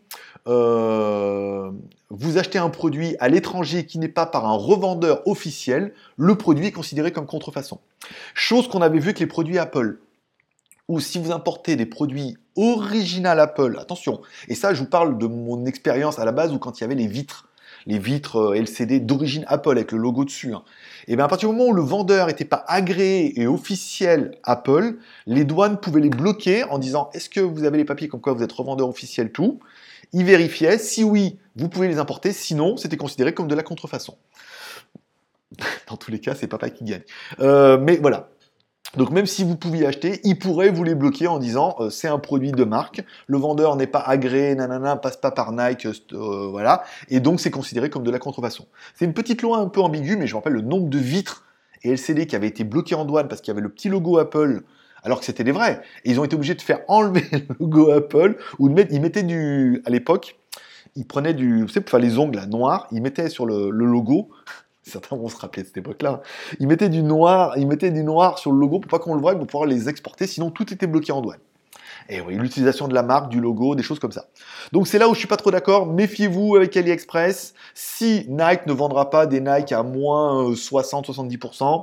euh, 0.46 1.70
vous 2.10 2.38
achetez 2.38 2.58
un 2.58 2.70
produit 2.70 3.16
à 3.18 3.28
l'étranger 3.28 3.84
qui 3.84 3.98
n'est 3.98 4.08
pas 4.08 4.26
par 4.26 4.46
un 4.46 4.56
revendeur 4.56 5.26
officiel, 5.26 5.92
le 6.16 6.36
produit 6.36 6.66
est 6.66 6.72
considéré 6.72 7.12
comme 7.12 7.26
contrefaçon. 7.26 7.80
Chose 8.34 8.68
qu'on 8.68 8.82
avait 8.82 8.98
vu 8.98 9.08
avec 9.08 9.20
les 9.20 9.26
produits 9.26 9.58
Apple 9.58 9.98
ou 10.88 11.00
si 11.00 11.18
vous 11.18 11.32
importez 11.32 11.74
des 11.74 11.86
produits 11.86 12.36
original 12.54 13.40
Apple, 13.40 13.76
attention, 13.80 14.20
et 14.48 14.54
ça 14.54 14.72
je 14.72 14.80
vous 14.80 14.88
parle 14.88 15.18
de 15.18 15.26
mon 15.26 15.66
expérience 15.66 16.18
à 16.18 16.24
la 16.24 16.32
base 16.32 16.52
où 16.52 16.58
quand 16.58 16.78
il 16.78 16.82
y 16.82 16.84
avait 16.84 16.94
les 16.94 17.08
vitres, 17.08 17.48
les 17.86 17.98
vitres 17.98 18.36
euh, 18.36 18.54
LCD 18.54 19.00
d'origine 19.00 19.44
Apple 19.48 19.72
avec 19.72 19.90
le 19.90 19.98
logo 19.98 20.24
dessus, 20.24 20.54
hein. 20.54 20.62
et 21.08 21.16
bien 21.16 21.24
à 21.24 21.28
partir 21.28 21.48
du 21.48 21.56
moment 21.56 21.70
où 21.70 21.74
le 21.74 21.82
vendeur 21.82 22.28
n'était 22.28 22.44
pas 22.44 22.64
agréé 22.68 23.40
et 23.40 23.48
officiel 23.48 24.38
Apple, 24.44 24.96
les 25.26 25.44
douanes 25.44 25.78
pouvaient 25.78 26.00
les 26.00 26.08
bloquer 26.08 26.62
en 26.64 26.78
disant 26.78 27.10
est-ce 27.14 27.28
que 27.28 27.40
vous 27.40 27.64
avez 27.64 27.78
les 27.78 27.84
papiers 27.84 28.06
comme 28.06 28.20
quoi 28.20 28.32
vous 28.32 28.44
êtes 28.44 28.52
revendeur 28.52 28.88
officiel 28.88 29.32
tout? 29.32 29.58
Ils 30.16 30.24
vérifiaient, 30.24 30.78
si 30.78 31.04
oui, 31.04 31.38
vous 31.56 31.68
pouvez 31.68 31.88
les 31.88 31.98
importer, 31.98 32.32
sinon 32.32 32.78
c'était 32.78 32.96
considéré 32.96 33.34
comme 33.34 33.48
de 33.48 33.54
la 33.54 33.62
contrefaçon. 33.62 34.16
Dans 35.90 35.98
tous 35.98 36.10
les 36.10 36.20
cas, 36.20 36.34
c'est 36.34 36.46
papa 36.46 36.70
qui 36.70 36.84
gagne. 36.84 37.02
Euh, 37.38 37.76
mais 37.78 37.98
voilà, 37.98 38.30
donc 38.96 39.10
même 39.10 39.26
si 39.26 39.44
vous 39.44 39.56
pouviez 39.56 39.86
acheter, 39.86 40.22
il 40.24 40.38
pourrait 40.38 40.70
vous 40.70 40.84
les 40.84 40.94
bloquer 40.94 41.26
en 41.26 41.38
disant 41.38 41.76
euh, 41.80 41.90
c'est 41.90 42.08
un 42.08 42.18
produit 42.18 42.52
de 42.52 42.64
marque, 42.64 43.04
le 43.26 43.36
vendeur 43.36 43.76
n'est 43.76 43.86
pas 43.86 43.98
agréé, 43.98 44.54
nanana, 44.54 44.96
passe 44.96 45.18
pas 45.18 45.32
par 45.32 45.52
Nike, 45.52 45.84
euh, 45.84 46.48
voilà, 46.50 46.84
et 47.10 47.20
donc 47.20 47.38
c'est 47.38 47.50
considéré 47.50 47.90
comme 47.90 48.02
de 48.02 48.10
la 48.10 48.18
contrefaçon. 48.18 48.64
C'est 48.94 49.04
une 49.04 49.12
petite 49.12 49.42
loi 49.42 49.58
un 49.58 49.68
peu 49.68 49.82
ambiguë, 49.82 50.16
mais 50.16 50.26
je 50.26 50.32
vous 50.32 50.38
rappelle 50.38 50.54
le 50.54 50.62
nombre 50.62 50.88
de 50.88 50.98
vitres 50.98 51.44
et 51.82 51.90
LCD 51.90 52.26
qui 52.26 52.36
avaient 52.36 52.48
été 52.48 52.64
bloqués 52.64 52.94
en 52.94 53.04
douane 53.04 53.28
parce 53.28 53.42
qu'il 53.42 53.52
y 53.52 53.54
avait 53.54 53.60
le 53.60 53.68
petit 53.68 53.90
logo 53.90 54.16
Apple, 54.16 54.62
alors 55.06 55.20
que 55.20 55.24
c'était 55.24 55.44
des 55.44 55.52
vrais. 55.52 55.80
Ils 56.04 56.20
ont 56.20 56.24
été 56.24 56.36
obligés 56.36 56.54
de 56.54 56.60
faire 56.60 56.80
enlever 56.88 57.24
le 57.32 57.46
logo 57.58 57.90
Apple, 57.90 58.36
ou 58.58 58.68
de 58.68 58.74
mettre, 58.74 58.92
ils 58.92 59.00
mettaient 59.00 59.22
du, 59.22 59.82
à 59.86 59.90
l'époque, 59.90 60.38
ils 60.96 61.06
prenaient 61.06 61.34
du, 61.34 61.62
vous 61.62 61.68
savez, 61.68 61.86
les 62.00 62.18
ongles 62.18 62.40
noirs, 62.48 62.86
ils 62.92 63.00
mettaient 63.00 63.30
sur 63.30 63.46
le 63.46 63.70
logo 63.70 64.28
certains 64.82 65.16
vont 65.16 65.28
se 65.28 65.36
rappeler 65.36 65.62
de 65.62 65.68
cette 65.68 65.76
époque-là. 65.76 66.22
Ils 66.60 66.68
mettaient 66.68 66.88
du 66.88 67.02
noir, 67.02 67.56
ils 67.56 67.66
mettaient 67.66 67.90
du 67.90 68.04
noir 68.04 68.38
sur 68.38 68.52
le 68.52 68.58
logo 68.58 68.78
pour 68.78 68.90
pas 68.90 68.98
qu'on 68.98 69.14
le 69.14 69.20
voie, 69.20 69.34
pour 69.34 69.46
pouvoir 69.46 69.66
les 69.66 69.88
exporter, 69.88 70.26
sinon 70.26 70.50
tout 70.50 70.72
était 70.72 70.86
bloqué 70.86 71.12
en 71.12 71.20
douane. 71.20 71.40
Et 72.08 72.20
oui, 72.20 72.36
l'utilisation 72.36 72.86
de 72.86 72.94
la 72.94 73.02
marque, 73.02 73.28
du 73.30 73.40
logo, 73.40 73.74
des 73.74 73.82
choses 73.82 73.98
comme 73.98 74.12
ça. 74.12 74.26
Donc 74.70 74.86
c'est 74.86 74.98
là 74.98 75.08
où 75.08 75.14
je 75.14 75.18
suis 75.18 75.26
pas 75.26 75.36
trop 75.36 75.50
d'accord. 75.50 75.86
Méfiez-vous 75.86 76.54
avec 76.54 76.76
AliExpress. 76.76 77.54
Si 77.74 78.26
Nike 78.28 78.66
ne 78.66 78.72
vendra 78.72 79.10
pas 79.10 79.26
des 79.26 79.40
Nike 79.40 79.72
à 79.72 79.82
moins 79.82 80.52
60-70% 80.52 81.64
euh, 81.64 81.82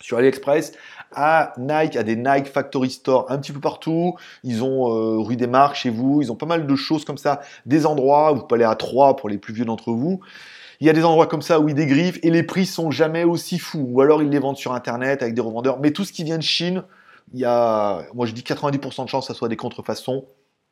sur 0.00 0.18
AliExpress, 0.18 0.72
à 1.14 1.52
Nike, 1.58 1.96
à 1.96 2.02
des 2.02 2.16
Nike 2.16 2.46
Factory 2.46 2.90
Store 2.90 3.26
un 3.30 3.38
petit 3.38 3.52
peu 3.52 3.60
partout. 3.60 4.14
Ils 4.44 4.62
ont 4.62 4.94
euh, 4.94 5.18
rue 5.18 5.36
des 5.36 5.46
Marques 5.46 5.76
chez 5.76 5.90
vous. 5.90 6.22
Ils 6.22 6.30
ont 6.30 6.36
pas 6.36 6.46
mal 6.46 6.66
de 6.66 6.76
choses 6.76 7.04
comme 7.04 7.18
ça, 7.18 7.40
des 7.66 7.86
endroits. 7.86 8.32
Vous 8.32 8.42
pouvez 8.42 8.62
aller 8.62 8.70
à 8.70 8.76
Troyes 8.76 9.16
pour 9.16 9.28
les 9.28 9.38
plus 9.38 9.54
vieux 9.54 9.64
d'entre 9.64 9.92
vous. 9.92 10.20
Il 10.80 10.86
y 10.86 10.90
a 10.90 10.92
des 10.92 11.04
endroits 11.04 11.26
comme 11.26 11.42
ça 11.42 11.60
où 11.60 11.68
ils 11.68 11.74
dégriffent 11.74 12.18
et 12.22 12.30
les 12.30 12.42
prix 12.42 12.64
sont 12.64 12.90
jamais 12.90 13.24
aussi 13.24 13.58
fous. 13.58 13.86
Ou 13.90 14.00
alors 14.00 14.22
ils 14.22 14.30
les 14.30 14.38
vendent 14.38 14.56
sur 14.56 14.72
Internet 14.72 15.22
avec 15.22 15.34
des 15.34 15.42
revendeurs. 15.42 15.78
Mais 15.80 15.90
tout 15.90 16.04
ce 16.04 16.12
qui 16.12 16.24
vient 16.24 16.38
de 16.38 16.42
Chine, 16.42 16.84
il 17.34 17.40
y 17.40 17.44
a, 17.44 18.02
moi 18.14 18.26
je 18.26 18.32
dis 18.32 18.42
90% 18.42 19.04
de 19.04 19.08
chance 19.08 19.26
que 19.26 19.32
ça 19.32 19.38
soit 19.38 19.48
des 19.48 19.56
contrefaçons 19.56 20.24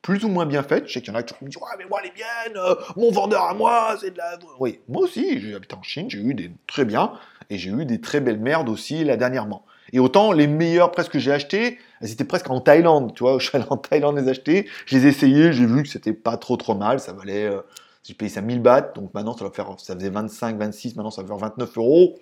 plus 0.03 0.25
ou 0.25 0.29
moins 0.29 0.47
bien 0.47 0.63
faites. 0.63 0.87
Je 0.89 0.95
sais 0.95 1.01
qu'il 1.01 1.13
y 1.13 1.17
en 1.17 1.19
a 1.19 1.23
qui 1.23 1.35
me 1.43 1.51
disent 1.51 1.61
Ouais, 1.61 1.77
mais 1.79 1.85
moi, 1.87 2.01
les 2.03 2.11
miennes, 2.11 2.57
euh, 2.57 2.75
mon 2.97 3.11
vendeur 3.11 3.43
à 3.43 3.55
moi, 3.55 3.97
c'est 4.01 4.11
de 4.11 4.19
la. 4.19 4.39
Oui, 4.59 4.81
moi 4.89 5.03
aussi, 5.03 5.41
j'ai 5.41 5.55
habité 5.55 5.75
en 5.75 5.83
Chine, 5.83 6.09
j'ai 6.09 6.19
eu 6.19 6.35
des 6.35 6.51
très 6.67 6.85
bien 6.85 7.13
et 7.51 7.59
j'ai 7.59 7.71
eu 7.71 7.85
des 7.85 8.01
très 8.01 8.21
belles 8.21 8.41
merdes 8.41 8.69
aussi 8.69 9.05
là 9.05 9.17
dernièrement. 9.17 9.65
Et 9.93 10.01
autant 10.01 10.33
les 10.33 10.47
meilleures 10.47 10.91
presque 10.91 11.13
que 11.13 11.19
j'ai 11.19 11.33
achetées, 11.33 11.79
elles 12.01 12.13
étaient 12.13 12.25
presque 12.25 12.51
en 12.51 12.61
Thaïlande, 12.61 13.15
tu 13.15 13.23
vois. 13.23 13.39
Je 13.39 13.49
suis 13.49 13.57
allé 13.57 13.67
en 13.71 13.77
Thaïlande 13.77 14.19
les 14.19 14.29
acheter, 14.29 14.69
je 14.87 14.97
les 14.97 15.07
ai 15.07 15.09
essayées, 15.09 15.53
j'ai 15.53 15.67
vu 15.67 15.83
que 15.83 15.89
c'était 15.89 16.13
pas 16.13 16.37
trop 16.37 16.57
trop 16.57 16.75
mal, 16.75 17.01
ça 17.01 17.13
valait. 17.13 17.47
Euh, 17.47 17.61
j'ai 18.05 18.15
payé 18.15 18.31
ça 18.31 18.41
1000 18.41 18.63
bahts, 18.63 18.93
donc 18.95 19.13
maintenant 19.13 19.37
ça 19.37 19.45
va 19.45 19.51
faire, 19.51 19.75
ça 19.79 19.95
faisait 19.95 20.09
25, 20.09 20.57
26, 20.57 20.97
maintenant 20.97 21.11
ça 21.11 21.23
va 21.23 21.29
faire 21.29 21.37
29 21.37 21.77
euros. 21.77 22.15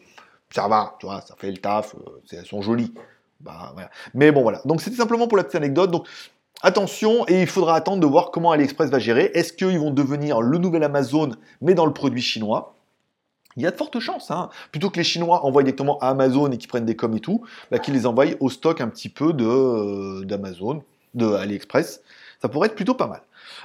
Ça 0.50 0.68
va, 0.68 0.96
tu 1.00 1.06
vois, 1.06 1.20
ça 1.20 1.34
fait 1.36 1.50
le 1.50 1.58
taf, 1.58 1.94
euh, 1.94 2.20
elles 2.32 2.46
sont 2.46 2.62
jolies. 2.62 2.92
Bah, 3.40 3.74
Mais 4.14 4.32
bon, 4.32 4.42
voilà. 4.42 4.60
Donc 4.64 4.80
c'était 4.80 4.96
simplement 4.96 5.28
pour 5.28 5.36
la 5.36 5.44
petite 5.44 5.56
anecdote. 5.56 5.90
Donc 5.90 6.06
attention, 6.62 7.24
et 7.28 7.42
il 7.42 7.46
faudra 7.46 7.76
attendre 7.76 8.00
de 8.00 8.06
voir 8.06 8.30
comment 8.30 8.52
AliExpress 8.52 8.90
va 8.90 8.98
gérer. 8.98 9.30
Est-ce 9.34 9.52
qu'ils 9.52 9.78
vont 9.78 9.90
devenir 9.90 10.40
le 10.40 10.58
nouvel 10.58 10.84
Amazon, 10.84 11.30
mais 11.60 11.74
dans 11.74 11.86
le 11.86 11.92
produit 11.92 12.22
chinois? 12.22 12.75
Il 13.56 13.62
y 13.62 13.66
a 13.66 13.70
de 13.70 13.76
fortes 13.76 13.98
chances, 14.00 14.30
hein. 14.30 14.50
plutôt 14.70 14.90
que 14.90 14.96
les 14.96 15.04
Chinois 15.04 15.44
envoient 15.44 15.62
directement 15.62 15.98
à 15.98 16.08
Amazon 16.08 16.50
et 16.50 16.58
qu'ils 16.58 16.68
prennent 16.68 16.84
des 16.84 16.96
coms 16.96 17.16
et 17.16 17.20
tout, 17.20 17.42
bah, 17.70 17.78
qu'ils 17.78 17.94
les 17.94 18.06
envoient 18.06 18.26
au 18.40 18.50
stock 18.50 18.80
un 18.80 18.88
petit 18.88 19.08
peu 19.08 19.32
euh, 19.38 20.24
d'Amazon, 20.24 20.82
de, 21.14 21.26
AliExpress. 21.26 22.02
Ça 22.40 22.48
pourrait 22.48 22.68
être 22.68 22.74
plutôt 22.74 22.94
pas 22.94 23.06
mal. 23.06 23.22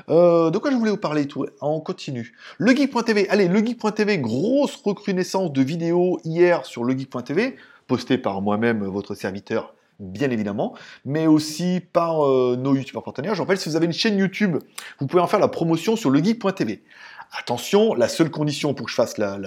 Euh, 0.10 0.49
de 0.49 0.58
quoi 0.58 0.71
je 0.71 0.77
voulais 0.77 0.91
vous 0.91 0.97
parler 0.97 1.27
tout 1.27 1.45
On 1.60 1.82
continue. 1.82 2.34
Legeek.tv. 2.60 3.27
Allez, 3.30 3.49
Legeek.tv, 3.49 4.19
grosse 4.19 4.77
recrudescence 4.77 5.51
de 5.51 5.62
vidéos 5.62 6.19
hier 6.23 6.65
sur 6.65 6.86
Legeek.tv, 6.86 7.58
postée 7.88 8.17
par 8.17 8.41
moi-même, 8.41 8.86
votre 8.86 9.13
serviteur, 9.13 9.73
bien 9.99 10.32
évidemment, 10.32 10.73
mais 11.04 11.27
aussi 11.27 11.82
par 11.91 12.25
euh, 12.25 12.56
nos 12.58 12.75
youtubeurs 12.75 13.04
partenaires. 13.04 13.36
Je 13.36 13.41
rappelle, 13.41 13.58
si 13.58 13.67
vous 13.67 13.75
avez 13.75 13.86
une 13.86 13.93
chaîne 13.93 14.17
YouTube, 14.17 14.58
vous 14.99 15.08
pouvez 15.08 15.21
en 15.21 15.27
faire 15.27 15.39
la 15.39 15.49
promotion 15.49 15.97
sur 15.97 16.10
legeek.tv. 16.10 16.82
Attention, 17.34 17.94
la 17.94 18.10
seule 18.10 18.30
condition 18.30 18.74
pour 18.74 18.88
que 18.88 18.91
je 18.91 18.96
fasse 18.96 19.17
la, 19.17 19.39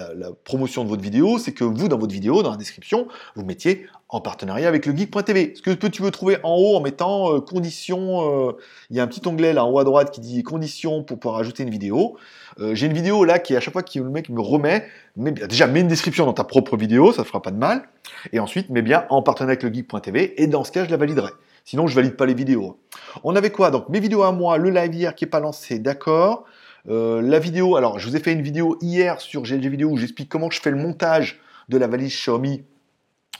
promotion 0.43 0.83
de 0.83 0.89
votre 0.89 1.03
vidéo, 1.03 1.37
c'est 1.37 1.51
que 1.51 1.63
vous, 1.63 1.87
dans 1.87 1.99
votre 1.99 2.13
vidéo, 2.13 2.41
dans 2.41 2.49
la 2.49 2.57
description, 2.57 3.07
vous 3.35 3.45
mettiez 3.45 3.85
en 4.09 4.21
partenariat 4.21 4.67
avec 4.67 4.87
le 4.87 4.95
geek.tv. 4.95 5.53
Ce 5.55 5.61
que 5.61 5.87
tu 5.87 6.01
veux 6.01 6.09
trouver 6.09 6.37
en 6.41 6.55
haut 6.55 6.75
en 6.77 6.81
mettant 6.81 7.35
euh, 7.35 7.41
conditions, 7.41 8.49
euh, 8.49 8.53
il 8.89 8.97
y 8.97 8.99
a 8.99 9.03
un 9.03 9.07
petit 9.07 9.21
onglet 9.27 9.53
là 9.53 9.65
en 9.65 9.69
haut 9.69 9.77
à 9.77 9.83
droite 9.83 10.09
qui 10.09 10.19
dit 10.19 10.41
conditions 10.41 11.03
pour 11.03 11.19
pouvoir 11.19 11.39
ajouter 11.39 11.61
une 11.61 11.69
vidéo. 11.69 12.17
Euh, 12.59 12.73
j'ai 12.73 12.87
une 12.87 12.93
vidéo 12.93 13.23
là 13.23 13.37
qui 13.37 13.55
à 13.55 13.59
chaque 13.59 13.73
fois 13.73 13.83
que 13.83 13.99
le 13.99 14.09
mec 14.09 14.29
me 14.29 14.41
remet, 14.41 14.87
mais 15.15 15.31
déjà 15.31 15.67
mets 15.67 15.81
une 15.81 15.87
description 15.87 16.25
dans 16.25 16.33
ta 16.33 16.43
propre 16.43 16.77
vidéo, 16.77 17.13
ça 17.13 17.23
fera 17.23 17.43
pas 17.43 17.51
de 17.51 17.57
mal. 17.57 17.87
Et 18.33 18.39
ensuite 18.39 18.71
mets 18.71 18.81
bien 18.81 19.05
en 19.11 19.21
partenariat 19.21 19.59
avec 19.59 19.63
le 19.63 19.71
geek.tv 19.71 20.41
et 20.41 20.47
dans 20.47 20.63
ce 20.63 20.71
cas 20.71 20.85
je 20.85 20.89
la 20.89 20.97
validerai. 20.97 21.31
Sinon 21.65 21.85
je 21.85 21.93
valide 21.95 22.15
pas 22.15 22.25
les 22.25 22.33
vidéos. 22.33 22.79
On 23.23 23.35
avait 23.35 23.51
quoi? 23.51 23.69
Donc 23.69 23.89
mes 23.89 23.99
vidéos 23.99 24.23
à 24.23 24.31
moi, 24.31 24.57
le 24.57 24.71
live 24.71 24.95
hier 24.95 25.13
qui 25.13 25.25
est 25.25 25.27
pas 25.27 25.39
lancé, 25.39 25.77
d'accord. 25.77 26.45
Euh, 26.87 27.21
la 27.21 27.39
vidéo, 27.39 27.75
alors 27.75 27.99
je 27.99 28.07
vous 28.07 28.15
ai 28.15 28.19
fait 28.19 28.31
une 28.33 28.41
vidéo 28.41 28.77
hier 28.81 29.19
sur 29.19 29.43
GLG 29.43 29.67
Vidéo 29.67 29.89
où 29.89 29.97
j'explique 29.97 30.29
comment 30.29 30.49
je 30.49 30.61
fais 30.61 30.71
le 30.71 30.77
montage 30.77 31.39
de 31.69 31.77
la 31.77 31.87
valise 31.87 32.11
Xiaomi 32.11 32.63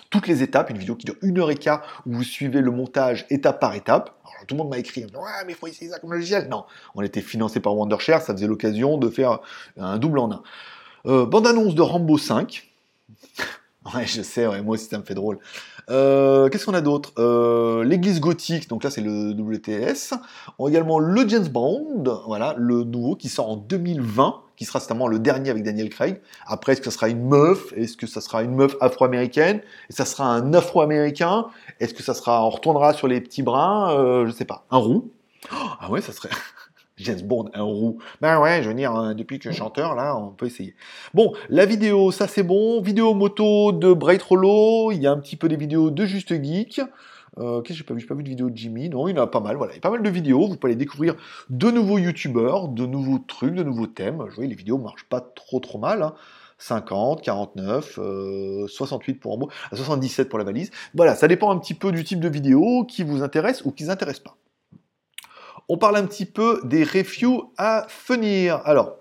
toutes 0.10 0.28
les 0.28 0.44
étapes, 0.44 0.70
une 0.70 0.78
vidéo 0.78 0.96
qui 0.96 1.06
dure 1.06 1.16
une 1.22 1.38
heure 1.40 1.52
et 1.52 1.56
quart 1.56 1.82
où 2.06 2.14
vous 2.14 2.24
suivez 2.24 2.62
le 2.62 2.72
montage 2.72 3.26
étape 3.30 3.60
par 3.60 3.76
étape. 3.76 4.16
Tout 4.48 4.56
le 4.56 4.60
monde 4.60 4.70
m'a 4.70 4.78
écrit, 4.78 5.04
ouais, 5.04 5.46
mais 5.46 5.54
il 5.54 5.56
faut 5.56 5.68
essayer 5.68 5.90
ça 5.92 6.00
comme 6.00 6.14
logiciel. 6.14 6.48
Non, 6.48 6.66
on 6.94 7.02
était 7.02 7.22
financé 7.22 7.60
par 7.60 7.76
Wondershare, 7.76 8.22
ça 8.22 8.34
faisait 8.34 8.48
l'occasion 8.48 8.98
de 8.98 9.10
faire 9.10 9.40
un 9.78 9.98
double 9.98 10.20
en 10.20 10.32
un. 10.32 10.44
Euh, 11.06 11.26
bande 11.26 11.48
annonce 11.48 11.76
de 11.76 11.82
Rambo 11.82 12.18
5. 12.18 12.70
Ouais, 13.94 14.08
je 14.08 14.24
sais, 14.24 14.48
moi 14.64 14.74
aussi 14.74 14.86
ça 14.86 14.98
me 14.98 15.04
fait 15.04 15.14
drôle. 15.14 15.38
Euh, 15.90 16.50
qu'est-ce 16.50 16.66
qu'on 16.66 16.74
a 16.74 16.82
d'autre? 16.82 17.14
Euh, 17.20 17.84
L'église 17.84 18.20
gothique, 18.20 18.68
donc 18.70 18.84
là 18.84 18.90
c'est 18.90 19.02
le 19.02 19.32
WTS. 19.32 20.14
On 20.58 20.66
a 20.66 20.70
également 20.70 21.00
le 21.00 21.28
James 21.28 21.48
Bond, 21.48 22.04
voilà, 22.26 22.56
le 22.58 22.84
nouveau 22.84 23.16
qui 23.16 23.30
sort 23.30 23.50
en 23.50 23.58
2020, 23.58 24.42
qui 24.56 24.66
sera 24.66 24.80
certainement 24.80 25.08
le 25.08 25.20
dernier 25.20 25.50
avec 25.50 25.64
Daniel 25.64 25.90
Craig. 25.90 26.22
Après, 26.48 26.74
est-ce 26.74 26.82
que 26.82 26.90
ça 26.90 26.96
sera 26.98 27.10
une 27.10 27.28
meuf? 27.28 27.74
Est-ce 27.76 27.98
que 27.98 28.08
ça 28.08 28.22
sera 28.22 28.44
une 28.44 28.56
meuf 28.56 28.76
afro-américaine? 28.82 29.62
Et 29.90 29.94
ça 29.94 30.06
sera 30.06 30.26
un 30.26 30.54
afro-américain? 30.54 31.48
Est-ce 31.80 31.94
que 31.94 32.04
ça 32.04 32.14
sera, 32.14 32.46
on 32.46 32.50
retournera 32.50 32.94
sur 32.94 33.08
les 33.08 33.22
petits 33.22 33.44
brins 33.44 33.92
euh, 33.92 34.26
Je 34.26 34.32
sais 34.32 34.46
pas. 34.46 34.66
Un 34.72 34.78
roux? 34.78 35.12
Ah 35.52 35.92
ouais, 35.92 36.02
ça 36.02 36.12
serait. 36.12 36.30
James 36.98 37.22
Bond, 37.22 37.50
un 37.54 37.64
roux. 37.64 37.98
Ben 38.22 38.40
ouais, 38.40 38.64
je 38.64 38.70
veux 38.70 38.74
dire, 38.74 38.94
hein, 38.94 39.16
depuis 39.16 39.38
que 39.38 39.52
je 39.52 39.56
chanteur, 39.56 39.96
là, 39.96 40.16
on 40.18 40.30
peut 40.30 40.46
essayer. 40.46 40.76
Bon, 41.14 41.34
la 41.50 41.66
vidéo, 41.66 42.12
ça 42.12 42.28
c'est 42.28 42.44
bon. 42.44 42.82
Vidéo 42.82 43.14
moto 43.14 43.74
de 43.74 43.92
Bright 43.92 44.22
Rollo. 44.22 44.92
Il 44.92 45.02
y 45.02 45.08
a 45.08 45.12
un 45.12 45.20
petit 45.20 45.36
peu 45.36 45.50
des 45.50 45.58
vidéos 45.58 45.92
de 45.92 46.06
Juste 46.06 46.34
Geek. 46.34 46.82
Euh, 47.38 47.62
Qu'est-ce 47.62 47.80
que 47.80 47.80
j'ai 47.80 47.84
pas 47.84 47.94
vu? 47.94 48.00
J'ai 48.00 48.08
pas 48.08 48.16
vu 48.16 48.24
de 48.24 48.30
vidéo 48.30 48.50
de 48.50 48.56
Jimmy. 48.56 48.88
Non, 48.88 49.10
il 49.10 49.16
y 49.16 49.20
en 49.20 49.24
a 49.24 49.28
pas 49.28 49.42
mal. 49.42 49.58
Voilà, 49.58 49.74
il 49.74 49.76
y 49.76 49.80
a 49.80 49.82
pas 49.82 49.90
mal 49.90 50.04
de 50.04 50.10
vidéos. 50.10 50.48
Vous 50.48 50.56
pouvez 50.56 50.72
aller 50.72 50.80
découvrir 50.80 51.16
de 51.50 51.70
nouveaux 51.70 51.98
youtubeurs, 51.98 52.70
de 52.70 52.86
nouveaux 52.86 53.20
trucs, 53.20 53.56
de 53.56 53.64
nouveaux 53.64 53.88
thèmes. 53.88 54.24
Je 54.30 54.36
vois, 54.36 54.46
les 54.46 54.56
vidéos 54.56 54.78
marchent 54.78 55.08
pas 55.10 55.20
trop 55.20 55.60
trop 55.60 55.78
mal. 55.78 56.02
Hein. 56.02 56.14
50, 56.60 57.22
49, 57.22 58.00
68 58.68 59.16
pour 59.16 59.34
en 59.34 59.38
beau, 59.38 59.50
77 59.74 60.30
pour 60.30 60.40
la 60.40 60.46
valise. 60.46 60.72
Voilà, 60.94 61.14
ça 61.14 61.28
dépend 61.28 61.52
un 61.52 61.60
petit 61.60 61.74
peu 61.74 61.92
du 61.92 62.06
type 62.06 62.22
de 62.22 62.30
vidéo 62.30 62.86
qui 62.88 63.04
vous 63.04 63.24
intéresse 63.24 63.66
ou 63.66 63.72
qui 63.72 63.84
ne 63.84 63.88
vous 63.88 63.92
intéresse 63.92 64.22
pas 64.22 64.38
on 65.70 65.78
parle 65.78 65.98
un 65.98 66.06
petit 66.06 66.26
peu 66.26 66.62
des 66.64 66.84
reviews 66.84 67.52
à 67.58 67.88
venir. 68.08 68.62
Alors, 68.66 68.98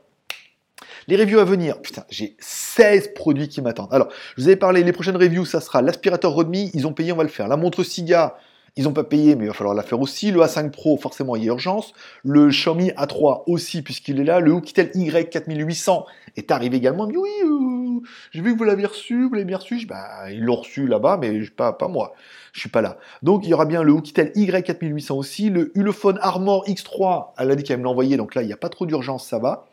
les 1.06 1.16
reviews 1.16 1.38
à 1.38 1.44
venir, 1.44 1.80
putain, 1.82 2.04
j'ai 2.08 2.36
16 2.40 3.12
produits 3.14 3.48
qui 3.48 3.60
m'attendent. 3.60 3.92
Alors, 3.92 4.08
je 4.36 4.42
vous 4.42 4.48
avais 4.48 4.56
parlé, 4.56 4.82
les 4.82 4.92
prochaines 4.92 5.16
reviews, 5.16 5.44
ça 5.44 5.60
sera 5.60 5.82
l'aspirateur 5.82 6.32
Rodmi, 6.32 6.70
ils 6.74 6.86
ont 6.86 6.92
payé, 6.92 7.12
on 7.12 7.16
va 7.16 7.24
le 7.24 7.28
faire. 7.28 7.48
La 7.48 7.56
montre 7.56 7.82
Siga, 7.82 8.38
ils 8.76 8.84
n'ont 8.84 8.92
pas 8.92 9.04
payé, 9.04 9.36
mais 9.36 9.44
il 9.44 9.48
va 9.48 9.54
falloir 9.54 9.74
la 9.74 9.84
faire 9.84 10.00
aussi. 10.00 10.32
Le 10.32 10.40
A5 10.40 10.70
Pro, 10.70 10.96
forcément, 10.96 11.36
il 11.36 11.44
y 11.44 11.46
a 11.46 11.52
urgence. 11.52 11.92
Le 12.24 12.48
Xiaomi 12.48 12.90
A3 12.90 13.44
aussi, 13.46 13.82
puisqu'il 13.82 14.18
est 14.18 14.24
là. 14.24 14.40
Le 14.40 14.52
Oukitel 14.52 14.88
Y4800 14.88 16.04
est 16.36 16.50
arrivé 16.50 16.76
également. 16.76 17.06
Mais 17.06 17.16
oui, 17.16 17.30
euh, 17.44 18.00
j'ai 18.32 18.42
vu 18.42 18.52
que 18.52 18.58
vous 18.58 18.64
l'avez 18.64 18.84
reçu, 18.84 19.28
vous 19.28 19.34
l'avez 19.34 19.44
bien 19.44 19.58
reçu. 19.58 19.86
Bah, 19.86 20.28
ils 20.28 20.42
l'ont 20.42 20.56
reçu 20.56 20.88
là-bas, 20.88 21.18
mais 21.20 21.40
pas, 21.50 21.72
pas 21.72 21.86
moi. 21.86 22.14
Je 22.52 22.60
suis 22.60 22.68
pas 22.68 22.82
là. 22.82 22.98
Donc, 23.22 23.44
il 23.44 23.50
y 23.50 23.54
aura 23.54 23.64
bien 23.64 23.84
le 23.84 23.92
Oukitel 23.92 24.32
Y4800 24.34 25.12
aussi. 25.12 25.50
Le 25.50 25.70
Ulefone 25.78 26.18
Armor 26.20 26.66
X3, 26.66 27.34
elle 27.38 27.52
a 27.52 27.54
dit 27.54 27.62
qu'elle 27.62 27.78
me 27.78 27.84
l'envoyait, 27.84 28.16
donc 28.16 28.34
là, 28.34 28.42
il 28.42 28.46
n'y 28.46 28.52
a 28.52 28.56
pas 28.56 28.70
trop 28.70 28.86
d'urgence, 28.86 29.24
ça 29.24 29.38
va. 29.38 29.66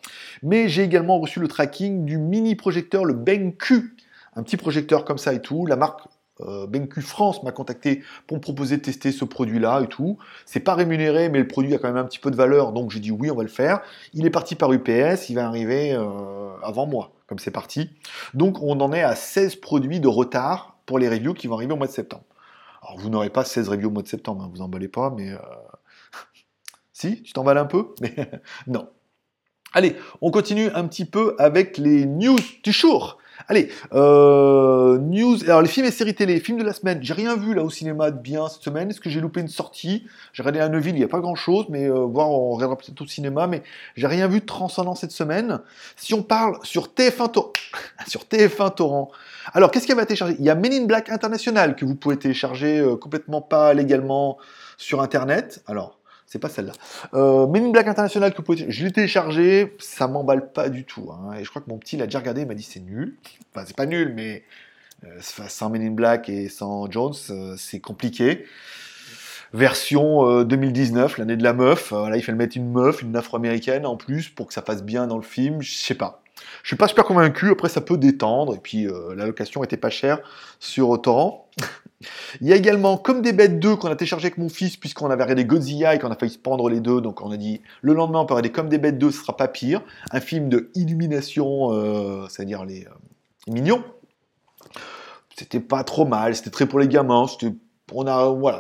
Mais 0.44 0.70
j'ai 0.70 0.84
également 0.84 1.20
reçu 1.20 1.40
le 1.40 1.48
tracking 1.48 2.06
du 2.06 2.20
mini 2.20 2.54
projecteur, 2.56 3.06
le 3.06 3.16
BenQ. 3.16 3.96
Un 4.36 4.44
petit 4.44 4.58
projecteur 4.58 5.06
comme 5.06 5.18
ça 5.18 5.34
et 5.34 5.42
tout. 5.42 5.66
La 5.66 5.76
marque 5.76 6.02
euh, 6.48 6.68
BenQ 6.68 7.02
France 7.02 7.44
m'a 7.44 7.52
contacté 7.52 8.04
pour 8.28 8.38
me 8.38 8.42
proposer 8.42 8.78
de 8.78 8.82
tester 8.82 9.12
ce 9.12 9.26
produit-là 9.26 9.82
et 9.82 9.88
tout. 9.88 10.18
C'est 10.46 10.60
pas 10.60 10.76
rémunéré, 10.76 11.30
mais 11.30 11.40
le 11.40 11.48
produit 11.48 11.74
a 11.74 11.78
quand 11.78 11.88
même 11.88 11.98
un 11.98 12.06
petit 12.06 12.20
peu 12.20 12.32
de 12.32 12.36
valeur, 12.36 12.72
donc 12.72 12.92
j'ai 12.92 13.00
dit 13.00 13.12
oui, 13.12 13.32
on 13.32 13.36
va 13.36 13.44
le 13.44 13.50
faire. 13.50 13.82
Il 14.14 14.26
est 14.26 14.32
parti 14.32 14.56
par 14.56 14.72
UPS, 14.72 15.30
il 15.30 15.36
va 15.36 15.46
arriver 15.48 15.94
euh, 15.94 16.50
avant 16.64 16.86
moi, 16.86 17.12
comme 17.28 17.40
c'est 17.40 17.52
parti. 17.52 17.90
Donc 18.34 18.62
on 18.62 18.80
en 18.80 18.94
est 18.94 19.04
à 19.04 19.16
16 19.16 19.58
produits 19.58 20.00
de 20.00 20.08
retard 20.08 20.78
pour 20.86 21.00
les 21.00 21.10
reviews 21.10 21.34
qui 21.34 21.48
vont 21.48 21.56
arriver 21.56 21.74
au 21.74 21.78
mois 21.78 21.88
de 21.88 21.92
septembre. 21.92 22.24
Alors 22.82 22.98
vous 22.98 23.10
n'aurez 23.10 23.30
pas 23.30 23.46
16 23.46 23.70
reviews 23.70 23.90
au 23.90 23.94
mois 23.94 24.04
de 24.04 24.08
septembre, 24.08 24.44
hein, 24.44 24.52
vous 24.54 24.62
emballez 24.62 24.88
pas, 24.88 25.14
mais... 25.16 25.32
Euh, 25.32 25.38
si, 26.94 27.22
tu 27.24 27.34
t'emballes 27.34 27.60
un 27.60 27.66
peu 27.66 27.94
non. 28.68 28.90
Allez, 29.74 29.96
on 30.22 30.32
continue 30.32 30.70
un 30.74 30.86
petit 30.86 31.06
peu 31.06 31.36
avec 31.40 31.78
les 31.78 32.06
news 32.06 32.38
du 32.64 32.74
jour. 32.74 33.21
Allez, 33.48 33.70
euh, 33.94 34.98
news. 34.98 35.44
Alors 35.46 35.62
les 35.62 35.68
films 35.68 35.86
et 35.86 35.92
séries 35.92 36.16
télé, 36.16 36.40
films 36.40 36.60
de 36.60 36.64
la 36.64 36.74
semaine. 36.74 37.00
J'ai 37.02 37.14
rien 37.14 37.36
vu 37.36 37.54
là 37.54 37.64
au 37.64 37.70
cinéma 37.70 38.12
de 38.12 38.20
bien 38.20 38.48
cette 38.48 38.62
semaine. 38.62 38.90
Est-ce 38.90 39.00
que 39.00 39.10
j'ai 39.10 39.22
loupé 39.22 39.42
une 39.42 39.48
sortie? 39.48 40.06
J'ai 40.34 40.44
regardé 40.44 40.60
à 40.60 40.70
Neuville, 40.70 40.96
il 40.96 41.00
n'y 41.00 41.04
a 41.04 41.08
pas 41.08 41.20
grand-chose, 41.20 41.66
mais 41.70 41.86
euh, 41.86 42.06
voir, 42.06 42.30
on 42.30 42.52
regardera 42.52 42.78
peut-être 42.78 43.02
au 43.02 43.08
cinéma. 43.08 43.48
Mais 43.48 43.64
j'ai 43.96 44.08
rien 44.08 44.28
vu 44.28 44.42
de 44.42 44.46
transcendant 44.46 44.96
cette 44.96 45.12
semaine. 45.12 45.60
Si 45.96 46.14
on 46.14 46.24
parle 46.24 46.58
sur 46.64 46.88
TF1 46.88 47.32
Torrent, 47.32 47.54
sur 48.08 48.24
TF1 48.24 48.76
Torrent. 48.76 49.12
Alors 49.54 49.72
qu'est-ce 49.72 49.86
qu'il 49.86 49.96
va 49.96 50.06
télécharger 50.06 50.36
Il 50.40 50.46
y 50.46 50.50
a 50.50 50.56
Men 50.56 50.74
in 50.74 50.86
Black 50.86 51.10
International 51.10 51.76
que 51.76 51.86
vous 51.86 51.96
pouvez 51.96 52.18
télécharger 52.18 52.80
euh, 52.80 52.96
complètement 52.96 53.42
pas 53.42 53.74
légalement 53.74 54.38
sur 54.78 55.02
Internet. 55.02 55.64
Alors 55.68 56.01
c'est 56.32 56.40
pas 56.40 56.48
celle-là. 56.48 56.72
Euh, 57.14 57.46
Men 57.46 57.66
in 57.66 57.70
Black 57.72 57.90
International 57.90 58.32
que 58.32 58.38
vous 58.38 58.44
pouvez... 58.44 58.72
Je 58.72 58.86
l'ai 58.86 58.92
téléchargé, 58.94 59.76
ça 59.80 60.08
m'emballe 60.08 60.54
pas 60.54 60.70
du 60.70 60.86
tout. 60.86 61.12
Hein. 61.12 61.34
Et 61.38 61.44
je 61.44 61.50
crois 61.50 61.62
que 61.62 61.70
mon 61.70 61.78
petit 61.78 61.98
l'a 61.98 62.06
déjà 62.06 62.20
regardé, 62.20 62.42
il 62.42 62.48
m'a 62.48 62.54
dit 62.54 62.64
c'est 62.64 62.80
nul. 62.80 63.18
Enfin, 63.54 63.66
c'est 63.68 63.76
pas 63.76 63.86
nul, 63.86 64.14
mais 64.16 64.46
euh, 65.04 65.10
sans 65.20 65.70
Men 65.70 65.82
in 65.82 65.92
Black 65.92 66.30
et 66.30 66.48
sans 66.48 66.90
Jones, 66.90 67.14
euh, 67.32 67.56
c'est 67.58 67.82
compliqué. 67.82 68.46
Version 69.52 70.44
2019, 70.44 71.18
l'année 71.18 71.36
de 71.36 71.44
la 71.44 71.52
meuf. 71.52 71.92
Là, 71.92 72.16
il 72.16 72.24
fallait 72.24 72.38
mettre 72.38 72.56
une 72.56 72.72
meuf, 72.72 73.02
une 73.02 73.14
afro-américaine 73.18 73.86
en 73.86 73.98
plus 73.98 74.30
pour 74.30 74.48
que 74.48 74.54
ça 74.54 74.62
fasse 74.62 74.84
bien 74.84 75.08
dans 75.08 75.18
le 75.18 75.24
film. 75.24 75.62
Je 75.62 75.74
sais 75.74 75.96
pas. 75.96 76.24
Je 76.64 76.70
suis 76.70 76.78
pas 76.78 76.88
super 76.88 77.04
convaincu. 77.04 77.50
Après, 77.52 77.68
ça 77.68 77.82
peut 77.82 77.98
détendre. 77.98 78.56
Et 78.56 78.60
puis, 78.60 78.88
la 79.14 79.26
location 79.26 79.62
était 79.66 79.76
pas 79.76 79.90
chère 79.90 80.20
sur 80.62 81.02
Torrent. 81.02 81.50
Il 82.42 82.48
y 82.48 82.54
a 82.54 82.56
également 82.56 82.98
Comme 82.98 83.22
des 83.22 83.34
bêtes 83.34 83.60
2 83.60 83.76
qu'on 83.76 83.90
a 83.90 83.96
téléchargé 83.96 84.28
avec 84.28 84.38
mon 84.38 84.50
fils 84.50 84.78
puisqu'on 84.78 85.10
avait 85.10 85.24
regardé 85.24 85.46
Godzilla 85.46 85.96
et 85.96 86.00
qu'on 86.00 86.12
a 86.12 86.16
failli 86.16 86.32
se 86.32 86.38
pendre 86.38 86.70
les 86.70 86.80
deux. 86.80 87.02
Donc 87.02 87.22
on 87.22 87.32
a 87.32 87.38
dit 87.38 87.62
le 87.82 87.94
lendemain 87.94 88.20
on 88.20 88.26
peut 88.26 88.34
regarder 88.34 88.52
Comme 88.52 88.70
des 88.70 88.78
bêtes 88.78 88.98
2, 88.98 89.12
ce 89.12 89.20
sera 89.22 89.38
pas 89.38 89.48
pire. 89.48 89.82
Un 90.12 90.20
film 90.20 90.50
de 90.50 90.72
illumination, 90.76 91.74
euh, 91.74 92.28
c'est-à-dire 92.30 92.66
les, 92.66 92.86
euh, 92.86 92.90
mignons. 93.48 93.84
C'était 95.36 95.60
pas 95.60 95.84
trop 95.84 96.06
mal, 96.06 96.36
c'était 96.36 96.52
très 96.52 96.68
pour 96.68 96.80
les 96.80 96.88
gamins. 96.88 97.26
On 97.94 98.06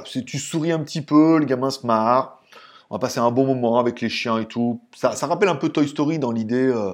tu 0.05 0.39
souris 0.39 0.71
un 0.71 0.79
petit 0.79 1.01
peu, 1.01 1.37
les 1.37 1.45
gamins 1.45 1.69
se 1.69 1.85
marrent. 1.85 2.41
On 2.89 2.95
va 2.95 2.99
passer 2.99 3.19
un 3.19 3.31
bon 3.31 3.45
moment 3.45 3.79
avec 3.79 4.01
les 4.01 4.09
chiens 4.09 4.39
et 4.39 4.45
tout. 4.45 4.81
Ça, 4.95 5.13
rappelle 5.25 5.47
un 5.47 5.55
peu 5.55 5.69
Toy 5.69 5.87
Story 5.87 6.19
dans 6.19 6.31
l'idée. 6.31 6.67
Euh, 6.67 6.91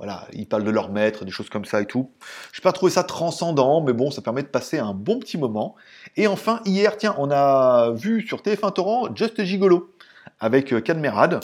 voilà, 0.00 0.26
ils 0.32 0.48
parlent 0.48 0.64
de 0.64 0.70
leur 0.70 0.90
maître, 0.90 1.26
des 1.26 1.30
choses 1.30 1.50
comme 1.50 1.66
ça 1.66 1.82
et 1.82 1.84
tout. 1.84 2.10
Je 2.52 2.60
n'ai 2.60 2.62
pas 2.62 2.72
trouvé 2.72 2.90
ça 2.90 3.04
transcendant, 3.04 3.82
mais 3.82 3.92
bon, 3.92 4.10
ça 4.10 4.22
permet 4.22 4.42
de 4.42 4.48
passer 4.48 4.78
un 4.78 4.94
bon 4.94 5.18
petit 5.18 5.36
moment. 5.36 5.76
Et 6.16 6.26
enfin, 6.26 6.62
hier, 6.64 6.96
tiens, 6.96 7.14
on 7.18 7.30
a 7.30 7.90
vu 7.90 8.26
sur 8.26 8.38
TF1 8.38 8.72
Torrent 8.72 9.14
Just 9.14 9.44
Gigolo 9.44 9.94
avec 10.38 10.72
euh, 10.72 10.80
Cadmerade. 10.80 11.40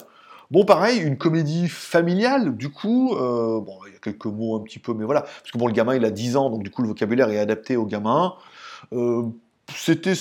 Bon, 0.51 0.65
pareil, 0.65 1.01
une 1.01 1.19
comédie 1.19 1.69
familiale, 1.69 2.57
du 2.57 2.71
coup, 2.71 3.15
euh, 3.15 3.61
bon, 3.61 3.79
il 3.89 3.93
y 3.93 3.97
a 3.97 3.99
quelques 3.99 4.25
mots 4.25 4.57
un 4.57 4.63
petit 4.63 4.79
peu, 4.79 4.95
mais 4.95 5.05
voilà, 5.05 5.21
parce 5.21 5.51
que 5.53 5.59
bon, 5.59 5.67
le 5.67 5.75
gamin, 5.75 5.95
il 5.95 6.05
a 6.07 6.11
10 6.11 6.39
ans, 6.39 6.49
donc 6.49 6.63
du 6.63 6.71
coup, 6.71 6.81
le 6.81 6.89
vocabulaire 6.89 7.29
est 7.29 7.39
adapté 7.39 7.77
au 7.77 7.85
gamin. 7.85 8.37
Euh, 8.95 9.25
c'était 9.75 10.15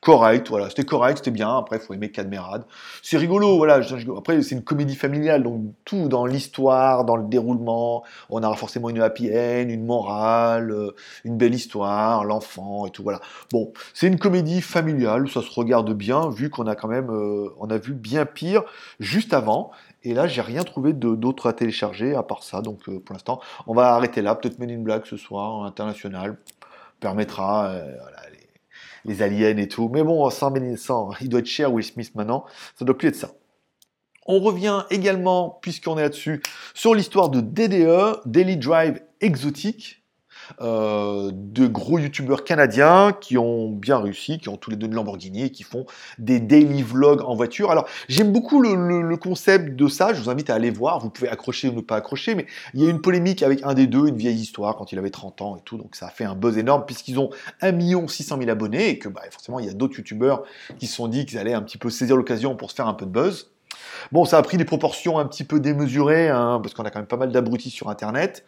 correct, 0.00 0.48
voilà, 0.48 0.68
c'était 0.68 0.84
correct, 0.84 1.18
c'était 1.18 1.30
bien. 1.30 1.56
Après, 1.58 1.78
faut 1.78 1.94
aimer 1.94 2.10
Cadmerade. 2.10 2.64
C'est 3.02 3.16
rigolo, 3.16 3.56
voilà. 3.56 3.80
Après, 4.16 4.42
c'est 4.42 4.54
une 4.54 4.62
comédie 4.62 4.94
familiale, 4.94 5.42
donc 5.42 5.62
tout 5.84 6.08
dans 6.08 6.26
l'histoire, 6.26 7.04
dans 7.04 7.16
le 7.16 7.24
déroulement, 7.24 8.04
on 8.30 8.42
aura 8.42 8.56
forcément 8.56 8.90
une 8.90 9.00
happy 9.00 9.30
end, 9.30 9.68
une 9.68 9.84
morale, 9.84 10.70
euh, 10.70 10.94
une 11.24 11.36
belle 11.36 11.54
histoire, 11.54 12.24
l'enfant 12.24 12.86
et 12.86 12.90
tout, 12.90 13.02
voilà. 13.02 13.20
Bon, 13.52 13.72
c'est 13.94 14.06
une 14.06 14.18
comédie 14.18 14.60
familiale, 14.62 15.28
ça 15.28 15.42
se 15.42 15.50
regarde 15.50 15.92
bien, 15.92 16.30
vu 16.30 16.50
qu'on 16.50 16.66
a 16.66 16.74
quand 16.74 16.88
même, 16.88 17.10
euh, 17.10 17.50
on 17.58 17.68
a 17.70 17.78
vu 17.78 17.94
bien 17.94 18.26
pire 18.26 18.62
juste 19.00 19.34
avant. 19.34 19.70
Et 20.04 20.14
là, 20.14 20.28
j'ai 20.28 20.42
rien 20.42 20.62
trouvé 20.62 20.92
d'autre 20.92 21.48
à 21.48 21.52
télécharger 21.52 22.14
à 22.14 22.22
part 22.22 22.44
ça. 22.44 22.62
Donc, 22.62 22.88
euh, 22.88 23.00
pour 23.00 23.14
l'instant, 23.14 23.40
on 23.66 23.74
va 23.74 23.94
arrêter 23.94 24.22
là. 24.22 24.36
Peut-être 24.36 24.58
mener 24.60 24.74
une 24.74 24.84
blague 24.84 25.04
ce 25.06 25.16
soir, 25.16 25.64
international 25.64 26.38
permettra. 27.00 27.72
voilà, 28.00 28.18
les 29.08 29.22
aliens 29.22 29.56
et 29.56 29.68
tout. 29.68 29.88
Mais 29.88 30.02
bon, 30.02 30.28
sans, 30.30 30.52
sans, 30.76 31.10
il 31.20 31.28
doit 31.28 31.40
être 31.40 31.46
cher 31.46 31.72
Will 31.72 31.84
Smith 31.84 32.14
maintenant, 32.14 32.44
ça 32.78 32.84
doit 32.84 32.96
plus 32.96 33.08
être 33.08 33.16
ça. 33.16 33.32
On 34.26 34.40
revient 34.40 34.84
également, 34.90 35.58
puisqu'on 35.62 35.96
est 35.96 36.02
là-dessus, 36.02 36.42
sur 36.74 36.94
l'histoire 36.94 37.30
de 37.30 37.40
DDE, 37.40 38.20
Daily 38.26 38.58
Drive 38.58 39.00
Exotique, 39.20 39.97
euh, 40.60 41.30
de 41.32 41.66
gros 41.66 41.98
youtubeurs 41.98 42.44
canadiens 42.44 43.12
qui 43.12 43.38
ont 43.38 43.70
bien 43.70 43.98
réussi, 43.98 44.38
qui 44.38 44.48
ont 44.48 44.56
tous 44.56 44.70
les 44.70 44.76
deux 44.76 44.86
une 44.86 44.94
Lamborghini 44.94 45.44
et 45.44 45.50
qui 45.50 45.62
font 45.62 45.86
des 46.18 46.40
daily 46.40 46.82
vlogs 46.82 47.22
en 47.22 47.34
voiture. 47.34 47.70
Alors 47.70 47.86
j'aime 48.08 48.32
beaucoup 48.32 48.60
le, 48.60 49.16
concept 49.16 49.74
de 49.74 49.88
ça, 49.88 50.14
je 50.14 50.22
vous 50.22 50.30
invite 50.30 50.48
à 50.48 50.54
aller 50.54 50.70
voir, 50.70 51.00
vous 51.00 51.10
pouvez 51.10 51.28
accrocher 51.28 51.68
ou 51.68 51.72
ne 51.72 51.80
pas 51.80 51.96
accrocher, 51.96 52.34
mais 52.34 52.46
il 52.74 52.82
y 52.82 52.86
a 52.86 52.90
une 52.90 53.00
polémique 53.00 53.42
avec 53.42 53.64
un 53.64 53.74
des 53.74 53.86
deux, 53.86 54.06
une 54.06 54.16
vieille 54.16 54.38
histoire 54.38 54.76
quand 54.76 54.92
il 54.92 54.98
avait 54.98 55.10
30 55.10 55.42
ans 55.42 55.56
et 55.56 55.60
tout, 55.64 55.76
donc 55.76 55.96
ça 55.96 56.06
a 56.06 56.10
fait 56.10 56.24
un 56.24 56.34
buzz 56.34 56.56
énorme 56.56 56.84
puisqu'ils 56.86 57.18
ont 57.18 57.30
1 57.60 58.06
600 58.06 58.38
000 58.38 58.50
abonnés 58.50 58.90
et 58.90 58.98
que 58.98 59.08
bah, 59.08 59.22
forcément 59.30 59.58
il 59.58 59.66
y 59.66 59.70
a 59.70 59.74
d'autres 59.74 59.96
youtubeurs 59.98 60.44
qui 60.78 60.86
se 60.86 60.94
sont 60.94 61.08
dit 61.08 61.26
qu'ils 61.26 61.38
allaient 61.38 61.54
un 61.54 61.62
petit 61.62 61.78
peu 61.78 61.90
saisir 61.90 62.16
l'occasion 62.16 62.54
pour 62.54 62.70
se 62.70 62.76
faire 62.76 62.86
un 62.86 62.94
peu 62.94 63.06
de 63.06 63.10
buzz. 63.10 63.50
Bon, 64.12 64.24
ça 64.24 64.38
a 64.38 64.42
pris 64.42 64.56
des 64.56 64.64
proportions 64.64 65.18
un 65.18 65.26
petit 65.26 65.44
peu 65.44 65.60
démesurées, 65.60 66.28
hein, 66.28 66.60
parce 66.62 66.74
qu'on 66.74 66.84
a 66.84 66.90
quand 66.90 66.98
même 66.98 67.06
pas 67.06 67.16
mal 67.16 67.32
d'abrutis 67.32 67.70
sur 67.70 67.88
Internet. 67.88 68.44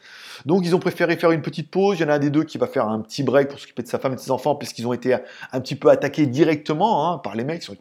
Donc, 0.46 0.64
ils 0.64 0.74
ont 0.74 0.78
préféré 0.78 1.16
faire 1.16 1.30
une 1.32 1.42
petite 1.42 1.70
pause. 1.70 1.98
Il 1.98 2.02
y 2.02 2.04
en 2.04 2.08
a 2.08 2.14
un 2.14 2.18
des 2.18 2.30
deux 2.30 2.44
qui 2.44 2.58
va 2.58 2.66
faire 2.66 2.88
un 2.88 3.00
petit 3.00 3.22
break 3.22 3.48
pour 3.48 3.58
s'occuper 3.58 3.82
de 3.82 3.88
sa 3.88 3.98
femme 3.98 4.12
et 4.12 4.16
de 4.16 4.20
ses 4.20 4.30
enfants, 4.30 4.54
puisqu'ils 4.54 4.86
ont 4.86 4.92
été 4.92 5.14
un 5.52 5.60
petit 5.60 5.76
peu 5.76 5.90
attaqués 5.90 6.26
directement 6.26 7.12
hein, 7.12 7.18
par 7.18 7.34
les 7.34 7.44
mecs. 7.44 7.62
Sont... 7.62 7.76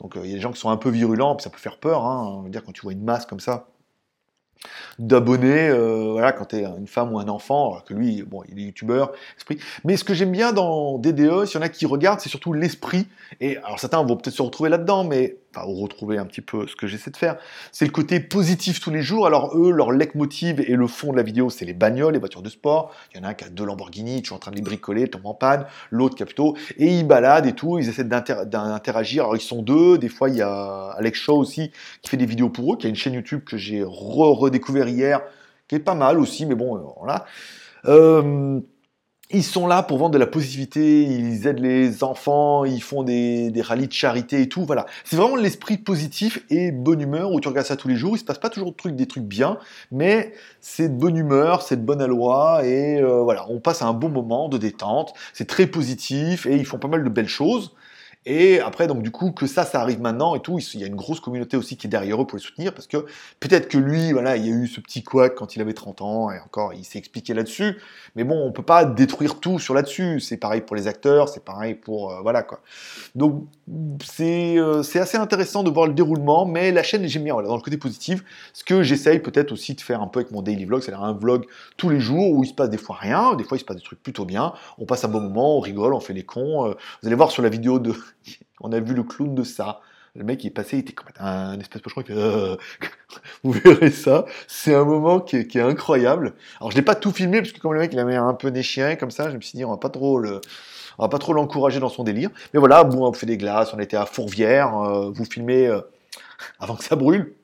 Donc, 0.00 0.16
euh, 0.16 0.20
il 0.24 0.30
y 0.30 0.32
a 0.32 0.36
des 0.36 0.40
gens 0.40 0.52
qui 0.52 0.60
sont 0.60 0.70
un 0.70 0.76
peu 0.76 0.90
virulents, 0.90 1.36
puis 1.36 1.44
ça 1.44 1.50
peut 1.50 1.58
faire 1.58 1.78
peur. 1.78 2.04
Hein, 2.04 2.44
dire 2.48 2.62
quand 2.64 2.72
tu 2.72 2.82
vois 2.82 2.92
une 2.92 3.04
masse 3.04 3.26
comme 3.26 3.40
ça. 3.40 3.66
D'abonnés, 4.98 5.68
euh, 5.68 6.10
voilà, 6.12 6.32
quand 6.32 6.46
tu 6.46 6.56
es 6.56 6.64
une 6.64 6.86
femme 6.86 7.12
ou 7.12 7.18
un 7.18 7.28
enfant, 7.28 7.70
alors 7.70 7.84
que 7.84 7.94
lui, 7.94 8.22
bon, 8.22 8.42
il 8.48 8.58
est 8.58 8.64
youtubeur, 8.64 9.12
esprit. 9.36 9.58
Mais 9.84 9.96
ce 9.96 10.04
que 10.04 10.14
j'aime 10.14 10.32
bien 10.32 10.52
dans 10.52 10.98
DDE, 10.98 11.46
s'il 11.46 11.56
y 11.56 11.58
en 11.58 11.62
a 11.62 11.68
qui 11.68 11.86
regardent, 11.86 12.20
c'est 12.20 12.28
surtout 12.28 12.52
l'esprit. 12.52 13.06
Et 13.40 13.56
alors 13.58 13.78
certains 13.78 14.02
vont 14.02 14.16
peut-être 14.16 14.34
se 14.34 14.42
retrouver 14.42 14.70
là-dedans, 14.70 15.04
mais 15.04 15.36
enfin, 15.54 15.66
ou 15.66 15.74
retrouver 15.80 16.18
un 16.18 16.26
petit 16.26 16.40
peu 16.40 16.66
ce 16.66 16.76
que 16.76 16.86
j'essaie 16.86 17.10
de 17.10 17.16
faire. 17.16 17.36
C'est 17.72 17.84
le 17.84 17.90
côté 17.90 18.20
positif 18.20 18.80
tous 18.80 18.90
les 18.90 19.02
jours. 19.02 19.26
Alors 19.26 19.56
eux, 19.56 19.70
leur 19.70 19.92
leitmotiv 19.92 20.60
et 20.60 20.74
le 20.74 20.86
fond 20.86 21.12
de 21.12 21.16
la 21.16 21.22
vidéo, 21.22 21.50
c'est 21.50 21.64
les 21.64 21.72
bagnoles, 21.72 22.12
les 22.12 22.18
voitures 22.18 22.42
de 22.42 22.48
sport. 22.48 22.92
Il 23.12 23.18
y 23.18 23.20
en 23.20 23.24
a 23.24 23.30
un 23.30 23.34
qui 23.34 23.44
a 23.44 23.48
deux 23.48 23.64
Lamborghini, 23.64 24.22
tu 24.22 24.32
es 24.32 24.36
en 24.36 24.38
train 24.38 24.50
de 24.50 24.56
les 24.56 24.62
bricoler, 24.62 25.08
tombe 25.08 25.26
en 25.26 25.34
panne. 25.34 25.66
L'autre 25.90 26.14
qui 26.16 26.22
a 26.22 26.26
et 26.78 26.86
ils 26.86 27.06
baladent 27.06 27.46
et 27.46 27.52
tout. 27.52 27.78
Ils 27.78 27.88
essaient 27.88 28.04
d'interagir. 28.04 29.24
Alors 29.24 29.36
ils 29.36 29.40
sont 29.40 29.62
deux. 29.62 29.98
Des 29.98 30.08
fois, 30.08 30.28
il 30.28 30.36
y 30.36 30.42
a 30.42 30.90
Alex 30.96 31.18
Shaw 31.18 31.36
aussi 31.36 31.70
qui 32.02 32.10
fait 32.10 32.16
des 32.16 32.26
vidéos 32.26 32.48
pour 32.48 32.74
eux, 32.74 32.76
qui 32.76 32.86
a 32.86 32.90
une 32.90 32.96
chaîne 32.96 33.14
YouTube 33.14 33.42
que 33.44 33.56
j'ai 33.56 33.82
redécouvert 34.50 34.88
hier, 34.88 35.22
qui 35.68 35.76
est 35.76 35.80
pas 35.80 35.94
mal 35.94 36.18
aussi, 36.18 36.46
mais 36.46 36.54
bon, 36.54 36.76
euh, 36.76 36.80
voilà. 36.98 37.24
Euh, 37.86 38.60
ils 39.32 39.44
sont 39.44 39.68
là 39.68 39.84
pour 39.84 39.98
vendre 39.98 40.10
de 40.10 40.18
la 40.18 40.26
positivité, 40.26 41.02
ils 41.02 41.46
aident 41.46 41.60
les 41.60 42.02
enfants, 42.02 42.64
ils 42.64 42.82
font 42.82 43.04
des, 43.04 43.52
des 43.52 43.62
rallyes 43.62 43.86
de 43.86 43.92
charité 43.92 44.42
et 44.42 44.48
tout. 44.48 44.64
Voilà, 44.64 44.86
c'est 45.04 45.14
vraiment 45.14 45.36
l'esprit 45.36 45.78
positif 45.78 46.44
et 46.50 46.72
bonne 46.72 47.00
humeur 47.00 47.32
où 47.32 47.40
tu 47.40 47.46
regardes 47.46 47.66
ça 47.68 47.76
tous 47.76 47.86
les 47.86 47.94
jours. 47.94 48.16
Il 48.16 48.18
se 48.18 48.24
passe 48.24 48.38
pas 48.38 48.50
toujours 48.50 48.74
de 48.84 48.90
des 48.90 49.06
trucs 49.06 49.24
bien, 49.24 49.58
mais 49.92 50.32
c'est 50.60 50.88
de 50.88 50.98
bonne 50.98 51.16
humeur, 51.16 51.62
c'est 51.62 51.76
de 51.76 51.82
bonne 51.82 52.02
aloi 52.02 52.66
et 52.66 53.00
euh, 53.00 53.22
voilà, 53.22 53.46
on 53.48 53.60
passe 53.60 53.82
un 53.82 53.92
bon 53.92 54.08
moment 54.08 54.48
de 54.48 54.58
détente. 54.58 55.14
C'est 55.32 55.46
très 55.46 55.68
positif 55.68 56.46
et 56.46 56.56
ils 56.56 56.66
font 56.66 56.78
pas 56.78 56.88
mal 56.88 57.04
de 57.04 57.08
belles 57.08 57.28
choses. 57.28 57.72
Et 58.26 58.60
après, 58.60 58.86
donc 58.86 59.02
du 59.02 59.10
coup, 59.10 59.32
que 59.32 59.46
ça, 59.46 59.64
ça 59.64 59.80
arrive 59.80 59.98
maintenant 60.02 60.34
et 60.34 60.40
tout, 60.40 60.58
il 60.74 60.80
y 60.80 60.84
a 60.84 60.86
une 60.86 60.94
grosse 60.94 61.20
communauté 61.20 61.56
aussi 61.56 61.78
qui 61.78 61.86
est 61.86 61.90
derrière 61.90 62.20
eux 62.20 62.26
pour 62.26 62.36
les 62.36 62.44
soutenir, 62.44 62.74
parce 62.74 62.86
que 62.86 62.98
peut-être 63.40 63.66
que 63.66 63.78
lui, 63.78 64.12
voilà, 64.12 64.36
il 64.36 64.46
y 64.46 64.50
a 64.50 64.54
eu 64.54 64.66
ce 64.66 64.78
petit 64.82 65.02
couac 65.02 65.34
quand 65.34 65.56
il 65.56 65.62
avait 65.62 65.72
30 65.72 66.02
ans, 66.02 66.30
et 66.30 66.38
encore, 66.38 66.74
il 66.74 66.84
s'est 66.84 66.98
expliqué 66.98 67.32
là-dessus, 67.32 67.78
mais 68.16 68.24
bon, 68.24 68.36
on 68.46 68.52
peut 68.52 68.62
pas 68.62 68.84
détruire 68.84 69.40
tout 69.40 69.58
sur 69.58 69.72
là-dessus, 69.72 70.20
c'est 70.20 70.36
pareil 70.36 70.60
pour 70.60 70.76
les 70.76 70.86
acteurs, 70.86 71.30
c'est 71.30 71.42
pareil 71.42 71.74
pour, 71.74 72.12
euh, 72.12 72.20
voilà, 72.20 72.42
quoi. 72.42 72.60
Donc, 73.14 73.46
c'est 74.04 74.58
euh, 74.58 74.80
assez 74.80 75.16
intéressant 75.16 75.62
de 75.62 75.70
voir 75.70 75.86
le 75.86 75.94
déroulement, 75.94 76.44
mais 76.44 76.72
la 76.72 76.82
chaîne, 76.82 77.06
j'aime 77.06 77.24
bien, 77.24 77.32
voilà, 77.32 77.48
dans 77.48 77.56
le 77.56 77.62
côté 77.62 77.78
positif, 77.78 78.22
ce 78.52 78.64
que 78.64 78.82
j'essaye 78.82 79.20
peut-être 79.20 79.50
aussi 79.50 79.74
de 79.74 79.80
faire 79.80 80.02
un 80.02 80.08
peu 80.08 80.20
avec 80.20 80.30
mon 80.30 80.42
daily 80.42 80.66
vlog, 80.66 80.82
c'est-à-dire 80.82 81.04
un 81.04 81.14
vlog 81.14 81.46
tous 81.78 81.88
les 81.88 82.00
jours 82.00 82.32
où 82.32 82.44
il 82.44 82.48
se 82.48 82.54
passe 82.54 82.68
des 82.68 82.76
fois 82.76 82.96
rien, 83.00 83.34
des 83.34 83.44
fois 83.44 83.56
il 83.56 83.60
se 83.60 83.64
passe 83.64 83.78
des 83.78 83.82
trucs 83.82 84.02
plutôt 84.02 84.26
bien, 84.26 84.52
on 84.76 84.84
passe 84.84 85.04
un 85.04 85.08
bon 85.08 85.22
moment, 85.22 85.56
on 85.56 85.60
rigole, 85.60 85.94
on 85.94 86.00
fait 86.00 86.12
les 86.12 86.24
cons, 86.24 86.66
euh, 86.66 86.74
vous 87.00 87.06
allez 87.06 87.16
voir 87.16 87.30
sur 87.30 87.42
la 87.42 87.48
vidéo 87.48 87.78
de 87.78 87.94
on 88.60 88.72
a 88.72 88.80
vu 88.80 88.94
le 88.94 89.02
clown 89.02 89.34
de 89.34 89.42
ça. 89.42 89.80
Le 90.16 90.24
mec, 90.24 90.42
il 90.42 90.48
est 90.48 90.50
passé, 90.50 90.76
il 90.76 90.80
était 90.80 90.92
comme 90.92 91.06
un 91.20 91.58
espèce 91.60 91.80
de 91.80 91.84
pocheron, 91.84 92.02
il 92.08 92.14
euh, 92.16 92.56
Vous 93.44 93.52
verrez 93.52 93.92
ça. 93.92 94.24
C'est 94.48 94.74
un 94.74 94.84
moment 94.84 95.20
qui 95.20 95.36
est, 95.36 95.56
incroyable. 95.56 96.34
Alors, 96.58 96.72
je 96.72 96.76
l'ai 96.76 96.82
pas 96.82 96.96
tout 96.96 97.12
filmé, 97.12 97.38
parce 97.40 97.52
que 97.52 97.60
comme 97.60 97.74
le 97.74 97.80
mec, 97.80 97.92
il 97.92 97.98
avait 97.98 98.16
un 98.16 98.34
peu 98.34 98.50
déchiré, 98.50 98.96
comme 98.98 99.12
ça, 99.12 99.30
je 99.30 99.36
me 99.36 99.40
suis 99.40 99.56
dit, 99.56 99.64
on 99.64 99.70
va 99.70 99.76
pas 99.76 99.88
trop 99.88 100.20
va 100.20 101.08
pas 101.08 101.18
trop 101.18 101.32
l'encourager 101.32 101.78
dans 101.78 101.88
son 101.88 102.02
délire. 102.02 102.30
Mais 102.52 102.58
voilà, 102.58 102.82
bon, 102.84 103.06
on 103.06 103.12
fait 103.12 103.26
des 103.26 103.36
glaces, 103.36 103.72
on 103.72 103.78
était 103.78 103.96
à 103.96 104.04
Fourvière, 104.04 104.76
euh, 104.76 105.10
vous 105.10 105.24
filmez 105.24 105.66
euh, 105.68 105.80
avant 106.58 106.74
que 106.74 106.84
ça 106.84 106.96
brûle. 106.96 107.34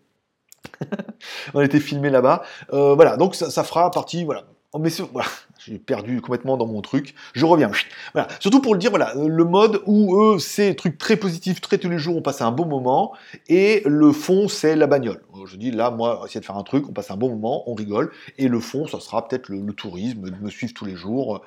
on 1.54 1.60
était 1.60 1.80
filmé 1.80 2.10
là-bas. 2.10 2.42
voilà, 2.70 3.16
donc 3.16 3.36
ça, 3.36 3.50
ça 3.50 3.62
fera 3.62 3.90
partie, 3.92 4.24
voilà, 4.24 4.44
Oh, 4.72 4.78
mais 4.78 4.90
voilà, 5.12 5.28
j'ai 5.58 5.78
perdu 5.78 6.20
complètement 6.20 6.56
dans 6.56 6.66
mon 6.66 6.82
truc. 6.82 7.14
Je 7.34 7.44
reviens. 7.44 7.70
Voilà. 8.12 8.28
Surtout 8.40 8.60
pour 8.60 8.74
le 8.74 8.78
dire, 8.78 8.90
voilà, 8.90 9.14
le 9.14 9.44
mode 9.44 9.80
où 9.86 10.20
eux, 10.20 10.38
c'est 10.38 10.74
truc 10.74 10.98
très 10.98 11.16
positif, 11.16 11.60
très 11.60 11.78
tous 11.78 11.88
les 11.88 11.98
jours, 11.98 12.16
on 12.16 12.22
passe 12.22 12.42
un 12.42 12.50
bon 12.50 12.66
moment, 12.66 13.12
et 13.48 13.82
le 13.86 14.12
fond, 14.12 14.48
c'est 14.48 14.74
la 14.74 14.86
bagnole. 14.86 15.22
Je 15.46 15.56
dis 15.56 15.70
là, 15.70 15.90
moi, 15.90 16.22
essayer 16.24 16.40
de 16.40 16.44
faire 16.44 16.56
un 16.56 16.64
truc, 16.64 16.88
on 16.88 16.92
passe 16.92 17.10
un 17.10 17.16
bon 17.16 17.30
moment, 17.30 17.68
on 17.70 17.74
rigole, 17.74 18.10
et 18.38 18.48
le 18.48 18.60
fond, 18.60 18.86
ça 18.86 18.98
sera 19.00 19.26
peut-être 19.26 19.48
le, 19.48 19.72
tourisme, 19.72 20.30
de 20.30 20.36
me 20.44 20.50
suivre 20.50 20.74
tous 20.74 20.84
les 20.84 20.96
jours. 20.96 21.42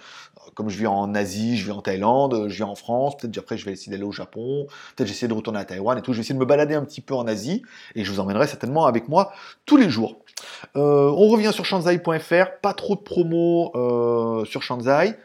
Comme 0.55 0.69
je 0.69 0.77
vis 0.77 0.87
en 0.87 1.13
Asie, 1.13 1.57
je 1.57 1.65
vis 1.65 1.71
en 1.71 1.81
Thaïlande, 1.81 2.45
je 2.47 2.55
vis 2.55 2.63
en 2.63 2.75
France, 2.75 3.17
peut-être 3.17 3.37
après 3.37 3.57
je 3.57 3.65
vais 3.65 3.73
essayer 3.73 3.91
d'aller 3.91 4.03
au 4.03 4.11
Japon, 4.11 4.67
peut-être 4.95 5.07
j'essaie 5.07 5.27
de 5.27 5.33
retourner 5.33 5.59
à 5.59 5.65
Taïwan 5.65 5.97
et 5.97 6.01
tout. 6.01 6.13
Je 6.13 6.17
vais 6.17 6.21
essayer 6.21 6.35
de 6.35 6.39
me 6.39 6.45
balader 6.45 6.75
un 6.75 6.83
petit 6.83 7.01
peu 7.01 7.13
en 7.13 7.27
Asie, 7.27 7.63
et 7.95 8.03
je 8.03 8.11
vous 8.11 8.19
emmènerai 8.19 8.47
certainement 8.47 8.85
avec 8.85 9.09
moi 9.09 9.33
tous 9.65 9.77
les 9.77 9.89
jours. 9.89 10.17
Euh, 10.75 11.09
on 11.09 11.27
revient 11.27 11.51
sur 11.53 11.65
shanzai.fr, 11.65 12.59
pas 12.61 12.73
trop 12.73 12.95
de 12.95 13.01
promos 13.01 13.71
euh, 13.75 14.45
sur 14.45 14.63
Shanzai. 14.63 15.15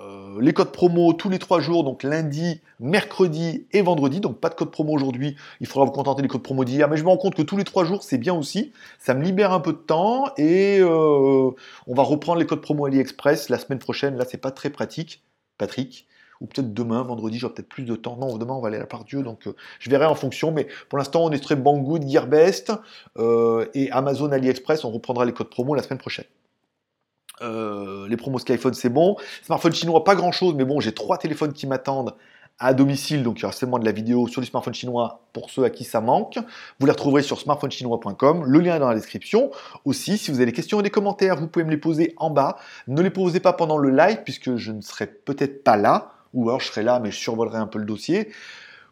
Euh, 0.00 0.40
les 0.40 0.52
codes 0.52 0.70
promo 0.70 1.12
tous 1.12 1.28
les 1.28 1.40
trois 1.40 1.60
jours, 1.60 1.82
donc 1.82 2.04
lundi, 2.04 2.60
mercredi 2.78 3.66
et 3.72 3.82
vendredi. 3.82 4.20
Donc 4.20 4.38
pas 4.38 4.48
de 4.48 4.54
code 4.54 4.70
promo 4.70 4.92
aujourd'hui, 4.92 5.36
il 5.60 5.66
faudra 5.66 5.84
vous 5.84 5.92
contenter 5.92 6.22
des 6.22 6.28
codes 6.28 6.42
promo 6.42 6.64
d'hier. 6.64 6.88
Mais 6.88 6.96
je 6.96 7.02
me 7.02 7.08
rends 7.08 7.16
compte 7.16 7.34
que 7.34 7.42
tous 7.42 7.56
les 7.56 7.64
trois 7.64 7.84
jours, 7.84 8.02
c'est 8.02 8.18
bien 8.18 8.34
aussi. 8.34 8.72
Ça 8.98 9.14
me 9.14 9.24
libère 9.24 9.52
un 9.52 9.60
peu 9.60 9.72
de 9.72 9.78
temps 9.78 10.26
et 10.36 10.80
on 10.82 11.54
va 11.88 12.02
reprendre 12.02 12.38
les 12.38 12.46
codes 12.46 12.60
promo 12.60 12.86
AliExpress 12.86 13.48
la 13.48 13.58
semaine 13.58 13.80
prochaine. 13.80 14.16
Là, 14.16 14.24
c'est 14.28 14.38
pas 14.38 14.52
très 14.52 14.70
pratique, 14.70 15.22
Patrick 15.58 16.06
ou 16.40 16.46
peut-être 16.46 16.72
demain, 16.72 17.02
vendredi, 17.02 17.38
j'aurai 17.38 17.54
peut-être 17.54 17.68
plus 17.68 17.84
de 17.84 17.96
temps. 17.96 18.16
Non, 18.16 18.36
demain, 18.36 18.54
on 18.54 18.60
va 18.60 18.68
aller 18.68 18.76
à 18.76 18.80
la 18.80 18.86
part 18.86 19.04
Dieu, 19.04 19.22
donc 19.22 19.46
euh, 19.46 19.54
je 19.80 19.90
verrai 19.90 20.06
en 20.06 20.14
fonction. 20.14 20.52
Mais 20.52 20.68
pour 20.88 20.98
l'instant, 20.98 21.24
on 21.24 21.30
est 21.30 21.42
très 21.42 21.56
Banggood, 21.56 22.08
Gearbest 22.08 22.72
euh, 23.16 23.66
et 23.74 23.90
Amazon 23.90 24.30
AliExpress. 24.30 24.84
On 24.84 24.90
reprendra 24.90 25.24
les 25.24 25.32
codes 25.32 25.50
promo 25.50 25.74
la 25.74 25.82
semaine 25.82 25.98
prochaine. 25.98 26.26
Euh, 27.42 28.08
les 28.08 28.16
promos 28.16 28.38
Skyphone, 28.38 28.74
c'est 28.74 28.88
bon. 28.88 29.16
Smartphone 29.42 29.72
chinois, 29.72 30.04
pas 30.04 30.14
grand 30.14 30.32
chose, 30.32 30.54
mais 30.54 30.64
bon, 30.64 30.80
j'ai 30.80 30.92
trois 30.92 31.18
téléphones 31.18 31.52
qui 31.52 31.66
m'attendent 31.66 32.14
à 32.60 32.74
domicile, 32.74 33.22
donc 33.22 33.38
il 33.38 33.42
y 33.42 33.44
aura 33.44 33.52
seulement 33.52 33.78
de 33.78 33.84
la 33.84 33.92
vidéo 33.92 34.26
sur 34.26 34.40
les 34.40 34.46
smartphones 34.48 34.74
chinois 34.74 35.20
pour 35.32 35.48
ceux 35.48 35.62
à 35.62 35.70
qui 35.70 35.84
ça 35.84 36.00
manque. 36.00 36.38
Vous 36.80 36.86
les 36.86 36.92
retrouverez 36.92 37.22
sur 37.22 37.38
smartphonechinois.com, 37.38 38.44
le 38.44 38.58
lien 38.58 38.76
est 38.76 38.80
dans 38.80 38.88
la 38.88 38.96
description. 38.96 39.52
Aussi, 39.84 40.18
si 40.18 40.32
vous 40.32 40.38
avez 40.38 40.46
des 40.46 40.52
questions 40.52 40.80
et 40.80 40.82
des 40.82 40.90
commentaires, 40.90 41.36
vous 41.36 41.46
pouvez 41.46 41.64
me 41.64 41.70
les 41.70 41.76
poser 41.76 42.14
en 42.16 42.30
bas. 42.30 42.56
Ne 42.88 43.00
les 43.00 43.10
posez 43.10 43.38
pas 43.38 43.52
pendant 43.52 43.78
le 43.78 43.90
live, 43.90 44.22
puisque 44.24 44.56
je 44.56 44.72
ne 44.72 44.80
serai 44.80 45.06
peut-être 45.06 45.62
pas 45.62 45.76
là 45.76 46.17
ou 46.34 46.48
alors 46.48 46.60
je 46.60 46.66
serai 46.66 46.82
là, 46.82 47.00
mais 47.00 47.10
je 47.10 47.16
survolerai 47.16 47.58
un 47.58 47.66
peu 47.66 47.78
le 47.78 47.84
dossier. 47.84 48.30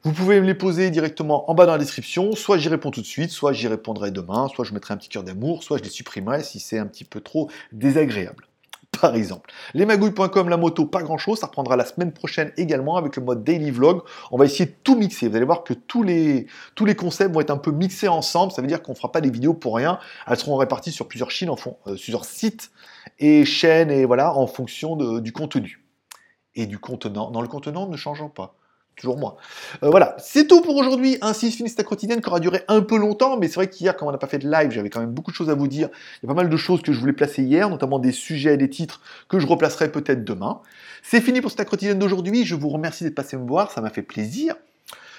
Vous 0.07 0.13
pouvez 0.13 0.41
me 0.41 0.47
les 0.47 0.55
poser 0.55 0.91
directement 0.91 1.51
en 1.51 1.55
bas 1.55 1.67
dans 1.67 1.73
la 1.73 1.79
description, 1.79 2.31
soit 2.37 2.59
j'y 2.59 2.69
réponds 2.69 2.93
tout 2.93 3.01
de 3.01 3.07
suite, 3.07 3.31
soit 3.31 3.53
j'y 3.53 3.67
répondrai 3.67 4.13
demain, 4.13 4.47
soit 4.55 4.65
je 4.65 4.73
mettrai 4.73 4.95
un 4.95 4.97
petit 4.99 5.09
cœur 5.09 5.25
d'amour, 5.25 5.65
soit 5.65 5.79
je 5.79 5.83
les 5.83 5.91
supprimerai 5.91 6.45
si 6.45 6.61
c'est 6.61 6.79
un 6.79 6.87
petit 6.87 7.05
peu 7.05 7.21
trop 7.21 7.51
désagréable. 7.73 8.47
Par 9.01 9.17
exemple. 9.17 9.51
Lesmagouilles.com, 9.75 10.49
la 10.49 10.57
moto, 10.57 10.87
pas 10.87 11.03
grand 11.03 11.19
chose, 11.19 11.41
ça 11.41 11.47
reprendra 11.47 11.75
la 11.75 11.85
semaine 11.85 12.13
prochaine 12.13 12.53
également 12.57 12.97
avec 12.97 13.17
le 13.17 13.23
mode 13.23 13.43
daily 13.43 13.73
vlog. 13.73 14.03
On 14.31 14.39
va 14.39 14.45
essayer 14.45 14.67
de 14.67 14.75
tout 14.85 14.97
mixer. 14.97 15.29
Vous 15.29 15.35
allez 15.35 15.45
voir 15.45 15.65
que 15.65 15.75
tous 15.75 16.05
les, 16.05 16.47
tous 16.77 16.85
les 16.85 16.95
concepts 16.95 17.35
vont 17.35 17.41
être 17.41 17.51
un 17.51 17.59
peu 17.59 17.73
mixés 17.73 18.07
ensemble. 18.07 18.53
Ça 18.53 18.63
veut 18.63 18.69
dire 18.69 18.83
qu'on 18.83 18.93
ne 18.93 18.97
fera 18.97 19.11
pas 19.11 19.21
des 19.21 19.31
vidéos 19.31 19.55
pour 19.55 19.75
rien. 19.75 19.99
Elles 20.29 20.37
seront 20.37 20.57
réparties 20.57 20.93
sur 20.93 21.09
plusieurs 21.09 21.31
euh, 21.31 22.23
sites 22.23 22.71
et 23.19 23.45
chaînes 23.45 23.91
et 23.91 24.05
voilà, 24.05 24.35
en 24.35 24.47
fonction 24.47 24.95
du 25.19 25.33
contenu 25.33 25.86
et 26.57 26.67
du 26.67 26.79
contenant. 26.79 27.31
Dans 27.31 27.43
le 27.43 27.49
contenant 27.49 27.87
ne 27.87 27.97
changeant 27.97 28.29
pas. 28.29 28.55
Toujours 28.97 29.19
moi. 29.19 29.37
Euh, 29.83 29.91
voilà, 29.91 30.17
c'est 30.19 30.47
tout 30.47 30.63
pour 30.63 30.75
aujourd'hui. 30.75 31.19
Ainsi 31.21 31.51
se 31.51 31.59
finit 31.59 31.69
cette 31.69 31.85
quotidienne 31.85 32.23
qui 32.23 32.29
aura 32.29 32.41
duré 32.41 32.63
un 32.67 32.81
peu 32.81 32.97
longtemps, 32.97 33.37
mais 33.37 33.47
c'est 33.47 33.57
vrai 33.57 33.69
qu'hier, 33.69 33.95
quand 33.95 34.09
on 34.09 34.11
n'a 34.11 34.17
pas 34.17 34.27
fait 34.27 34.39
de 34.39 34.51
live, 34.51 34.71
j'avais 34.71 34.89
quand 34.89 35.01
même 35.01 35.13
beaucoup 35.13 35.31
de 35.31 35.37
choses 35.37 35.51
à 35.51 35.55
vous 35.55 35.69
dire. 35.69 35.91
Il 36.23 36.27
y 36.27 36.31
a 36.31 36.35
pas 36.35 36.41
mal 36.41 36.49
de 36.49 36.57
choses 36.57 36.81
que 36.81 36.93
je 36.95 36.99
voulais 36.99 37.13
placer 37.13 37.43
hier, 37.43 37.69
notamment 37.69 37.99
des 37.99 38.13
sujets 38.13 38.55
et 38.55 38.57
des 38.57 38.71
titres 38.71 39.03
que 39.29 39.39
je 39.39 39.47
replacerai 39.47 39.93
peut-être 39.93 40.25
demain. 40.25 40.61
C'est 41.03 41.21
fini 41.21 41.43
pour 41.43 41.51
cette 41.51 41.69
quotidienne 41.69 41.99
d'aujourd'hui. 41.99 42.47
Je 42.47 42.55
vous 42.55 42.71
remercie 42.71 43.05
d'être 43.05 43.15
passé 43.15 43.37
me 43.37 43.47
voir, 43.47 43.71
ça 43.71 43.83
m'a 43.83 43.91
fait 43.91 44.03
plaisir. 44.03 44.55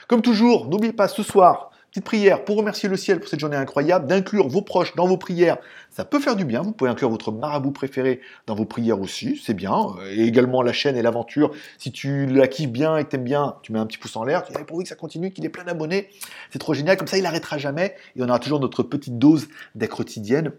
Comme 0.08 0.24
toujours, 0.24 0.68
n'oubliez 0.68 0.94
pas 0.94 1.08
ce 1.08 1.22
soir, 1.22 1.70
Petite 1.92 2.04
prière 2.04 2.44
pour 2.44 2.58
remercier 2.58 2.90
le 2.90 2.98
ciel 2.98 3.20
pour 3.20 3.30
cette 3.30 3.40
journée 3.40 3.56
incroyable, 3.56 4.08
d'inclure 4.08 4.50
vos 4.50 4.62
proches 4.62 4.94
dans 4.96 5.08
vos 5.08 5.18
prières, 5.18 5.58
ça 5.90 6.04
peut 6.04 6.20
faire 6.20 6.36
du 6.36 6.44
bien. 6.44 6.62
Vous 6.62 6.74
pouvez 6.74 6.90
inclure 6.90 7.10
votre 7.10 7.32
marabout 7.32 7.72
préféré 7.72 8.20
dans 8.46 8.56
vos 8.56 8.66
prières 8.66 9.00
aussi, 9.00 9.42
c'est 9.44 9.54
bien. 9.54 9.96
Et 10.12 10.26
également 10.26 10.62
la 10.62 10.74
chaîne 10.74 10.98
et 10.98 11.02
l'aventure. 11.02 11.52
Si 11.78 11.94
tu 11.94 12.26
la 12.26 12.48
kiffes 12.50 12.72
bien 12.72 12.98
et 12.98 13.06
que 13.06 13.10
t'aimes 13.10 13.24
bien, 13.24 13.56
tu 13.64 13.72
mets 13.72 13.80
un 13.80 13.86
petit 13.86 13.98
pouce 13.98 14.18
en 14.18 14.26
l'air. 14.26 14.44
Tu 14.44 14.52
dis, 14.52 14.64
pourvu 14.66 14.84
que 14.84 14.90
ça 14.90 14.96
continue, 14.96 15.32
qu'il 15.32 15.46
ait 15.46 15.50
plein 15.50 15.64
d'abonnés. 15.64 16.10
C'est 16.52 16.60
trop 16.60 16.74
génial. 16.74 16.98
Comme 16.98 17.08
ça, 17.08 17.18
il 17.18 17.24
n'arrêtera 17.24 17.58
jamais. 17.58 17.96
Et 18.18 18.22
on 18.22 18.28
aura 18.28 18.40
toujours 18.40 18.60
notre 18.60 18.84
petite 18.84 19.18
dose 19.18 19.48
d'aide 19.74 19.90
quotidienne 19.90 20.52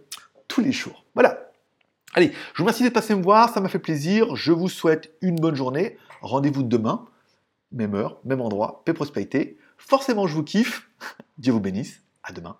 tous 0.48 0.62
les 0.62 0.72
jours. 0.72 1.04
Voilà. 1.14 1.50
Allez, 2.14 2.32
je 2.54 2.58
vous 2.58 2.64
remercie 2.64 2.82
d'être 2.84 2.94
passé 2.94 3.14
me 3.14 3.22
voir. 3.22 3.52
Ça 3.52 3.60
m'a 3.60 3.68
fait 3.68 3.78
plaisir. 3.78 4.34
Je 4.34 4.50
vous 4.50 4.70
souhaite 4.70 5.12
une 5.20 5.36
bonne 5.36 5.54
journée. 5.54 5.98
Rendez-vous 6.22 6.62
demain. 6.62 7.04
Même 7.70 7.94
heure, 7.94 8.18
même 8.24 8.40
endroit. 8.40 8.80
Paix, 8.86 8.94
prospérité. 8.94 9.58
Forcément, 9.78 10.26
je 10.26 10.34
vous 10.34 10.44
kiffe. 10.44 10.90
Dieu 11.38 11.52
vous 11.52 11.60
bénisse. 11.60 12.02
À 12.22 12.32
demain. 12.32 12.58